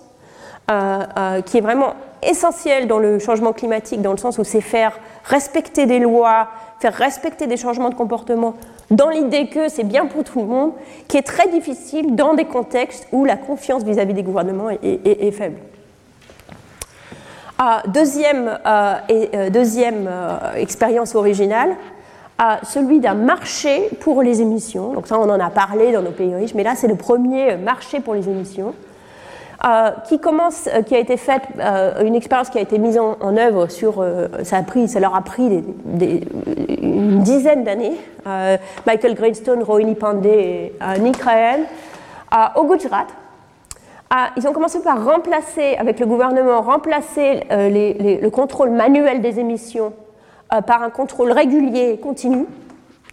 [0.68, 1.94] qui est vraiment
[2.24, 6.48] essentiel dans le changement climatique, dans le sens où c'est faire respecter des lois,
[6.80, 8.56] faire respecter des changements de comportement,
[8.92, 10.74] dans l'idée que c'est bien pour tout le monde,
[11.08, 15.58] qui est très difficile dans des contextes où la confiance vis-à-vis des gouvernements est, faible.
[17.88, 20.10] Deuxième, euh, et, deuxième
[20.56, 21.76] expérience originale,
[22.64, 24.94] celui d'un marché pour les émissions.
[24.94, 27.56] Donc ça, on en a parlé dans nos pays riches, mais là, c'est le premier
[27.56, 28.74] marché pour les émissions.
[29.66, 33.00] Euh, qui commence, euh, qui a été faite, euh, une expérience qui a été mise
[33.00, 34.06] en, œuvre sur,
[34.44, 35.64] ça leur a pris
[36.82, 37.94] une dizaine d'années.
[38.86, 41.60] Michael Greenstone, Rohini Pandey et Nick Ryan
[42.58, 43.08] au Gujarat.
[44.38, 49.94] Ils ont commencé par remplacer, avec le gouvernement, remplacer le contrôle manuel des émissions
[50.54, 52.46] euh, par un contrôle régulier et continu.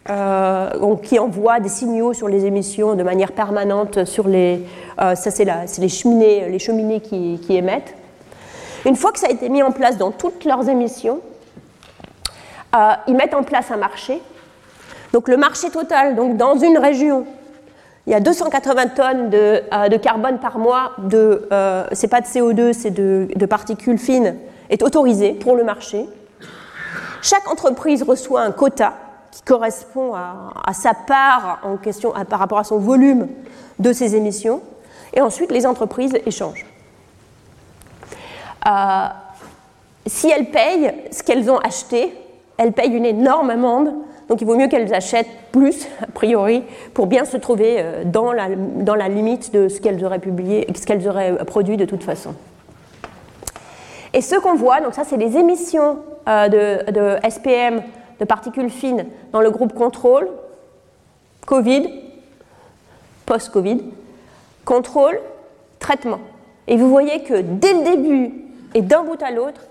[0.09, 4.62] Euh, qui envoie des signaux sur les émissions de manière permanente sur les,
[5.01, 5.44] euh, ça c'est
[5.78, 7.94] les cheminées, les cheminées qui, émettent.
[8.86, 11.20] Une fois que ça a été mis en place dans toutes leurs émissions,
[13.06, 14.22] ils mettent en place un marché.
[15.12, 17.27] Donc le marché total, donc dans une région,
[18.06, 21.48] il y a 280 tonnes de, carbone par mois, de,
[21.93, 24.36] c'est pas de CO2, c'est de, particules fines,
[24.68, 26.09] est autorisé pour le marché.
[27.22, 28.94] Chaque entreprise reçoit un quota
[29.31, 33.28] qui correspond à, sa part en question par rapport à son volume
[33.78, 34.62] de ses émissions,
[35.12, 36.66] et ensuite les entreprises échangent.
[38.66, 39.06] Euh,
[40.06, 42.14] si elles payent ce qu'elles ont acheté,
[42.56, 43.93] elles payent une énorme amende,
[44.31, 46.62] donc il vaut mieux qu'elles achètent plus, a priori,
[46.94, 50.69] pour bien se trouver euh, dans la, dans la limite de ce qu'elles auraient publié,
[50.73, 52.35] ce qu'elles auraient produit de toute façon.
[54.15, 55.98] Et ce qu'on voit, donc ça c'est les émissions
[56.28, 57.82] euh, de, SPM,
[58.20, 60.28] de particules fines, dans le groupe contrôle,
[61.44, 61.90] Covid,
[63.27, 63.82] post-Covid,
[64.65, 65.19] contrôle,
[65.81, 66.20] traitement.
[66.69, 68.35] Et vous voyez que dès le début
[68.74, 69.62] et d'un bout à l'autre,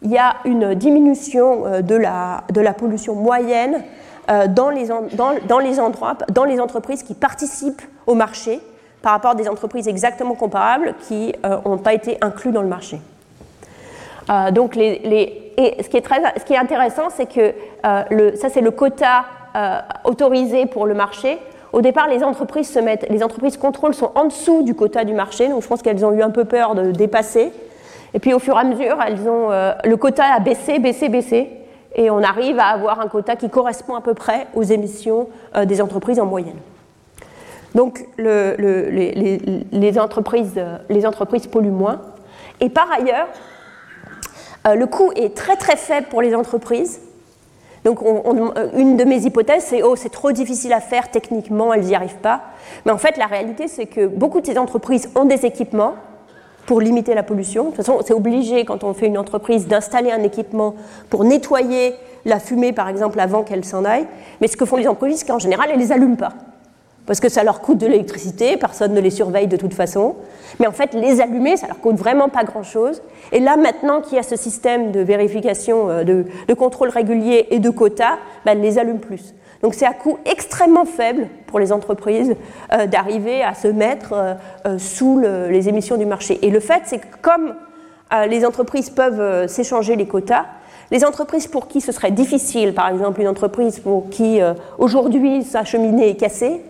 [0.00, 3.84] il y a une diminution euh, de la, de la pollution moyenne
[4.28, 8.60] dans les, dans, les endroits, dans les entreprises qui participent au marché
[9.02, 11.32] par rapport à des entreprises exactement comparables qui
[11.64, 13.00] n'ont pas été inclus dans le marché.
[14.30, 17.40] Euh, donc les, et ce qui est, très, ce qui est intéressant, c'est que
[17.86, 19.24] euh, le, ça, c'est le quota
[19.54, 21.38] euh, autorisé pour le marché.
[21.72, 25.48] Au départ, les entreprises se mettent, les entreprises sont en dessous du quota du marché,
[25.48, 27.52] donc je pense qu'elles ont eu un peu peur de dépasser.
[28.14, 29.50] Et puis au fur et à mesure, elles ont,
[29.84, 31.50] le quota a baissé, baissé, baissé,
[31.94, 35.28] et on arrive à avoir un quota qui correspond à peu près aux émissions
[35.64, 36.58] des entreprises en moyenne.
[37.76, 38.56] Donc le,
[39.70, 40.54] les, entreprises,
[41.50, 42.00] polluent moins.
[42.60, 43.28] Et par ailleurs,
[44.66, 47.02] euh, le coût est très très faible pour les entreprises.
[47.84, 51.84] Donc euh, une de mes hypothèses, c'est oh c'est trop difficile à faire techniquement, elles
[51.84, 52.40] n'y arrivent pas.
[52.86, 55.96] Mais en fait, la réalité, c'est que beaucoup de ces entreprises ont des équipements
[56.66, 57.64] pour limiter la pollution.
[57.64, 60.74] De toute façon, c'est obligé quand on fait une entreprise d'installer un équipement
[61.10, 61.94] pour nettoyer
[62.24, 64.06] la fumée, par exemple, avant qu'elle s'en aille.
[64.40, 66.32] Mais ce que font les entreprises, c'est qu'en général, elles ne les allument pas
[67.06, 70.16] parce que ça leur coûte de l'électricité, personne ne les surveille de toute façon.
[70.58, 73.00] Mais en fait, les allumer, ça leur coûte vraiment pas grand-chose.
[73.32, 77.60] Et là, maintenant qu'il y a ce système de vérification, euh, de, contrôle régulier et
[77.60, 79.34] de quotas, ben, elles les allument plus.
[79.66, 82.36] Donc c'est à coût extrêmement faible pour les entreprises
[82.72, 86.38] euh, d'arriver à se mettre euh, sous les émissions du marché.
[86.46, 87.52] Et le fait, c'est que comme
[88.28, 90.44] les entreprises peuvent s'échanger les quotas,
[90.92, 94.38] les entreprises pour qui ce serait difficile, par exemple une entreprise pour qui
[94.78, 96.62] aujourd'hui sa cheminée est cassée,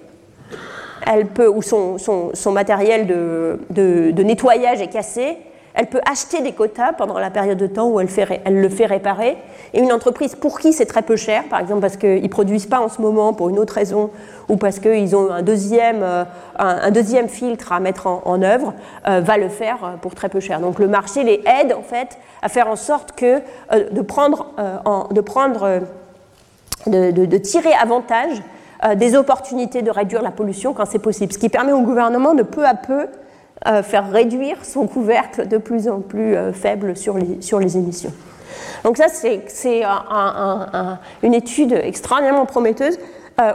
[1.06, 1.98] elle peut, ou son,
[2.50, 5.36] matériel de, nettoyage est cassé,
[5.76, 8.08] elle peut acheter des quotas pendant la période de temps où elle,
[8.46, 9.36] le fait réparer.
[9.74, 12.66] Et une entreprise pour qui c'est très peu cher, par exemple parce qu'ils ne produisent
[12.66, 14.10] pas en ce moment pour une autre raison,
[14.48, 16.24] ou parce qu'ils ont un deuxième, euh,
[17.28, 18.72] filtre à mettre en, œuvre,
[19.06, 20.60] euh, va le faire euh, pour très peu cher.
[20.60, 23.40] Donc le marché les aide en fait à faire en sorte que,
[23.90, 24.46] de prendre,
[26.86, 28.42] de, de tirer avantage
[28.94, 32.42] des opportunités de réduire la pollution quand c'est possible, ce qui permet au gouvernement de
[32.42, 33.08] peu à peu
[33.66, 37.76] euh, faire réduire son couvercle de plus en plus euh, faible sur les, sur les
[37.76, 38.12] émissions.
[38.84, 39.42] Donc ça, c'est
[41.22, 42.98] une étude extraordinairement prometteuse.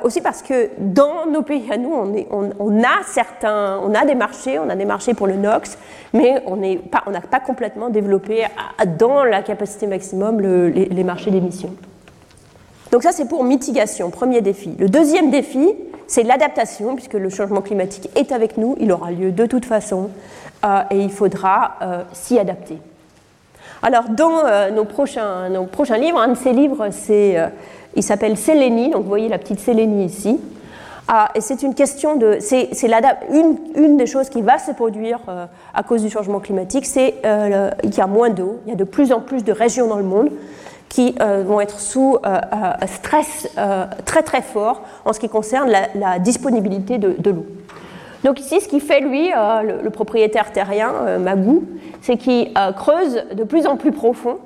[0.03, 4.06] aussi parce que dans nos pays à nous, on, est, on, a certains, on a
[4.06, 5.78] des marchés, on a des marchés pour le NOx,
[6.14, 8.45] mais on n'a pas, complètement développé
[8.99, 11.73] dans la capacité maximum les marchés d'émissions.
[12.91, 14.76] Donc ça, c'est pour mitigation, premier défi.
[14.78, 15.73] Le deuxième défi,
[16.11, 20.09] c'est l'adaptation, puisque le changement climatique est avec nous, il aura lieu de toute façon,
[20.65, 22.79] euh, et il faudra euh, s'y adapter.
[23.81, 26.89] Alors, dans euh, nos, prochains, nos, prochains, livres, un de ces livres,
[27.95, 30.38] il s'appelle Sélénie, donc vous voyez la petite Sélénie ici.
[31.07, 32.39] Ah, et c'est une question de.
[32.41, 32.69] C'est
[33.31, 35.19] une, une, des choses qui va se produire
[35.73, 37.15] à cause du changement climatique, c'est
[37.83, 38.59] qu'il y a moins d'eau.
[38.65, 40.29] Il y a de plus en plus de régions dans le monde
[40.91, 42.18] qui euh, vont être sous
[42.85, 43.49] stress
[44.05, 47.45] très très fort en ce qui concerne la, disponibilité de, l'eau.
[48.23, 51.63] Donc ici, ce qui fait lui, le, propriétaire terrien, Magou,
[52.01, 54.38] c'est qu'il creuse de plus en plus profond,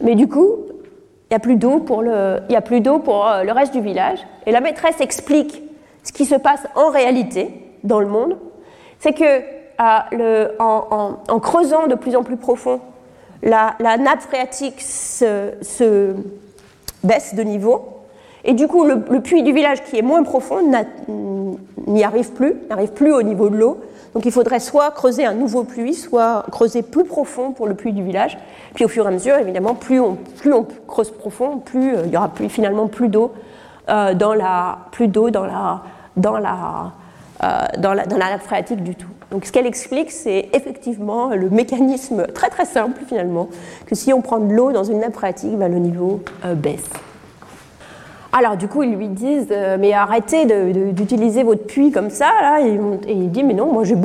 [0.00, 0.56] mais du coup,
[1.30, 4.18] il n'y a plus d'eau pour, le, y a euh, le reste du village.
[4.46, 5.62] Et la maîtresse explique
[6.02, 7.54] ce qui se passe en réalité
[7.84, 8.36] dans le monde.
[8.98, 9.40] C'est que
[9.80, 12.80] euh, en, creusant de plus en plus profond,
[13.42, 16.14] la, nappe phréatique se,
[17.02, 17.88] baisse de niveau.
[18.44, 20.58] Et du coup, le, puits du village qui est moins profond
[21.86, 23.80] n'y arrive plus, n'arrive plus au niveau de l'eau.
[24.14, 27.92] Donc il faudrait soit creuser un nouveau puits, soit creuser plus profond pour le puits
[27.92, 28.38] du village.
[28.74, 30.18] Puis au fur et à mesure, évidemment, plus on,
[30.88, 33.32] creuse profond, plus euh, il y aura finalement plus d'eau
[33.86, 34.88] dans la
[37.40, 39.06] nappe phréatique du tout.
[39.30, 43.48] Donc ce qu'elle explique, c'est effectivement le mécanisme très très simple finalement
[43.86, 46.20] que si on prend de l'eau dans une nappe phréatique, ben, le niveau
[46.56, 46.90] baisse.
[48.32, 50.46] Alors du coup, ils lui disent euh, mais arrêtez
[50.92, 52.60] d'utiliser votre puits comme ça là.
[52.60, 52.78] Et,
[53.08, 53.96] il dit mais non, moi j'ai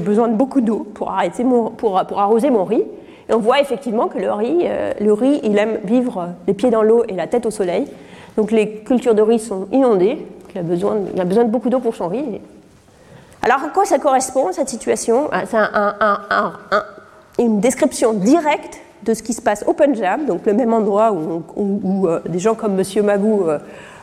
[0.00, 2.84] besoin de beaucoup d'eau pour arrêter mon, pour, pour, arroser mon riz.
[3.28, 6.70] Et on voit effectivement que le riz, euh, le riz, il aime vivre les pieds
[6.70, 7.86] dans l'eau et la tête au soleil.
[8.36, 10.18] Donc les cultures de riz sont inondées.
[10.54, 12.40] Il a besoin, il a besoin de beaucoup d'eau pour son riz.
[13.44, 15.42] Alors à quoi ça correspond cette situation ah,
[17.36, 21.12] C'est une description directe de ce qui se passe au Punjab, donc le même endroit
[21.12, 23.04] où, euh, des gens comme M.
[23.04, 23.58] Magou euh,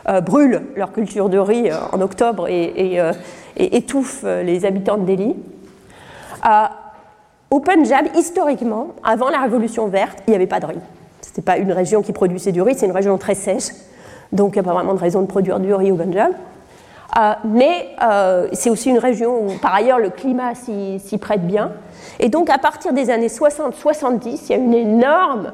[0.08, 3.00] euh, brûlent leur culture de riz en octobre et,
[3.56, 5.34] étouffent les habitants de Delhi.
[7.50, 10.78] au Punjab, historiquement, avant la Révolution verte, il n'y avait pas de riz.
[11.20, 13.70] Ce n'était pas une région qui produisait du riz, c'est une région très sèche,
[14.30, 16.32] donc il n'y a pas vraiment de raison de produire du riz au Punjab.
[17.44, 17.94] Mais
[18.52, 21.72] c'est aussi une région où, par ailleurs, le climat s'y prête bien.
[22.20, 25.52] Et donc à partir des années 60-70, il y a une énorme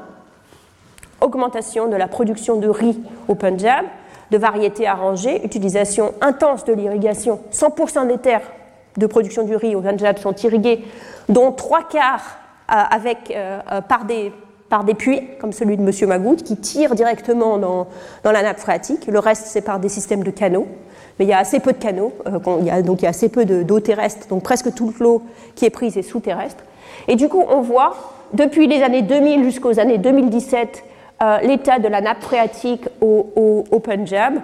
[1.21, 3.85] augmentation de la production de riz au Punjab,
[4.31, 7.39] de variétés arrangées, utilisation intense de l'irrigation.
[7.51, 8.41] 100% des terres
[8.97, 10.83] de production du riz au Punjab sont irriguées,
[11.27, 12.37] dont trois quarts
[12.71, 14.31] euh, avec, euh, euh, par, des,
[14.69, 16.09] par des puits, comme celui de M.
[16.09, 17.87] Magout, qui tirent directement dans,
[18.23, 19.07] dans la nappe phréatique.
[19.07, 20.67] Le reste, c'est par des systèmes de canaux
[21.19, 23.45] mais il y a assez peu de canaux, euh, donc il y a assez peu
[23.45, 25.21] d'eau terrestre, donc presque toute l'eau
[25.53, 26.63] qui est prise est sous-terrestre.
[27.07, 27.95] Et du coup, on voit,
[28.33, 30.83] depuis les années 2000 jusqu'aux années 2017,
[31.21, 34.35] euh, l'état de la nappe phréatique au, Punjab,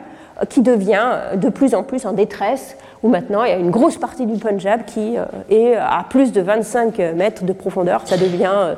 [0.41, 3.72] euh, qui devient de plus en plus en détresse, où maintenant il y a une
[3.72, 5.15] grosse partie du Punjab qui
[5.49, 8.76] est à plus de 25 mètres de profondeur, ça devient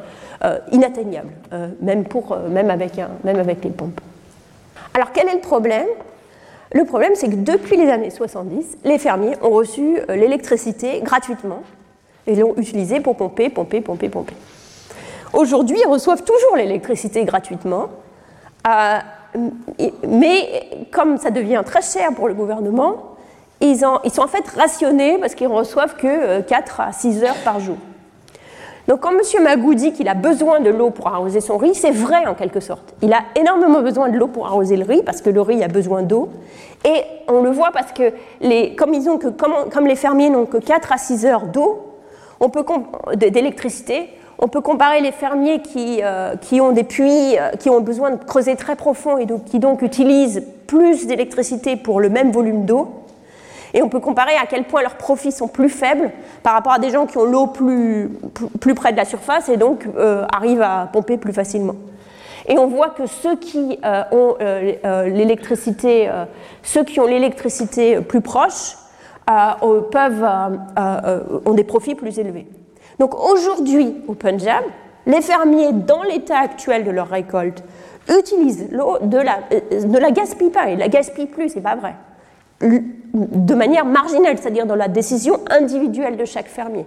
[0.72, 1.32] inatteignable,
[1.82, 4.02] même, pour, même, avec les pompes.
[4.94, 5.88] Alors quel est le problème?
[6.74, 11.62] Le problème, c'est que depuis les années 70, les fermiers ont reçu euh, l'électricité gratuitement
[12.26, 14.36] et l'ont utilisée pour pomper, pomper, pomper, pomper.
[15.32, 17.88] Aujourd'hui, ils reçoivent toujours l'électricité gratuitement,
[18.68, 18.98] euh,
[20.08, 23.16] mais comme ça devient très cher pour le gouvernement,
[23.62, 27.44] ils, sont en fait rationnés parce qu'ils ne reçoivent que 4 euh, à 6 heures
[27.46, 27.78] par jour.
[28.88, 29.44] Donc quand M.
[29.44, 32.62] Magou dit qu'il a besoin de l'eau pour arroser son riz, c'est vrai en quelque
[32.62, 32.94] sorte.
[33.02, 35.68] Il a énormément besoin de l'eau pour arroser le riz, parce que le riz a
[35.68, 36.30] besoin d'eau.
[36.86, 40.46] Et on le voit parce que les, comme, ils ont que, comme, les fermiers n'ont
[40.46, 41.84] que 4 à 6 heures d'eau,
[43.16, 44.10] d'électricité,
[44.40, 48.12] on peut comparer les fermiers qui, euh, qui ont des puits, euh, qui ont besoin
[48.12, 52.90] de creuser très profond et qui donc utilisent plus d'électricité pour le même volume d'eau,
[53.74, 56.12] et on peut comparer à quel point leurs profits sont plus faibles
[56.44, 58.10] par rapport à des gens qui ont l'eau plus,
[58.60, 61.76] plus, près de la surface et donc euh, arrivent à pomper plus facilement.
[62.48, 66.10] Et on voit que ceux qui euh, ont euh, l'électricité,
[66.64, 68.78] ceux qui ont l'électricité plus proche,
[69.92, 70.26] peuvent,
[71.46, 72.48] ont des profits plus élevés.
[73.00, 74.64] Donc aujourd'hui au Punjab,
[75.06, 77.62] les fermiers, dans l'état actuel de leur récolte,
[78.08, 79.40] utilisent l'eau, de la,
[79.86, 81.96] ne la gaspillent pas, ils la gaspillent plus, c'est pas vrai
[82.62, 86.86] de manière marginale, c'est-à-dire dans la décision individuelle de chaque fermier.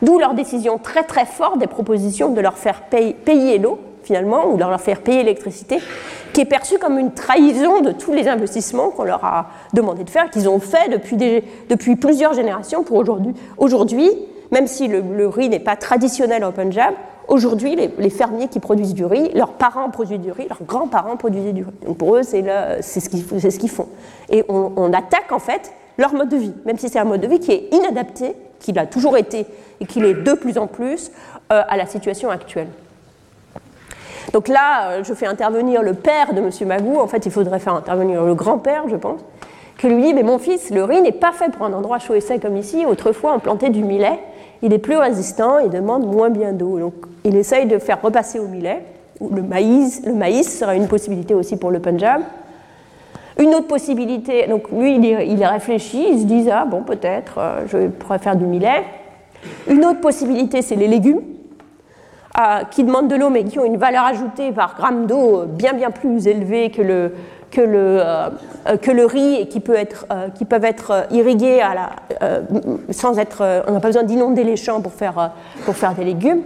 [0.00, 4.54] D'où leur décision très très forte des propositions de leur faire payer, l'eau, finalement, ou
[4.54, 5.78] de leur faire payer l'électricité,
[6.32, 10.10] qui est perçue comme une trahison de tous les investissements qu'on leur a demandé de
[10.10, 10.88] faire, qu'ils ont fait
[11.68, 13.04] depuis, plusieurs générations pour
[13.58, 14.16] aujourd'hui.
[14.50, 16.94] Même si le, riz n'est pas traditionnel au Punjab,
[17.28, 21.52] aujourd'hui, les, fermiers qui produisent du riz, leurs parents produisent du riz, leurs grands-parents produisaient
[21.52, 21.72] du riz.
[21.86, 22.42] Donc pour eux, c'est
[22.80, 23.88] ce qu'ils font.
[24.28, 27.28] Et on, attaque en fait leur mode de vie, même si c'est un mode de
[27.28, 29.46] vie qui est inadapté, qu'il a toujours été
[29.80, 31.10] et qu'il est de plus en plus
[31.52, 32.68] euh, à la situation actuelle.
[34.32, 36.50] Donc là, euh, je fais intervenir le père de M.
[36.66, 36.98] Magou.
[36.98, 39.20] En fait, il faudrait faire intervenir le grand-père, je pense
[39.82, 42.14] qui lui dit Mais mon fils, le riz n'est pas fait pour un endroit chaud
[42.14, 42.86] et sec comme ici.
[42.86, 44.18] Autrefois, on plantait du millet.
[44.62, 46.78] Il est plus résistant et demande moins bien d'eau.
[46.78, 46.94] Donc,
[47.24, 48.84] il essaye de faire repasser au millet.
[49.20, 52.22] Le maïs, le maïs sera une possibilité aussi pour le Punjab.
[53.38, 57.88] Une autre possibilité, donc lui, il, réfléchit, il se dit Ah, bon, peut-être, euh, je
[57.88, 58.84] pourrais faire du millet.
[59.68, 61.22] Une autre possibilité, c'est les légumes.
[62.40, 65.74] Euh, qui demandent de l'eau mais qui ont une valeur ajoutée par gramme d'eau bien
[65.74, 67.12] bien plus élevée que le,
[67.52, 68.30] que le, euh,
[68.80, 71.90] que le riz et qui, peut être, euh, qui peuvent être irrigués à la,
[72.90, 73.62] sans être.
[73.68, 75.32] on n'a pas besoin d'inonder les champs pour faire,
[75.64, 76.42] pour faire des légumes.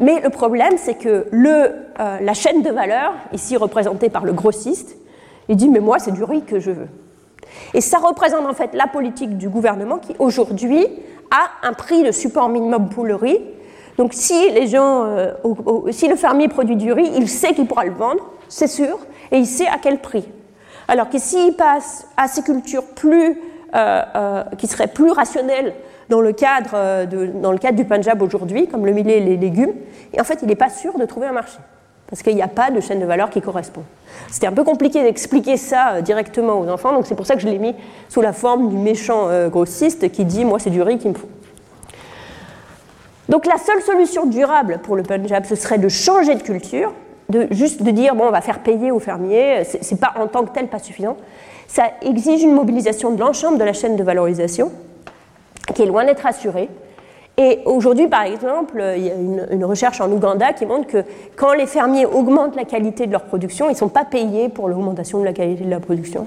[0.00, 4.96] mais le problème, c'est que le, la chaîne de valeur, ici représentée par le grossiste,
[5.48, 6.88] il dit Mais moi, c'est du riz que je veux.
[7.74, 10.86] Et ça représente en fait la politique du gouvernement qui aujourd'hui
[11.30, 13.38] a un prix de support minimum pour le riz.
[13.98, 15.32] Donc si, les gens, euh,
[15.90, 18.98] si le fermier produit du riz, il sait qu'il pourra le vendre, c'est sûr,
[19.32, 20.28] et il sait à quel prix.
[20.88, 23.40] Alors que s'il passe à ces cultures plus,
[23.74, 25.72] euh, euh, qui seraient plus rationnelles
[26.10, 29.36] dans le cadre, de, dans le cadre du Punjab aujourd'hui, comme le millet et les
[29.38, 29.72] légumes,
[30.12, 31.58] et en fait il n'est pas sûr de trouver un marché
[32.10, 33.84] parce qu'il n'y a pas de chaîne de valeur qui correspond.
[34.28, 37.40] C'était un peu compliqué d'expliquer ça euh, directement aux enfants, donc c'est pour ça que
[37.40, 37.74] je l'ai mis
[38.08, 41.14] sous la forme du méchant euh, grossiste qui dit Moi, c'est du riz qu'il me
[41.14, 41.28] faut.
[43.28, 46.92] Donc la seule solution durable pour le Punjab, ce serait de changer de culture,
[47.30, 50.44] de juste de dire bon, on va faire payer aux fermiers, c'est pas en tant
[50.44, 51.16] que tel pas suffisant.
[51.66, 54.72] Ça exige une mobilisation de l'ensemble de la chaîne de valorisation,
[55.74, 56.68] qui est loin d'être assurée.
[57.38, 61.04] Et aujourd'hui, par exemple, il y a une, recherche en Ouganda qui montre que
[61.36, 64.68] quand les fermiers augmentent la qualité de leur production, ils ne sont pas payés pour
[64.68, 66.26] l'augmentation de la qualité de la production.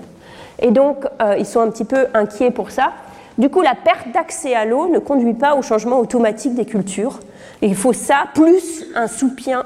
[0.59, 2.93] Et donc, euh, ils sont un petit peu inquiets pour ça.
[3.37, 7.19] Du coup, la perte d'accès à l'eau ne conduit pas au changement automatique des cultures.
[7.61, 9.63] il faut ça, plus un soutien,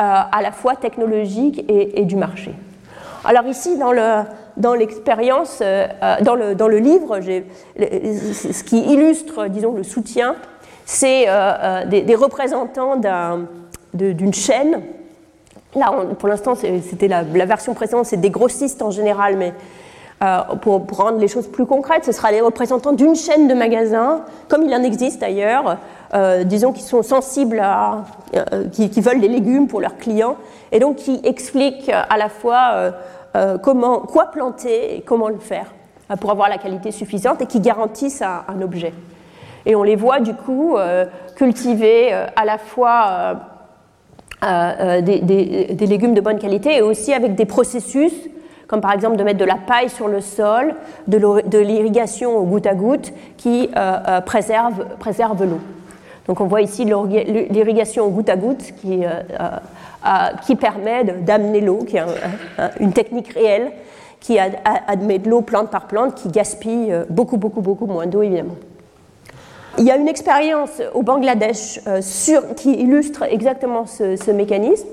[0.00, 2.54] à la fois technologique et, du marché.
[3.24, 4.22] Alors ici, dans le,
[4.58, 10.36] dans l'expérience, euh, euh, dans, le, livre, ce qui illustre, disons, le soutien,
[10.84, 12.96] c'est euh, des, représentants
[13.94, 14.82] d'une chaîne.
[15.74, 19.52] Là, pour l'instant, c'était la, version précédente, c'est des grossistes en général, mais
[20.62, 24.64] pour, rendre les choses plus concrètes, ce sera les représentants d'une chaîne de magasins, comme
[24.64, 25.22] il en existe
[26.12, 28.04] ailleurs, disons, qui sont sensibles à.
[28.72, 30.36] Qui, qui, veulent des légumes pour leurs clients,
[30.72, 32.92] et donc qui expliquent à la fois
[33.36, 35.66] euh, comment, quoi planter et comment le faire
[36.10, 38.92] euh, pour avoir la qualité suffisante et qui garantissent un, objet.
[39.66, 41.04] Et on les voit du coup euh,
[41.36, 43.36] cultiver à la fois
[44.42, 48.12] des, légumes de bonne qualité et aussi avec des processus
[48.66, 50.74] comme par exemple de mettre de la paille sur le sol,
[51.06, 53.70] de l'irrigation au goutte à goutte qui
[54.26, 55.60] préserve, préserve l'eau.
[56.28, 59.00] Donc on voit ici l'irrigation goutte à goutte qui
[60.46, 62.04] qui permet d'amener l'eau, qui est
[62.78, 63.72] une technique réelle
[64.20, 68.22] qui admet de l'eau plante par plante, qui gaspille euh, beaucoup, beaucoup, beaucoup moins d'eau,
[68.22, 68.56] évidemment.
[69.78, 72.00] Il y a une expérience au Bangladesh euh,
[72.56, 74.88] qui illustre exactement ce, mécanisme.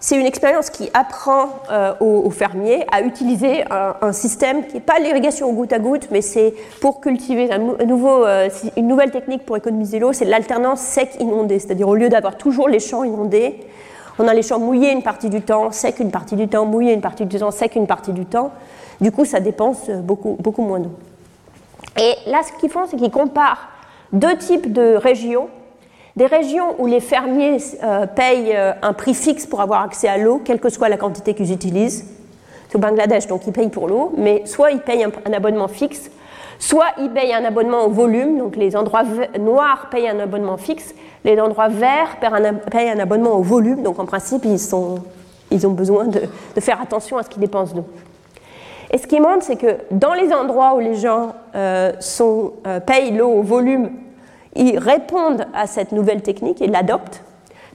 [0.00, 5.00] C'est une expérience qui apprend euh, aux, fermiers à utiliser un, système qui n'est pas
[5.00, 9.56] l'irrigation goutte à goutte, mais c'est pour cultiver un, nouveau, euh, une nouvelle technique pour
[9.56, 11.58] économiser l'eau, c'est l'alternance sec-inondé.
[11.58, 13.58] C'est-à-dire au lieu d'avoir toujours les champs inondés,
[14.20, 16.92] on a les champs mouillés une partie du temps, secs une partie du temps, mouillés
[16.92, 18.52] une partie du temps, secs une partie du temps.
[19.00, 20.92] Du coup, ça dépense beaucoup, beaucoup moins d'eau.
[22.00, 23.68] Et là, ce qu'ils font, c'est qu'ils comparent
[24.12, 25.48] deux types de régions
[26.18, 30.18] des régions où les fermiers euh, payent euh, un prix fixe pour avoir accès à
[30.18, 32.04] l'eau, quelle que soit la quantité qu'ils utilisent.
[32.68, 36.10] C'est au Bangladesh, donc ils payent pour l'eau, mais soit ils payent un, abonnement fixe,
[36.58, 39.04] soit ils payent un abonnement au volume, donc les endroits
[39.38, 40.92] noirs payent un abonnement fixe,
[41.24, 42.16] les endroits verts
[42.68, 46.20] payent un, abonnement au volume, donc en principe ils, ont besoin de,
[46.60, 47.86] faire attention à ce qu'ils dépensent d'eau.
[48.90, 51.92] Et ce qui montre, c'est que dans les endroits où les gens euh,
[52.84, 53.90] payent l'eau au volume
[54.54, 57.22] ils répondent à cette nouvelle technique, ils l'adoptent,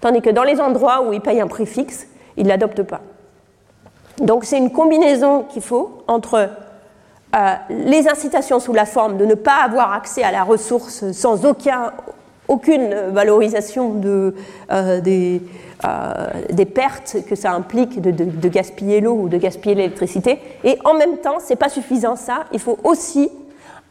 [0.01, 3.01] tandis que dans les endroits où ils payent un prix fixe, ils ne l'adoptent pas.
[4.19, 6.49] Donc c'est une combinaison qu'il faut entre
[7.35, 11.45] euh, les incitations sous la forme de ne pas avoir accès à la ressource sans
[11.45, 11.91] aucun,
[12.47, 15.41] aucune valorisation euh, des,
[15.83, 20.39] euh, des, pertes que ça implique de, de gaspiller l'eau ou de gaspiller l'électricité.
[20.63, 23.31] Et en même temps, ce n'est pas suffisant ça, il faut aussi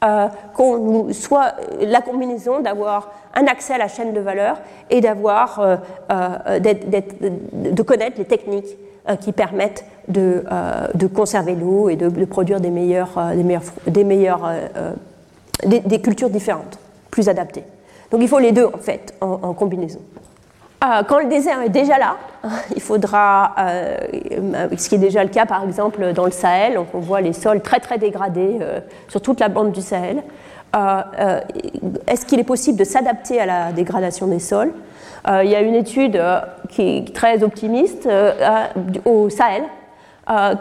[0.02, 4.58] euh, qu'on soit la combinaison d'avoir un accès à la chaîne de valeur
[4.90, 5.76] et d'avoir euh,
[6.10, 8.76] euh, de connaître les techniques
[9.20, 10.44] qui permettent de,
[10.94, 14.52] de conserver l'eau et de, produire des meilleurs, des meilleurs, des, meilleurs,
[15.64, 16.78] des, cultures différentes,
[17.10, 17.64] plus adaptées.
[18.12, 19.98] Donc il faut les deux en fait en combinaison.
[21.08, 22.16] Quand le désert est déjà là,
[22.74, 23.54] il faudra,
[24.76, 27.60] ce qui est déjà le cas par exemple dans le Sahel, on voit les sols
[27.60, 28.58] très très dégradés
[29.08, 30.22] sur toute la bande du Sahel.
[30.74, 34.72] Est-ce qu'il est possible de s'adapter à la dégradation des sols?
[35.28, 36.20] Il y a une étude
[36.68, 38.08] qui est très optimiste
[39.04, 39.62] au Sahel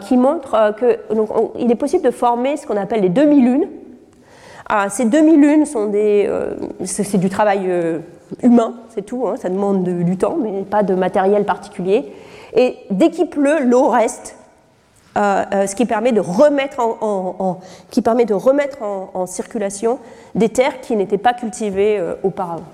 [0.02, 3.66] qui montre qu'il est possible de former ce qu'on appelle les demi-lunes
[4.74, 7.98] ah, ces demi-lunes sont des, euh, c'est du travail euh,
[8.42, 9.26] humain, c'est tout.
[9.28, 12.10] Hein, ça demande du temps, mais pas de matériel particulier.
[12.56, 14.34] Et dès qu'il pleut, l'eau reste,
[15.18, 19.98] euh, ce qui permet de remettre en, qui permet de remettre en, circulation
[20.34, 22.64] des terres qui n'étaient pas cultivées auparavant.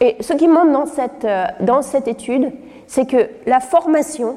[0.00, 1.26] Et ce qui montre dans cette,
[1.58, 2.52] dans cette étude,
[2.86, 4.36] c'est que la formation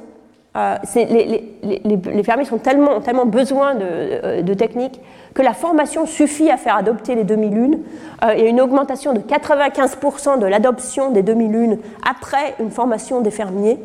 [0.57, 4.99] euh, les, fermiers ont tellement, tellement besoin de, euh, de, techniques
[5.34, 7.80] que la formation suffit à faire adopter les demi-lunes.
[8.26, 11.78] Euh, il y a une augmentation de 95% de l'adoption des demi-lunes
[12.10, 13.80] après une formation des fermiers.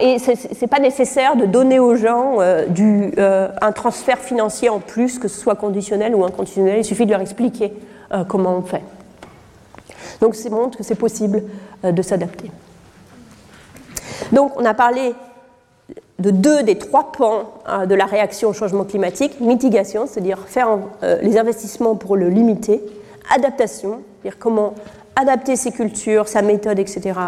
[0.00, 5.28] et ce n'est pas nécessaire de donner aux gens un transfert financier en plus, que
[5.28, 6.78] ce soit conditionnel ou inconditionnel.
[6.78, 7.72] Il suffit de leur expliquer
[8.26, 8.82] comment on fait.
[10.20, 11.44] Donc ça montre que c'est possible
[11.84, 12.50] de s'adapter.
[14.32, 15.14] Donc on a parlé
[16.18, 20.78] de deux des trois pans hein, de la réaction au changement climatique, mitigation, c'est-à-dire faire
[21.02, 22.82] euh, les investissements pour le limiter,
[23.34, 24.74] adaptation, c'est-à-dire comment
[25.14, 27.18] adapter ses cultures, sa méthode, etc.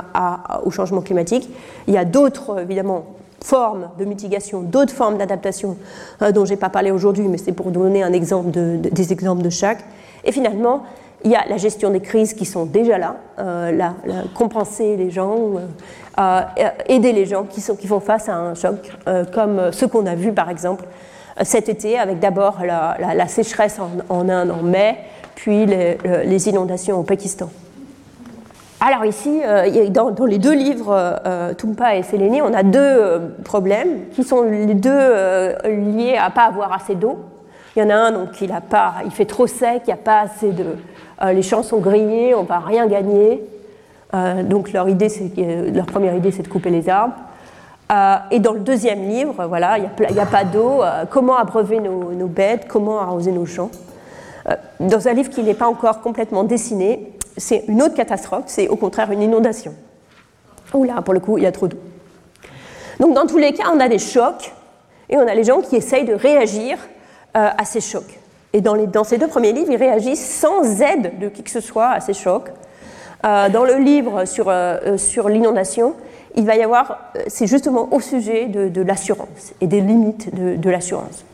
[0.64, 1.48] au changement climatique.
[1.86, 3.06] Il y a d'autres, évidemment,
[3.42, 5.76] formes de mitigation, d'autres formes d'adaptation
[6.22, 9.42] euh, dont je n'ai pas parlé aujourd'hui, mais c'est pour donner un exemple des exemples
[9.42, 9.78] de chaque.
[10.24, 10.82] Et finalement,
[11.24, 13.72] il y a la gestion des crises qui sont déjà là, euh,
[14.34, 15.60] compenser les gens, euh,
[16.18, 18.92] euh, aider les gens qui, font face à un choc,
[19.32, 20.84] comme ce qu'on a vu par exemple
[21.42, 23.78] cet été avec d'abord la, sécheresse
[24.08, 24.96] en, Inde en mai,
[25.34, 27.50] puis les, inondations au Pakistan.
[28.80, 29.40] Alors ici,
[29.90, 31.20] dans, les deux livres,
[31.56, 35.10] Tumpa et Sélénie, on a deux problèmes qui sont les deux
[35.64, 37.18] liés à pas avoir assez d'eau.
[37.78, 39.92] Il y en a un, donc il, a pas, il fait trop sec, il n'y
[39.92, 40.64] a pas assez de,
[41.22, 43.40] euh, les champs sont grillés, on ne va rien gagner.
[44.14, 45.06] Euh, donc leur, idée,
[45.72, 47.14] leur première idée, c'est de couper les arbres.
[47.92, 52.26] Euh, et dans le deuxième livre, voilà, il n'y a, pas d'eau, comment abreuver nos,
[52.26, 53.70] bêtes, comment arroser nos champs.
[54.80, 58.74] dans un livre qui n'est pas encore complètement dessiné, c'est une autre catastrophe, c'est au
[58.74, 59.72] contraire une inondation.
[60.74, 61.78] Où là, pour le coup, il y a trop d'eau.
[62.98, 64.52] Donc dans tous les cas, on a des chocs
[65.08, 66.76] et on a les gens qui essayent de réagir
[67.34, 68.18] à ces chocs.
[68.52, 71.88] Et dans, ces deux premiers livres, ils réagissent sans aide de qui que ce soit
[71.88, 72.50] à ces chocs.
[73.24, 75.94] Euh, dans le livre sur, euh, euh, sur l'inondation,
[76.34, 81.24] il va y avoir, c'est justement au sujet de, l'assurance et des limites de, l'assurance.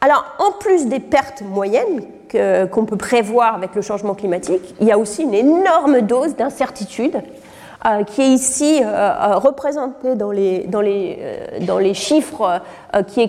[0.00, 2.02] alors, en plus des pertes moyennes
[2.72, 7.22] qu'on peut prévoir avec le changement climatique, il y a aussi une énorme dose d'incertitude
[7.86, 11.18] euh, qui est ici euh, euh, représenté dans les, dans les,
[11.62, 12.60] dans les chiffres
[13.06, 13.26] qui,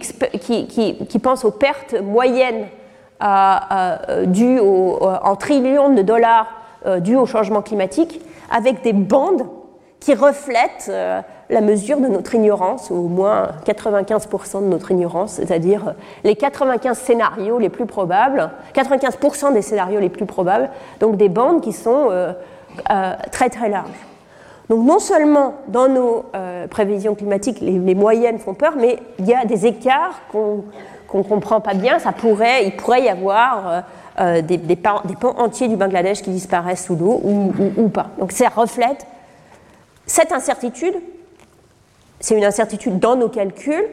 [0.68, 2.66] qui, pensent aux pertes moyennes
[4.26, 6.48] dues en trillions de dollars
[7.00, 8.20] dues au changement climatique,
[8.54, 9.46] avec des bandes
[10.02, 10.92] qui reflètent
[11.50, 15.94] la mesure de notre ignorance, ou au moins 95% de notre ignorance, c'est-à-dire
[16.26, 20.70] les 95 scénarios les plus probables, 95% des scénarios les plus probables,
[21.00, 22.10] donc des bandes qui sont
[23.32, 24.11] très très larges.
[24.72, 29.34] Donc non seulement dans nos euh, prévisions climatiques, les, moyennes font peur, mais il y
[29.34, 30.64] a des écarts qu'on
[31.14, 32.00] ne comprend pas bien.
[32.00, 33.82] Ça pourrait, il pourrait y avoir euh,
[34.22, 35.02] euh, des, des, pans,
[35.38, 38.12] entiers du Bangladesh qui disparaissent sous l'eau ou, ou, pas.
[38.18, 39.06] Donc ça reflète
[40.06, 40.96] cette incertitude.
[42.22, 43.90] C'est une incertitude dans nos calculs,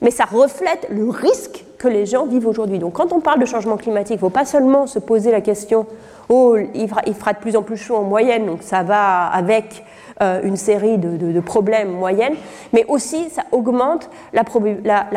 [0.00, 2.78] mais ça reflète le risque que les gens vivent aujourd'hui.
[2.78, 5.42] Donc quand on parle de changement climatique, il ne faut pas seulement se poser la
[5.42, 5.86] question
[6.28, 9.84] oh, il fera, de plus en plus chaud en moyenne, donc ça va avec
[10.20, 12.36] une série de, problèmes moyennes,
[12.72, 14.44] mais aussi ça augmente la,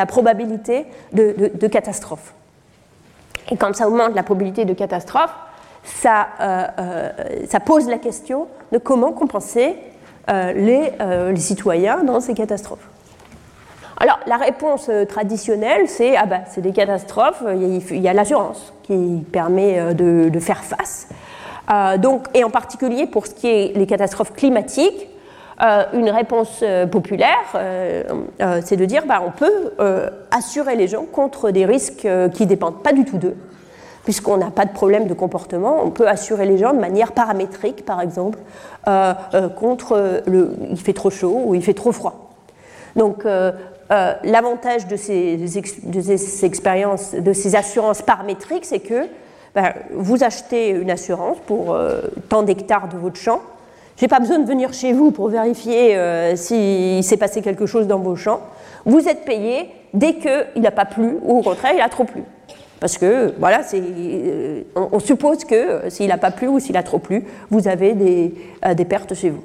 [0.06, 2.34] probabilité de, catastrophe.
[3.52, 5.34] Et quand ça augmente la probabilité de catastrophe,
[5.84, 7.10] ça, euh, euh,
[7.48, 9.76] ça pose la question de comment compenser
[10.28, 10.92] les,
[11.38, 12.90] citoyens dans ces catastrophes.
[14.00, 19.26] Alors, la réponse traditionnelle, c'est ah ben, c'est des catastrophes, il y a, l'assurance qui
[19.32, 21.08] permet de, faire face.
[21.70, 21.98] Euh,
[22.34, 25.10] et en particulier pour ce qui est les catastrophes climatiques,
[25.62, 27.56] euh, une réponse euh, populaire,
[28.64, 29.72] c'est de dire bah, on peut
[30.32, 33.36] assurer les gens contre des risques qui ne dépendent pas du tout d'eux,
[34.04, 35.82] puisqu'on n'a pas de problème de comportement.
[35.84, 38.40] On peut assurer les gens de manière paramétrique, par exemple,
[39.60, 42.32] contre il fait trop chaud ou il fait trop froid.
[42.96, 43.26] Donc,
[43.90, 45.58] L'avantage de ces,
[46.44, 49.08] expériences, de ces assurances paramétriques, c'est que
[49.58, 51.76] ben, vous achetez une assurance pour
[52.30, 53.42] tant d'hectares de votre champ.
[53.98, 55.98] Je n'ai pas besoin de venir chez vous pour vérifier
[56.36, 58.42] s'il s'est passé quelque chose dans vos champs.
[58.86, 62.22] Vous êtes payé dès qu'il n'a pas plu ou au contraire il a trop plu.
[62.80, 63.62] Parce que, voilà,
[64.76, 68.86] on, suppose que s'il n'a pas plu ou s'il a trop plu, vous avez des
[68.86, 69.42] pertes chez vous.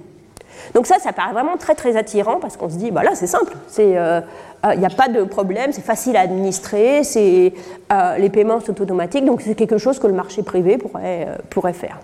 [0.75, 3.55] Donc ça, ça paraît vraiment très très attirant parce qu'on se dit, voilà, c'est simple,
[3.79, 4.21] il n'y euh,
[4.65, 7.03] euh, a pas de problème, c'est facile à administrer,
[7.93, 11.73] euh, les paiements sont automatiques, donc c'est quelque chose que le marché privé pourrait, pourrait
[11.73, 12.01] faire.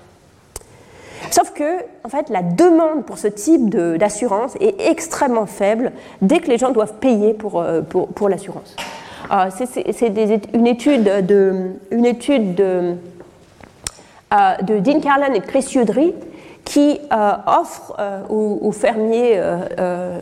[1.30, 6.48] Sauf que, en fait, la demande pour ce type d'assurance est extrêmement faible dès que
[6.48, 7.62] les gens doivent payer pour,
[8.14, 8.76] pour, l'assurance.
[9.58, 12.94] c'est une étude de, une étude de,
[14.62, 16.14] de Dean Carlin et de Chris Udry
[16.68, 20.20] qui euh, offre euh, aux, fermiers euh,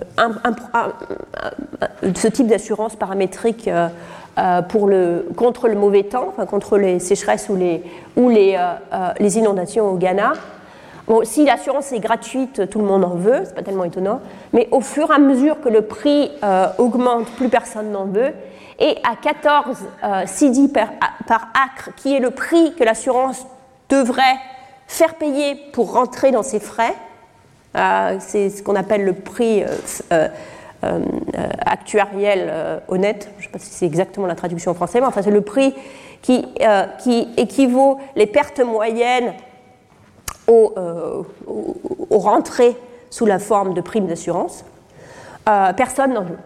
[2.15, 3.69] ce type d'assurance paramétrique
[4.69, 7.83] pour le, contre le mauvais temps, contre les sécheresses ou les,
[8.17, 10.35] ou les inondations au Ghana.
[11.09, 14.21] Bon, si l'assurance est gratuite, tout le monde en veut, c'est pas tellement étonnant,
[14.53, 16.31] mais au fur et à mesure que le prix
[16.79, 18.33] augmente, plus personne n'en veut.
[18.79, 19.79] Et à 14
[20.27, 20.89] CD par,
[21.27, 23.47] par acre, qui est le prix que l'assurance
[23.89, 24.37] devrait
[24.87, 26.95] faire payer pour rentrer dans ses frais,
[27.77, 30.29] euh, c'est ce qu'on appelle le prix euh,
[30.85, 31.01] euh,
[31.65, 35.23] actuariel honnête, je ne sais pas si c'est exactement la traduction en français, mais enfin
[35.23, 35.75] c'est le prix
[36.23, 36.45] qui,
[36.99, 39.35] qui, équivaut les pertes moyennes
[40.49, 40.73] aux,
[42.11, 42.77] rentrées
[43.11, 44.65] sous la forme de primes d'assurance.
[45.77, 46.39] personne n'en veut.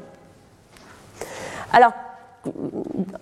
[1.73, 1.93] Alors,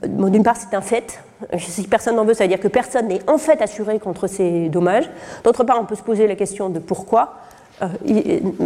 [0.04, 1.20] d'une part, c'est un fait.
[1.58, 4.68] Si personne n'en veut, ça veut dire que personne n'est en fait assuré contre ces
[4.68, 5.08] dommages.
[5.44, 7.34] D'autre part, on peut se poser la question de pourquoi.
[7.80, 7.86] Euh,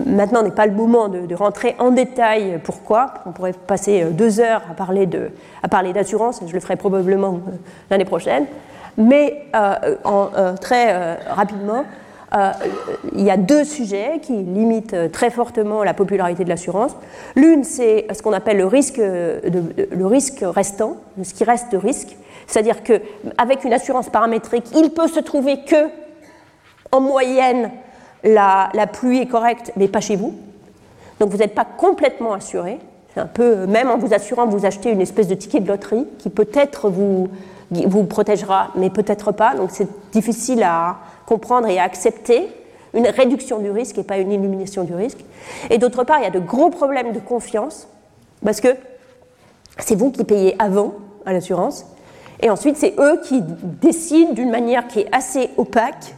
[0.06, 3.14] maintenant n'est pas le moment de, rentrer en détail pourquoi.
[3.26, 7.52] On pourrait passer euh, deux heures à parler, d'assurance, je le ferai probablement euh,
[7.90, 8.46] l'année prochaine.
[8.98, 9.46] Mais
[10.04, 10.28] en,
[10.60, 11.82] très rapidement, euh,
[12.34, 16.92] il y a deux sujets qui limitent très fortement la popularité de l'assurance.
[17.36, 19.00] L'une, c'est ce qu'on appelle le risque,
[20.00, 22.16] risque restant, ce qui reste de risque.
[22.46, 25.88] C'est-à-dire qu'avec une assurance paramétrique, il peut se trouver que,
[26.90, 27.70] en moyenne,
[28.24, 30.34] la, pluie est correcte, mais pas chez vous.
[31.20, 32.78] Donc vous n'êtes pas complètement assuré.
[33.14, 36.06] C'est un peu, même en vous assurant, vous achetez une espèce de ticket de loterie
[36.18, 37.28] qui peut-être vous
[38.04, 39.54] protégera, mais peut-être pas.
[39.54, 40.96] Donc c'est difficile à,
[41.32, 42.46] comprendre et accepter
[42.92, 45.20] une réduction du risque et pas une élimination du risque.
[45.70, 47.88] Et d'autre part, il y a de gros problèmes de confiance,
[48.44, 48.68] parce que
[49.78, 50.92] c'est vous qui payez avant
[51.24, 51.86] à l'assurance,
[52.40, 53.42] et ensuite c'est eux qui
[53.80, 56.14] décident d'une manière qui est assez opaque,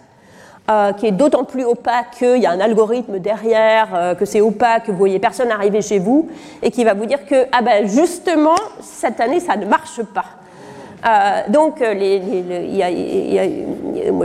[0.69, 4.41] euh, qui est d'autant plus opaque qu'il y a un algorithme derrière, euh, que c'est
[4.41, 6.29] opaque, que vous voyez personne arriver chez vous,
[6.61, 10.25] et qui va vous dire que ah ben justement, cette année, ça ne marche pas.
[11.05, 11.83] Euh, donc,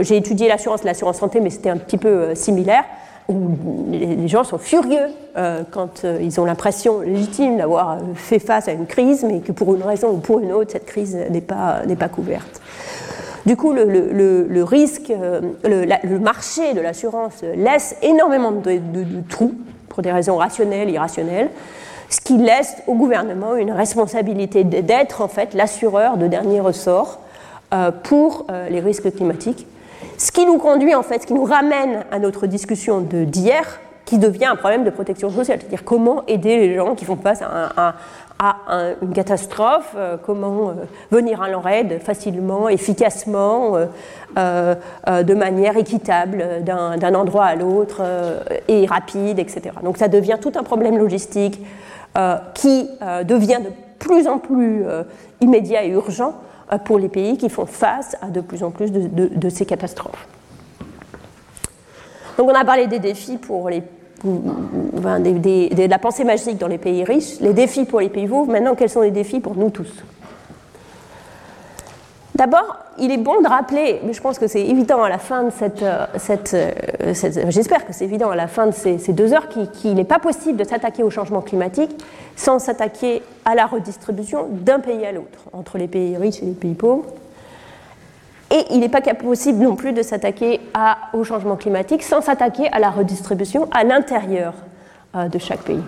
[0.00, 2.84] j'ai étudié l'assurance, l'assurance santé, mais c'était un petit peu euh, similaire.
[3.28, 3.50] Où
[3.92, 8.86] les gens sont furieux euh, quand ils ont l'impression légitime d'avoir fait face à une
[8.86, 12.60] crise, mais que pour une raison ou pour une autre, cette crise n'est pas, couverte.
[13.46, 15.12] Du coup, le, risque,
[15.62, 19.54] le, marché de l'assurance laisse énormément de, de, trous
[19.88, 21.50] pour des raisons rationnelles, irrationnelles
[22.10, 27.20] ce qui laisse au gouvernement une responsabilité d'être en fait l'assureur de dernier ressort
[27.72, 29.66] euh, pour euh, les risques climatiques.
[30.18, 34.18] Ce qui nous conduit en fait, ce qui nous ramène à notre discussion d'hier, qui
[34.18, 37.94] devient un problème de protection sociale, c'est-à-dire comment aider les gens qui font face à,
[39.02, 40.72] une catastrophe, euh, comment
[41.12, 43.76] venir à leur aide facilement, efficacement,
[44.34, 48.00] de manière équitable d'un endroit à l'autre
[48.66, 49.76] et rapide, etc.
[49.84, 51.60] Donc ça devient tout un problème logistique,
[52.54, 55.04] qui euh, devient de plus en plus euh,
[55.40, 56.34] immédiat et urgent
[56.84, 60.28] pour les pays qui font face à de plus en plus de, ces catastrophes.
[62.38, 63.82] Donc on a parlé des défis pour les
[64.22, 68.52] de la pensée magique dans les pays riches, les défis pour les pays pauvres.
[68.52, 69.90] Maintenant, quels sont les défis pour nous tous?
[72.40, 75.42] D'abord, il est bon de rappeler, mais je pense que c'est évident à la fin
[75.42, 79.34] de cette, euh, euh, cette, j'espère que c'est évident à la fin de ces, deux
[79.34, 81.90] heures, qu'il n'est pas possible de s'attaquer au changement climatique
[82.36, 86.52] sans s'attaquer à la redistribution d'un pays à l'autre, entre les pays riches et les
[86.52, 87.04] pays pauvres.
[88.50, 90.62] Et il n'est pas possible non plus de s'attaquer
[91.12, 94.54] au changement climatique sans s'attaquer à la redistribution à l'intérieur
[95.14, 95.82] euh, de chaque pays.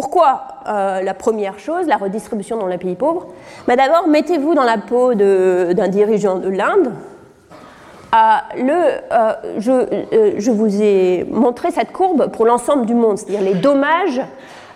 [0.00, 3.26] Pourquoi euh, la première chose, la redistribution dans les pays pauvres?
[3.68, 6.94] Ben D'abord, mettez-vous dans la peau d'un dirigeant de l'Inde.
[8.14, 14.22] Euh, euh, je, vous ai montré cette courbe pour l'ensemble du monde, c'est-à-dire les dommages,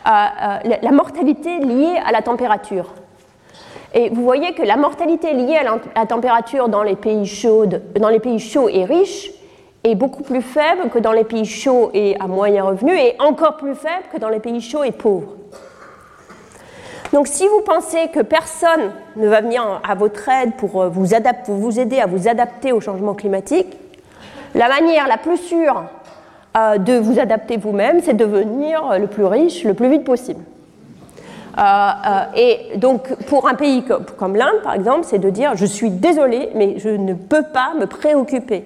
[0.05, 2.92] la mortalité liée à la température.
[3.94, 8.84] Et vous voyez que la mortalité liée à la température dans les pays chauds et
[8.84, 9.30] riches
[9.85, 13.56] est beaucoup plus faible que dans les pays chauds et à moyen revenu, et encore
[13.59, 15.36] plus faible que dans les pays chauds et pauvres.
[17.12, 21.06] Donc si vous pensez que personne ne va venir à votre aide pour euh, vous,
[21.48, 23.78] vous aider à vous adapter au changement climatique,
[24.55, 25.85] la manière la plus sûre
[26.56, 30.43] euh, de vous adapter vous-même, c'est de devenir le plus riche le plus vite possible.
[31.59, 33.85] Euh, et donc, pour un pays
[34.19, 37.74] comme, l'Inde, par exemple, c'est de dire je suis désolé, mais je ne peux pas
[37.78, 38.65] me préoccuper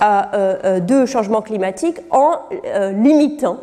[0.00, 2.32] de changement climatique en
[2.92, 3.58] limitant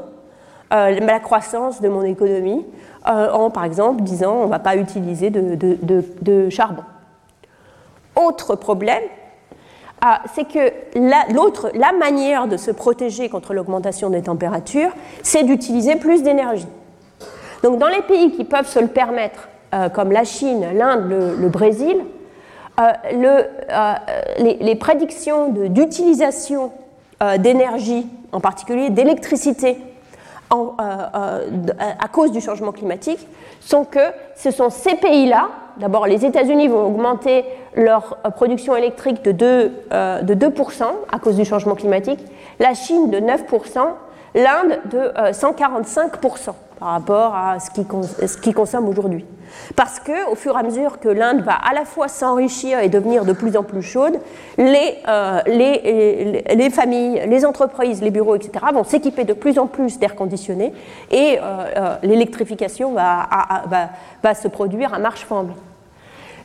[0.71, 2.65] la croissance de mon économie
[3.07, 6.83] euh, en, par exemple, disant on ne va pas utiliser de, charbon.
[8.15, 9.03] Autre problème,
[10.33, 11.25] c'est que la,
[11.73, 14.91] la manière de se protéger contre l'augmentation des températures,
[15.21, 16.67] c'est d'utiliser plus d'énergie.
[17.63, 21.47] Donc dans les pays qui peuvent se le permettre, euh, comme la Chine, l'Inde, le,
[21.49, 22.03] Brésil, euh,
[22.77, 23.45] le,
[24.43, 26.71] les, les, prédictions d'utilisation
[27.39, 29.77] d'énergie, en particulier d'électricité,
[30.53, 30.75] euh,
[31.15, 31.63] euh,
[31.99, 33.27] à cause du changement climatique
[33.59, 33.99] sont que
[34.35, 37.43] ce sont ces pays-là, d'abord les États-Unis vont augmenter
[37.75, 39.47] leur euh, production électrique de 2,
[40.21, 42.19] de 2% à cause du changement climatique,
[42.59, 43.79] la Chine de 9%,
[44.35, 46.49] l'Inde de 145%
[46.83, 47.85] par rapport à ce qu'il
[48.41, 49.23] qui consomme aujourd'hui.
[49.77, 52.89] Parce que, au fur et à mesure que l'Inde va à la fois s'enrichir et
[52.89, 54.19] devenir de plus en plus chaude,
[54.57, 59.67] les, euh, les, les, familles, les entreprises, les bureaux, etc., vont s'équiper de plus en
[59.67, 60.73] plus d'air conditionné
[61.09, 61.41] et euh,
[61.77, 65.53] euh, l'électrification va, se produire à marche forme.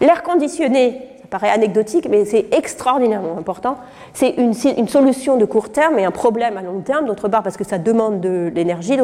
[0.00, 3.76] L'air conditionné, paraît anecdotique, mais c'est extraordinairement important.
[4.12, 7.56] C'est une, solution de court terme et un problème à long terme, d'autre part parce
[7.56, 8.96] que ça demande de l'énergie,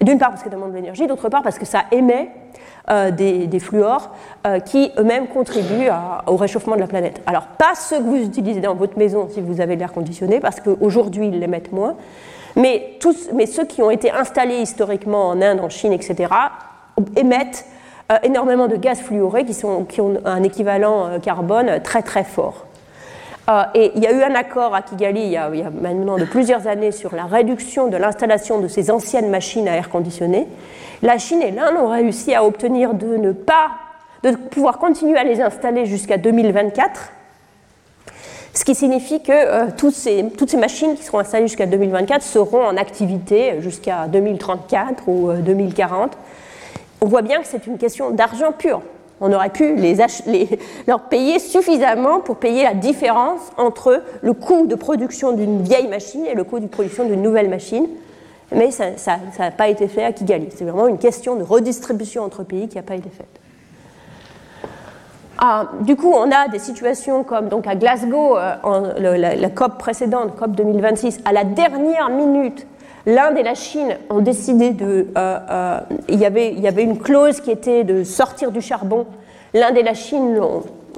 [0.00, 2.30] d'une part parce que ça demande de l'énergie, d'autre part parce que ça émet
[2.90, 4.10] euh, des, des, fluors
[4.46, 5.90] euh, qui eux-mêmes contribuent
[6.26, 7.22] au réchauffement de la planète.
[7.26, 10.60] Alors pas ceux que vous utilisez dans votre maison si vous avez l'air conditionné, parce
[10.60, 11.96] qu'aujourd'hui ils l'émettent moins,
[12.56, 16.32] mais, tous, mais ceux qui ont été installés historiquement en Inde, en Chine, etc.,
[17.16, 17.64] émettent
[18.22, 19.86] énormément de gaz fluorés qui, ont
[20.24, 22.66] un équivalent carbone très très fort.
[23.74, 26.66] et il y a eu un accord à Kigali il y, a, maintenant de plusieurs
[26.66, 30.46] années sur la réduction de l'installation de ces anciennes machines à air conditionné.
[31.02, 33.70] La Chine et l'Inde ont réussi à obtenir de ne pas,
[34.22, 37.10] de pouvoir continuer à les installer jusqu'à 2024,
[38.52, 42.22] ce qui signifie que euh, toutes, ces, toutes, ces, machines qui seront installées jusqu'à 2024
[42.22, 46.16] seront en activité jusqu'à 2034 ou 2040.
[47.00, 48.82] On voit bien que c'est une question d'argent pur.
[49.22, 49.76] On aurait pu
[50.86, 56.24] leur payer suffisamment pour payer la différence entre le coût de production d'une vieille machine
[56.26, 57.86] et le coût de production d'une nouvelle machine
[58.52, 60.48] mais ça n'a pas été fait à Kigali.
[60.54, 63.28] C'est vraiment une question de redistribution entre pays qui n'a pas été faite.
[65.38, 70.36] Ah, du coup, on a des situations comme donc à Glasgow, euh, la, COP précédente,
[70.36, 72.66] COP 2026, à la dernière minute,
[73.06, 75.08] l'Inde et la Chine ont décidé de.
[75.16, 79.06] Euh, euh, il, y avait, une clause qui était de sortir du charbon.
[79.54, 80.38] L'Inde et la Chine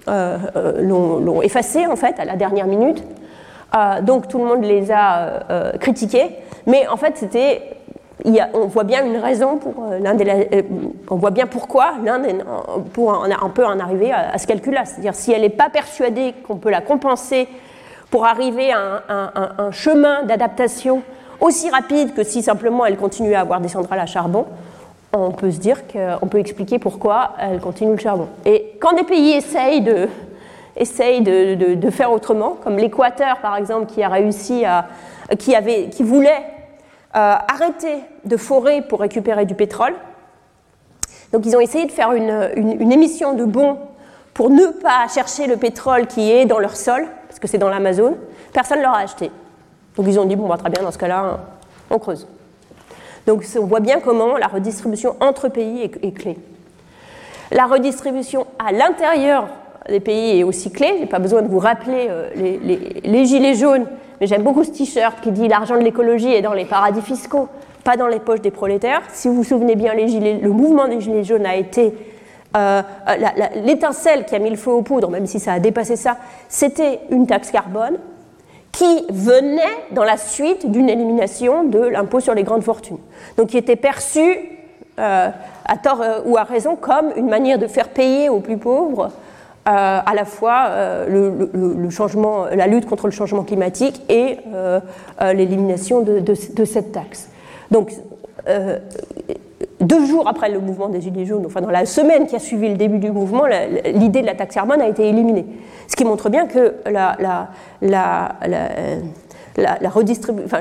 [0.07, 3.03] l'ont effacé en fait à la dernière minute.
[4.03, 6.31] donc tout le monde les a critiqués.
[6.67, 7.79] Mais en fait, c'était
[8.55, 10.63] on voit bien une raison pour euh, l'Inde euh,
[11.11, 12.27] on voit bien pourquoi l'Inde
[12.93, 14.85] pour un peu en arriver à, ce calcul-là.
[14.85, 17.49] C'est-à-dire si elle n'est pas persuadée qu'on peut la compenser
[18.11, 21.03] pour arriver à un, chemin d'adaptation
[21.43, 24.47] aussi rapide que si simplement elle continue à avoir des centrales à charbon,
[25.13, 28.29] on peut se dire qu'on peut expliquer pourquoi elle continue le charbon.
[28.47, 30.09] Et quand des pays essayent de,
[30.77, 34.87] essayent de, de faire autrement, comme l'Équateur par exemple qui a réussi à,
[35.39, 36.45] qui, avait, qui voulait
[37.15, 39.95] euh, arrêter de forer pour récupérer du pétrole.
[41.33, 43.79] Donc ils ont essayé de faire une, émission de bons
[44.35, 47.69] pour ne pas chercher le pétrole qui est dans leur sol, parce que c'est dans
[47.69, 48.17] l'Amazone.
[48.53, 49.31] Personne ne leur a acheté.
[49.97, 51.41] Donc ils ont dit, bon, bah, très bien, dans ce cas-là,
[51.91, 52.27] on creuse.
[53.27, 56.37] Donc on voit bien comment la redistribution entre pays est, clé.
[57.51, 59.47] La redistribution à l'intérieur
[59.89, 60.95] des pays est aussi clé.
[60.97, 63.87] Je n'ai pas besoin de vous rappeler euh, les, gilets jaunes
[64.21, 67.49] mais j'aime beaucoup ce t-shirt qui dit l'argent de l'écologie est dans les paradis fiscaux,
[67.83, 69.03] pas dans les poches des prolétaires.
[69.13, 71.93] Si vous vous souvenez bien, le mouvement des Gilets jaunes a été
[72.57, 72.83] euh,
[73.65, 77.01] l'étincelle qui a mis le feu aux poudres, même si ça a dépassé ça, c'était
[77.11, 77.99] une taxe carbone
[78.73, 79.61] qui venait
[79.93, 82.99] dans la suite d'une élimination de l'impôt sur les grandes fortunes.
[83.37, 84.53] Donc qui était perçue,
[84.99, 85.31] euh,
[85.65, 89.05] à tort euh, ou à raison, comme une manière de faire payer aux plus pauvres
[89.05, 89.11] euh,
[89.67, 90.69] à la fois
[91.07, 94.39] la lutte contre le changement climatique et
[95.33, 97.29] l'élimination de, cette taxe.
[97.71, 97.93] Donc,
[99.83, 102.69] deux jours après le mouvement des Gilets jaunes, enfin dans la semaine qui a suivi
[102.69, 103.45] le début du mouvement,
[103.85, 105.47] l'idée de la taxe carbone a été éliminée.
[105.89, 107.17] Ce qui montre bien que la,
[109.57, 110.59] la redistribution.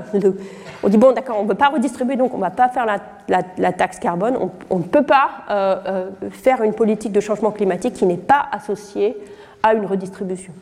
[0.83, 2.85] on dit bon, d'accord, on ne peut pas redistribuer, donc on ne va pas faire
[2.85, 4.37] la, taxe carbone.
[4.69, 8.45] On, ne peut pas euh, euh, faire une politique de changement climatique qui n'est pas
[8.51, 9.17] associée
[9.63, 10.53] à une redistribution.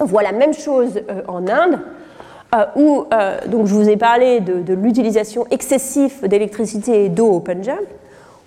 [0.00, 1.78] On voit la même chose euh, en Inde.
[2.76, 3.04] Où
[3.46, 7.84] donc je vous ai parlé de, l'utilisation excessive d'électricité et d'eau au Punjab.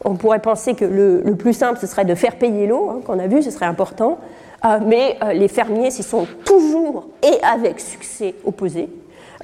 [0.06, 3.20] On pourrait penser que le, plus simple, ce serait de faire payer l'eau, hein, qu'on
[3.20, 4.20] a vu, ce serait important.
[4.66, 8.90] Euh, mais euh, les fermiers s'y sont toujours et avec succès opposés,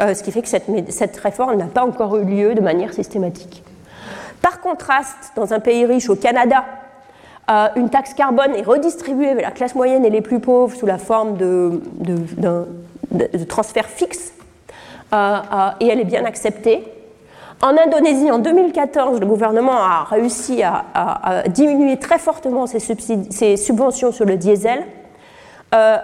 [0.02, 3.64] euh, ce qui fait que cette, réforme n'a pas encore eu lieu de manière systématique.
[4.42, 6.66] Par contraste, dans un pays riche, au Canada,
[7.76, 10.98] une taxe carbone est redistribuée vers la classe moyenne et les plus pauvres sous la
[10.98, 14.34] forme de, de, transferts fixes,
[15.14, 16.84] et elle est bien acceptée.
[17.62, 24.26] En Indonésie, en 2014, le gouvernement a réussi à, diminuer très fortement ses, subventions sur
[24.26, 24.84] le diesel
[25.74, 25.98] euh,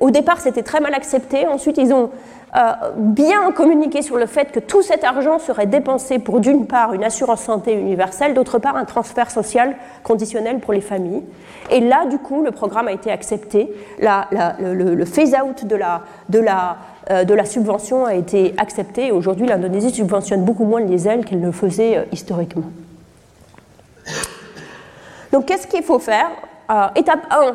[0.00, 1.46] au départ, c'était très mal accepté.
[1.46, 2.10] Ensuite, ils ont
[2.56, 6.94] euh, bien communiqué sur le fait que tout cet argent serait dépensé pour, d'une part,
[6.94, 11.22] une assurance santé universelle, d'autre part, un transfert social conditionnel pour les familles.
[11.70, 13.70] Et là, du coup, le programme a été accepté.
[14.00, 16.72] le, phase-out de la, la, euh,
[17.08, 19.10] de la subvention a été accepté.
[19.10, 22.70] Aujourd'hui, l'Indonésie subventionne beaucoup moins le diesel qu'elle ne faisait historiquement.
[25.32, 26.28] Donc, qu'est-ce qu'il faut faire?
[26.94, 27.54] Étape 1,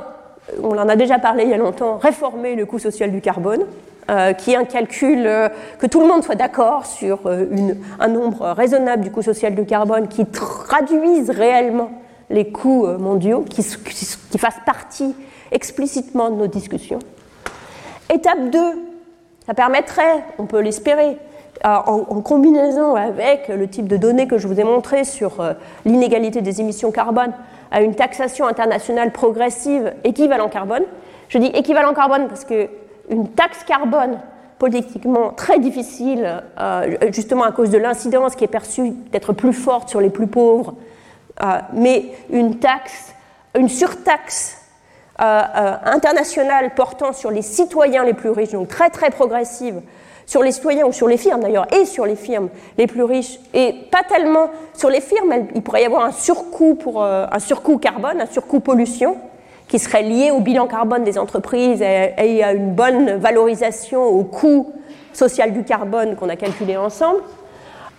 [0.63, 3.65] on en a déjà parlé il y a longtemps, réformer le coût social du carbone,
[4.09, 5.49] euh, qui est un calcul, euh,
[5.79, 9.65] que tout le monde soit d'accord sur euh, un nombre raisonnable du coût social du
[9.65, 11.89] carbone qui traduise réellement
[12.29, 15.15] les coûts mondiaux, qui, qui, fasse partie
[15.51, 16.99] explicitement de nos discussions.
[18.13, 18.59] Étape 2,
[19.45, 21.17] ça permettrait, on peut l'espérer,
[21.63, 25.41] en, en, combinaison avec le type de données que je vous ai montré sur
[25.85, 27.31] l'inégalité des émissions carbone,
[27.71, 30.83] à une taxation internationale progressive équivalent carbone.
[31.29, 34.19] Je dis équivalent carbone parce qu'une taxe carbone
[34.59, 39.89] politiquement très difficile, euh, justement à cause de l'incidence qui est perçue d'être plus forte
[39.89, 40.75] sur les plus pauvres,
[41.43, 43.13] euh, mais une taxe,
[43.57, 44.61] une surtaxe
[45.21, 49.81] euh, internationale portant sur les citoyens les plus riches, donc très très progressive,
[50.25, 53.39] sur les citoyens ou sur les firmes d'ailleurs, et sur les firmes les plus riches,
[53.53, 57.39] et pas tellement sur les firmes, il pourrait y avoir un surcoût, pour, euh, un
[57.39, 59.17] surcoût carbone, un surcoût pollution,
[59.69, 64.73] qui serait lié au bilan carbone des entreprises et, à une bonne valorisation au coût
[65.13, 67.21] social du carbone qu'on a calculé ensemble.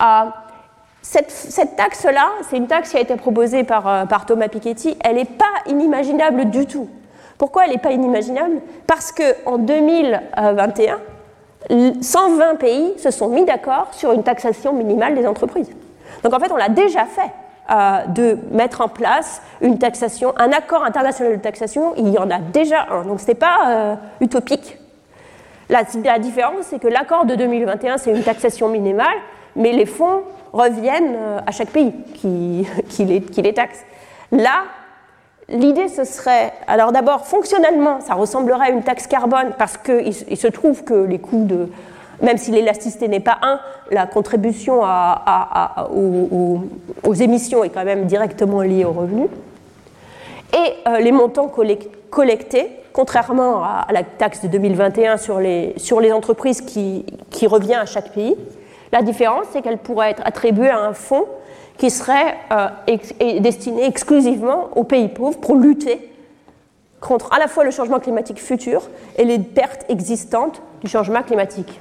[0.00, 0.24] Euh,
[1.02, 5.24] cette, taxe-là, c'est une taxe qui a été proposée euh, par Thomas Piketty, elle n'est
[5.24, 6.88] pas inimaginable du tout.
[7.38, 8.60] Pourquoi elle n'est pas inimaginable?
[8.86, 10.98] Parce qu'en 2021,
[12.00, 15.70] 120 pays se sont mis d'accord sur une taxation minimale des entreprises.
[16.22, 17.30] Donc en fait, on l'a déjà fait.
[17.68, 22.38] Euh, de mettre en place une un accord international de taxation, il y en a
[22.38, 24.78] déjà un, donc ce n'est pas euh, utopique.
[25.68, 29.16] La, différence, c'est que l'accord de 2021, c'est une taxation minimale,
[29.56, 30.22] mais les fonds
[30.52, 33.84] reviennent euh, à chaque pays qui, qui, les, qui les taxe.
[34.30, 34.62] Là,
[35.48, 40.36] L'idée, ce serait, alors d'abord, fonctionnellement, ça ressemblerait à une taxe carbone parce qu'il il
[40.36, 41.68] se trouve que les coûts de,
[42.20, 43.60] même si l'élasticité n'est pas 1,
[43.92, 44.82] la contribution
[45.92, 49.28] aux, émissions est quand même directement liée aux revenus.
[50.52, 51.50] Et euh, les montants
[52.10, 57.74] collectés, contrairement à, la taxe de 2021 sur les, sur les entreprises qui, qui revient
[57.74, 58.36] à chaque pays,
[58.92, 61.26] la différence, c'est qu'elle pourrait être attribuée à un fonds
[61.78, 62.68] qui serait euh,
[63.40, 66.12] destiné exclusivement aux pays pauvres pour lutter
[67.00, 71.80] contre à la fois le changement climatique futur et les pertes existantes du changement climatique.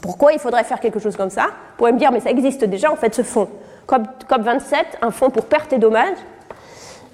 [0.00, 1.44] Pourquoi il faudrait faire quelque chose comme ça?
[1.44, 3.48] Vous pourriez me dire, mais ça existe déjà en fait ce fonds.
[3.88, 6.16] COP27, un fonds pour pertes et dommages,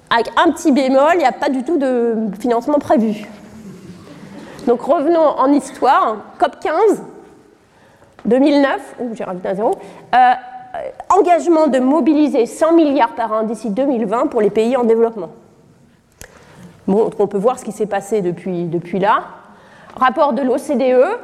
[0.09, 3.25] avec un petit bémol, il n'y a pas du tout de financement prévu.
[4.67, 7.03] Donc revenons en histoire, COP 15,
[8.25, 9.71] 2009, j'ai rajouté un zéro,
[10.13, 10.33] euh,
[11.09, 15.29] engagement de mobiliser 100 milliards par an d'ici 2020 pour les pays en développement.
[16.87, 19.23] Bon, on peut voir ce qui s'est passé depuis, depuis là.
[19.95, 21.19] Rapport de l'OCDE,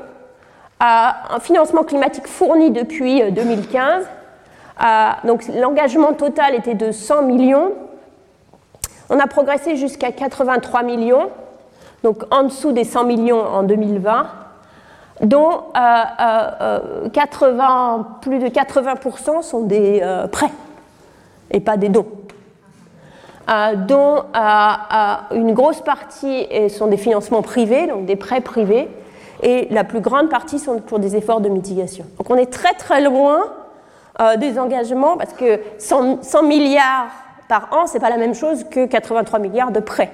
[0.79, 4.05] un financement climatique fourni depuis 2015.
[4.79, 7.73] Euh, donc l'engagement total était de 100 millions.
[9.09, 11.29] On a progressé jusqu'à 83 millions,
[12.03, 14.27] donc en dessous des 100 millions en 2020
[15.21, 20.51] dont 80, euh, euh, plus de 80% sont des euh, prêts
[21.51, 22.07] et pas des dons.
[23.87, 24.23] dont
[25.31, 28.89] une grosse partie sont des financements privés, donc des prêts privés,
[29.41, 32.05] et la plus grande partie sont pour des efforts de mitigation.
[32.17, 33.45] Donc on est très très loin
[34.37, 37.07] des engagements, parce que 100, 100 milliards
[37.47, 40.11] par an, ce n'est pas la même chose que 83 milliards de prêts.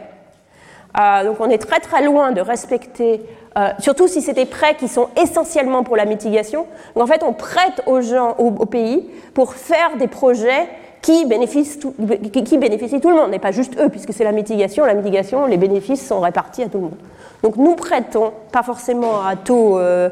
[1.00, 3.22] Euh, donc on est très très loin de respecter,
[3.58, 6.68] euh, surtout si c'est des prêts qui sont essentiellement pour la mitigation.
[6.96, 10.68] Donc en fait, on prête aux gens, au, pays, pour faire des projets
[11.02, 11.96] qui bénéficient, tout,
[12.32, 14.86] qui, bénéficient tout le monde, et pas juste eux, puisque c'est la mitigation.
[14.86, 16.98] La mitigation, les bénéfices sont répartis à tout le monde.
[17.42, 20.10] Donc nous prêtons, pas forcément à taux euh,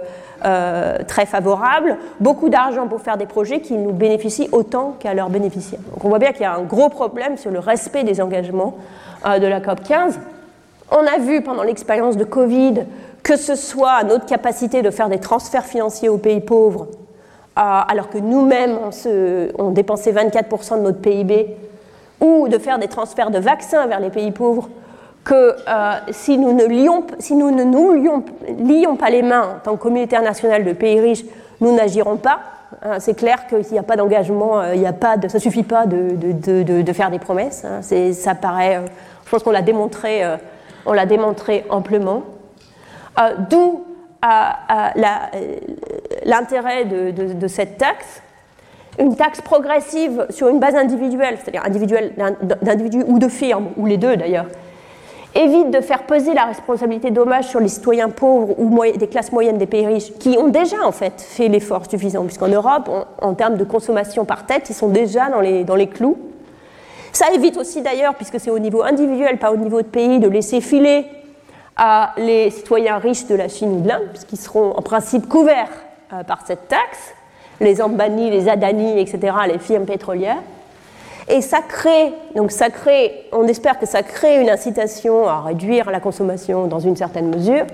[1.08, 5.80] très favorable, beaucoup d'argent pour faire des projets qui nous bénéficient autant qu'à leurs bénéficiaires.
[5.94, 8.76] Donc on voit bien qu'il y a un gros problème sur le respect des engagements
[9.24, 10.20] de la COP 15.
[10.92, 12.86] On a vu pendant l'expérience de Covid
[13.24, 16.88] que ce soit notre capacité de faire des transferts financiers aux pays pauvres,
[17.58, 18.78] euh, alors que nous-mêmes,
[19.58, 21.56] on, dépensait 24% de notre PIB,
[22.20, 24.70] ou de faire des transferts de vaccins vers les pays pauvres,
[25.24, 30.16] que euh, si, nous ne lions, nous lions, pas les mains en tant que communauté
[30.16, 31.26] internationale de pays riches,
[31.60, 32.40] nous n'agirons pas.
[32.84, 37.12] Hein, c'est clair qu'il n'y a pas d'engagement, euh, ça ne suffit pas de, faire
[37.12, 37.66] des promesses.
[37.66, 37.82] Hein.
[38.14, 38.82] ça paraît,
[39.26, 40.24] je pense qu'on l'a démontré
[40.86, 42.24] on l'a démontré amplement.
[43.20, 43.86] Euh, d'où
[44.24, 45.56] euh, euh,
[46.26, 48.22] l'intérêt de, cette taxe.
[48.99, 52.14] Une taxe progressive sur une base individuelle, c'est-à-dire individuelle
[52.62, 54.45] d'individus ou de firmes, ou les deux d'ailleurs,
[55.34, 59.58] évite de faire peser la responsabilité dommages sur les citoyens pauvres ou des classes moyennes
[59.58, 62.90] des pays riches, qui ont déjà en fait fait l'effort suffisant, puisqu'en Europe,
[63.22, 65.40] en termes de consommation par tête, ils sont déjà dans
[65.76, 66.31] les clous.
[67.14, 70.30] Ça évite aussi d'ailleurs, puisque c'est au niveau individuel, pas au niveau de pays, de
[70.30, 71.06] laisser filer
[71.76, 75.70] à les citoyens riches de la Chine ou de l'Inde, puisqu'ils seront en principe couverts
[76.14, 77.14] euh, par cette taxe,
[77.60, 80.42] les Ambani, les Adani, etc., les firmes pétrolières.
[81.28, 85.92] Et ça crée, donc ça crée, on espère que ça crée une incitation à réduire
[85.92, 87.66] la consommation dans une certaine mesure,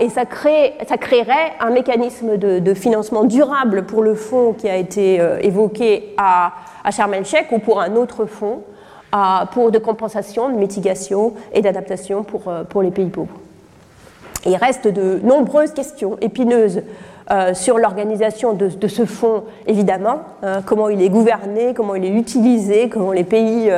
[0.00, 5.38] et ça, créerait un mécanisme de, financement durable pour le fonds qui a été euh,
[5.40, 6.52] évoqué à,
[6.84, 8.62] à Sharm el-Sheikh ou pour un autre fonds
[9.52, 13.34] pour de compensation, de mitigation et d'adaptation pour, euh, pour les pays pauvres.
[14.46, 16.82] il reste de nombreuses questions épineuses
[17.30, 22.14] euh, sur l'organisation de, ce fonds, évidemment, hein, comment il est gouverné, comment il est
[22.14, 23.70] utilisé, comment les pays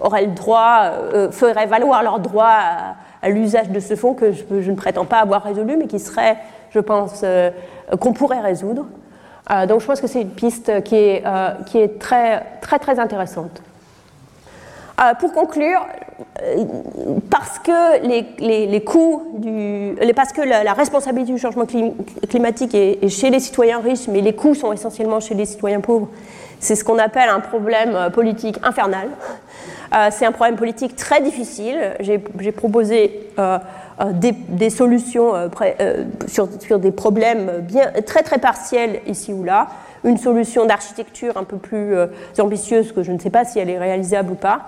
[0.00, 0.90] auraient le droit,
[1.30, 5.18] feraient valoir leur droit à, à l'usage de ce fonds que je, ne prétends pas
[5.18, 6.38] avoir résolu, mais qui serait,
[6.70, 7.50] je pense, euh,
[8.00, 8.86] qu'on pourrait résoudre.
[9.50, 12.78] Euh, donc je pense que c'est une piste qui est, euh, qui est très, très,
[12.78, 13.62] très intéressante.
[15.18, 15.80] pour conclure,
[17.30, 21.64] parce que les, les, coûts du, parce que la, responsabilité du changement
[22.28, 26.08] climatique est, chez les citoyens riches, mais les coûts sont essentiellement chez les citoyens pauvres,
[26.58, 29.08] c'est ce qu'on appelle un problème politique infernal.
[29.92, 31.96] Euh, c'est un problème politique très difficile.
[32.00, 33.58] J'ai proposé euh,
[34.00, 35.32] euh, des, solutions
[36.26, 39.68] sur, des problèmes bien, très très partiels ici ou là.
[40.04, 41.94] Une solution d'architecture un peu plus
[42.38, 44.60] ambitieuse que je ne sais pas si elle est réalisable ou pas.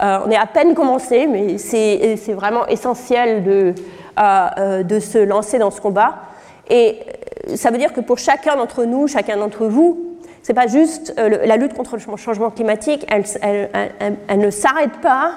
[0.00, 3.74] on est à peine commencé, mais c'est vraiment essentiel de,
[4.82, 6.14] de se lancer dans ce combat.
[6.70, 7.00] Et
[7.56, 10.09] ça veut dire que pour chacun d'entre nous, chacun d'entre vous,
[10.50, 13.22] c'est pas juste euh, la lutte contre le changement climatique, elle,
[14.36, 15.34] ne s'arrête pas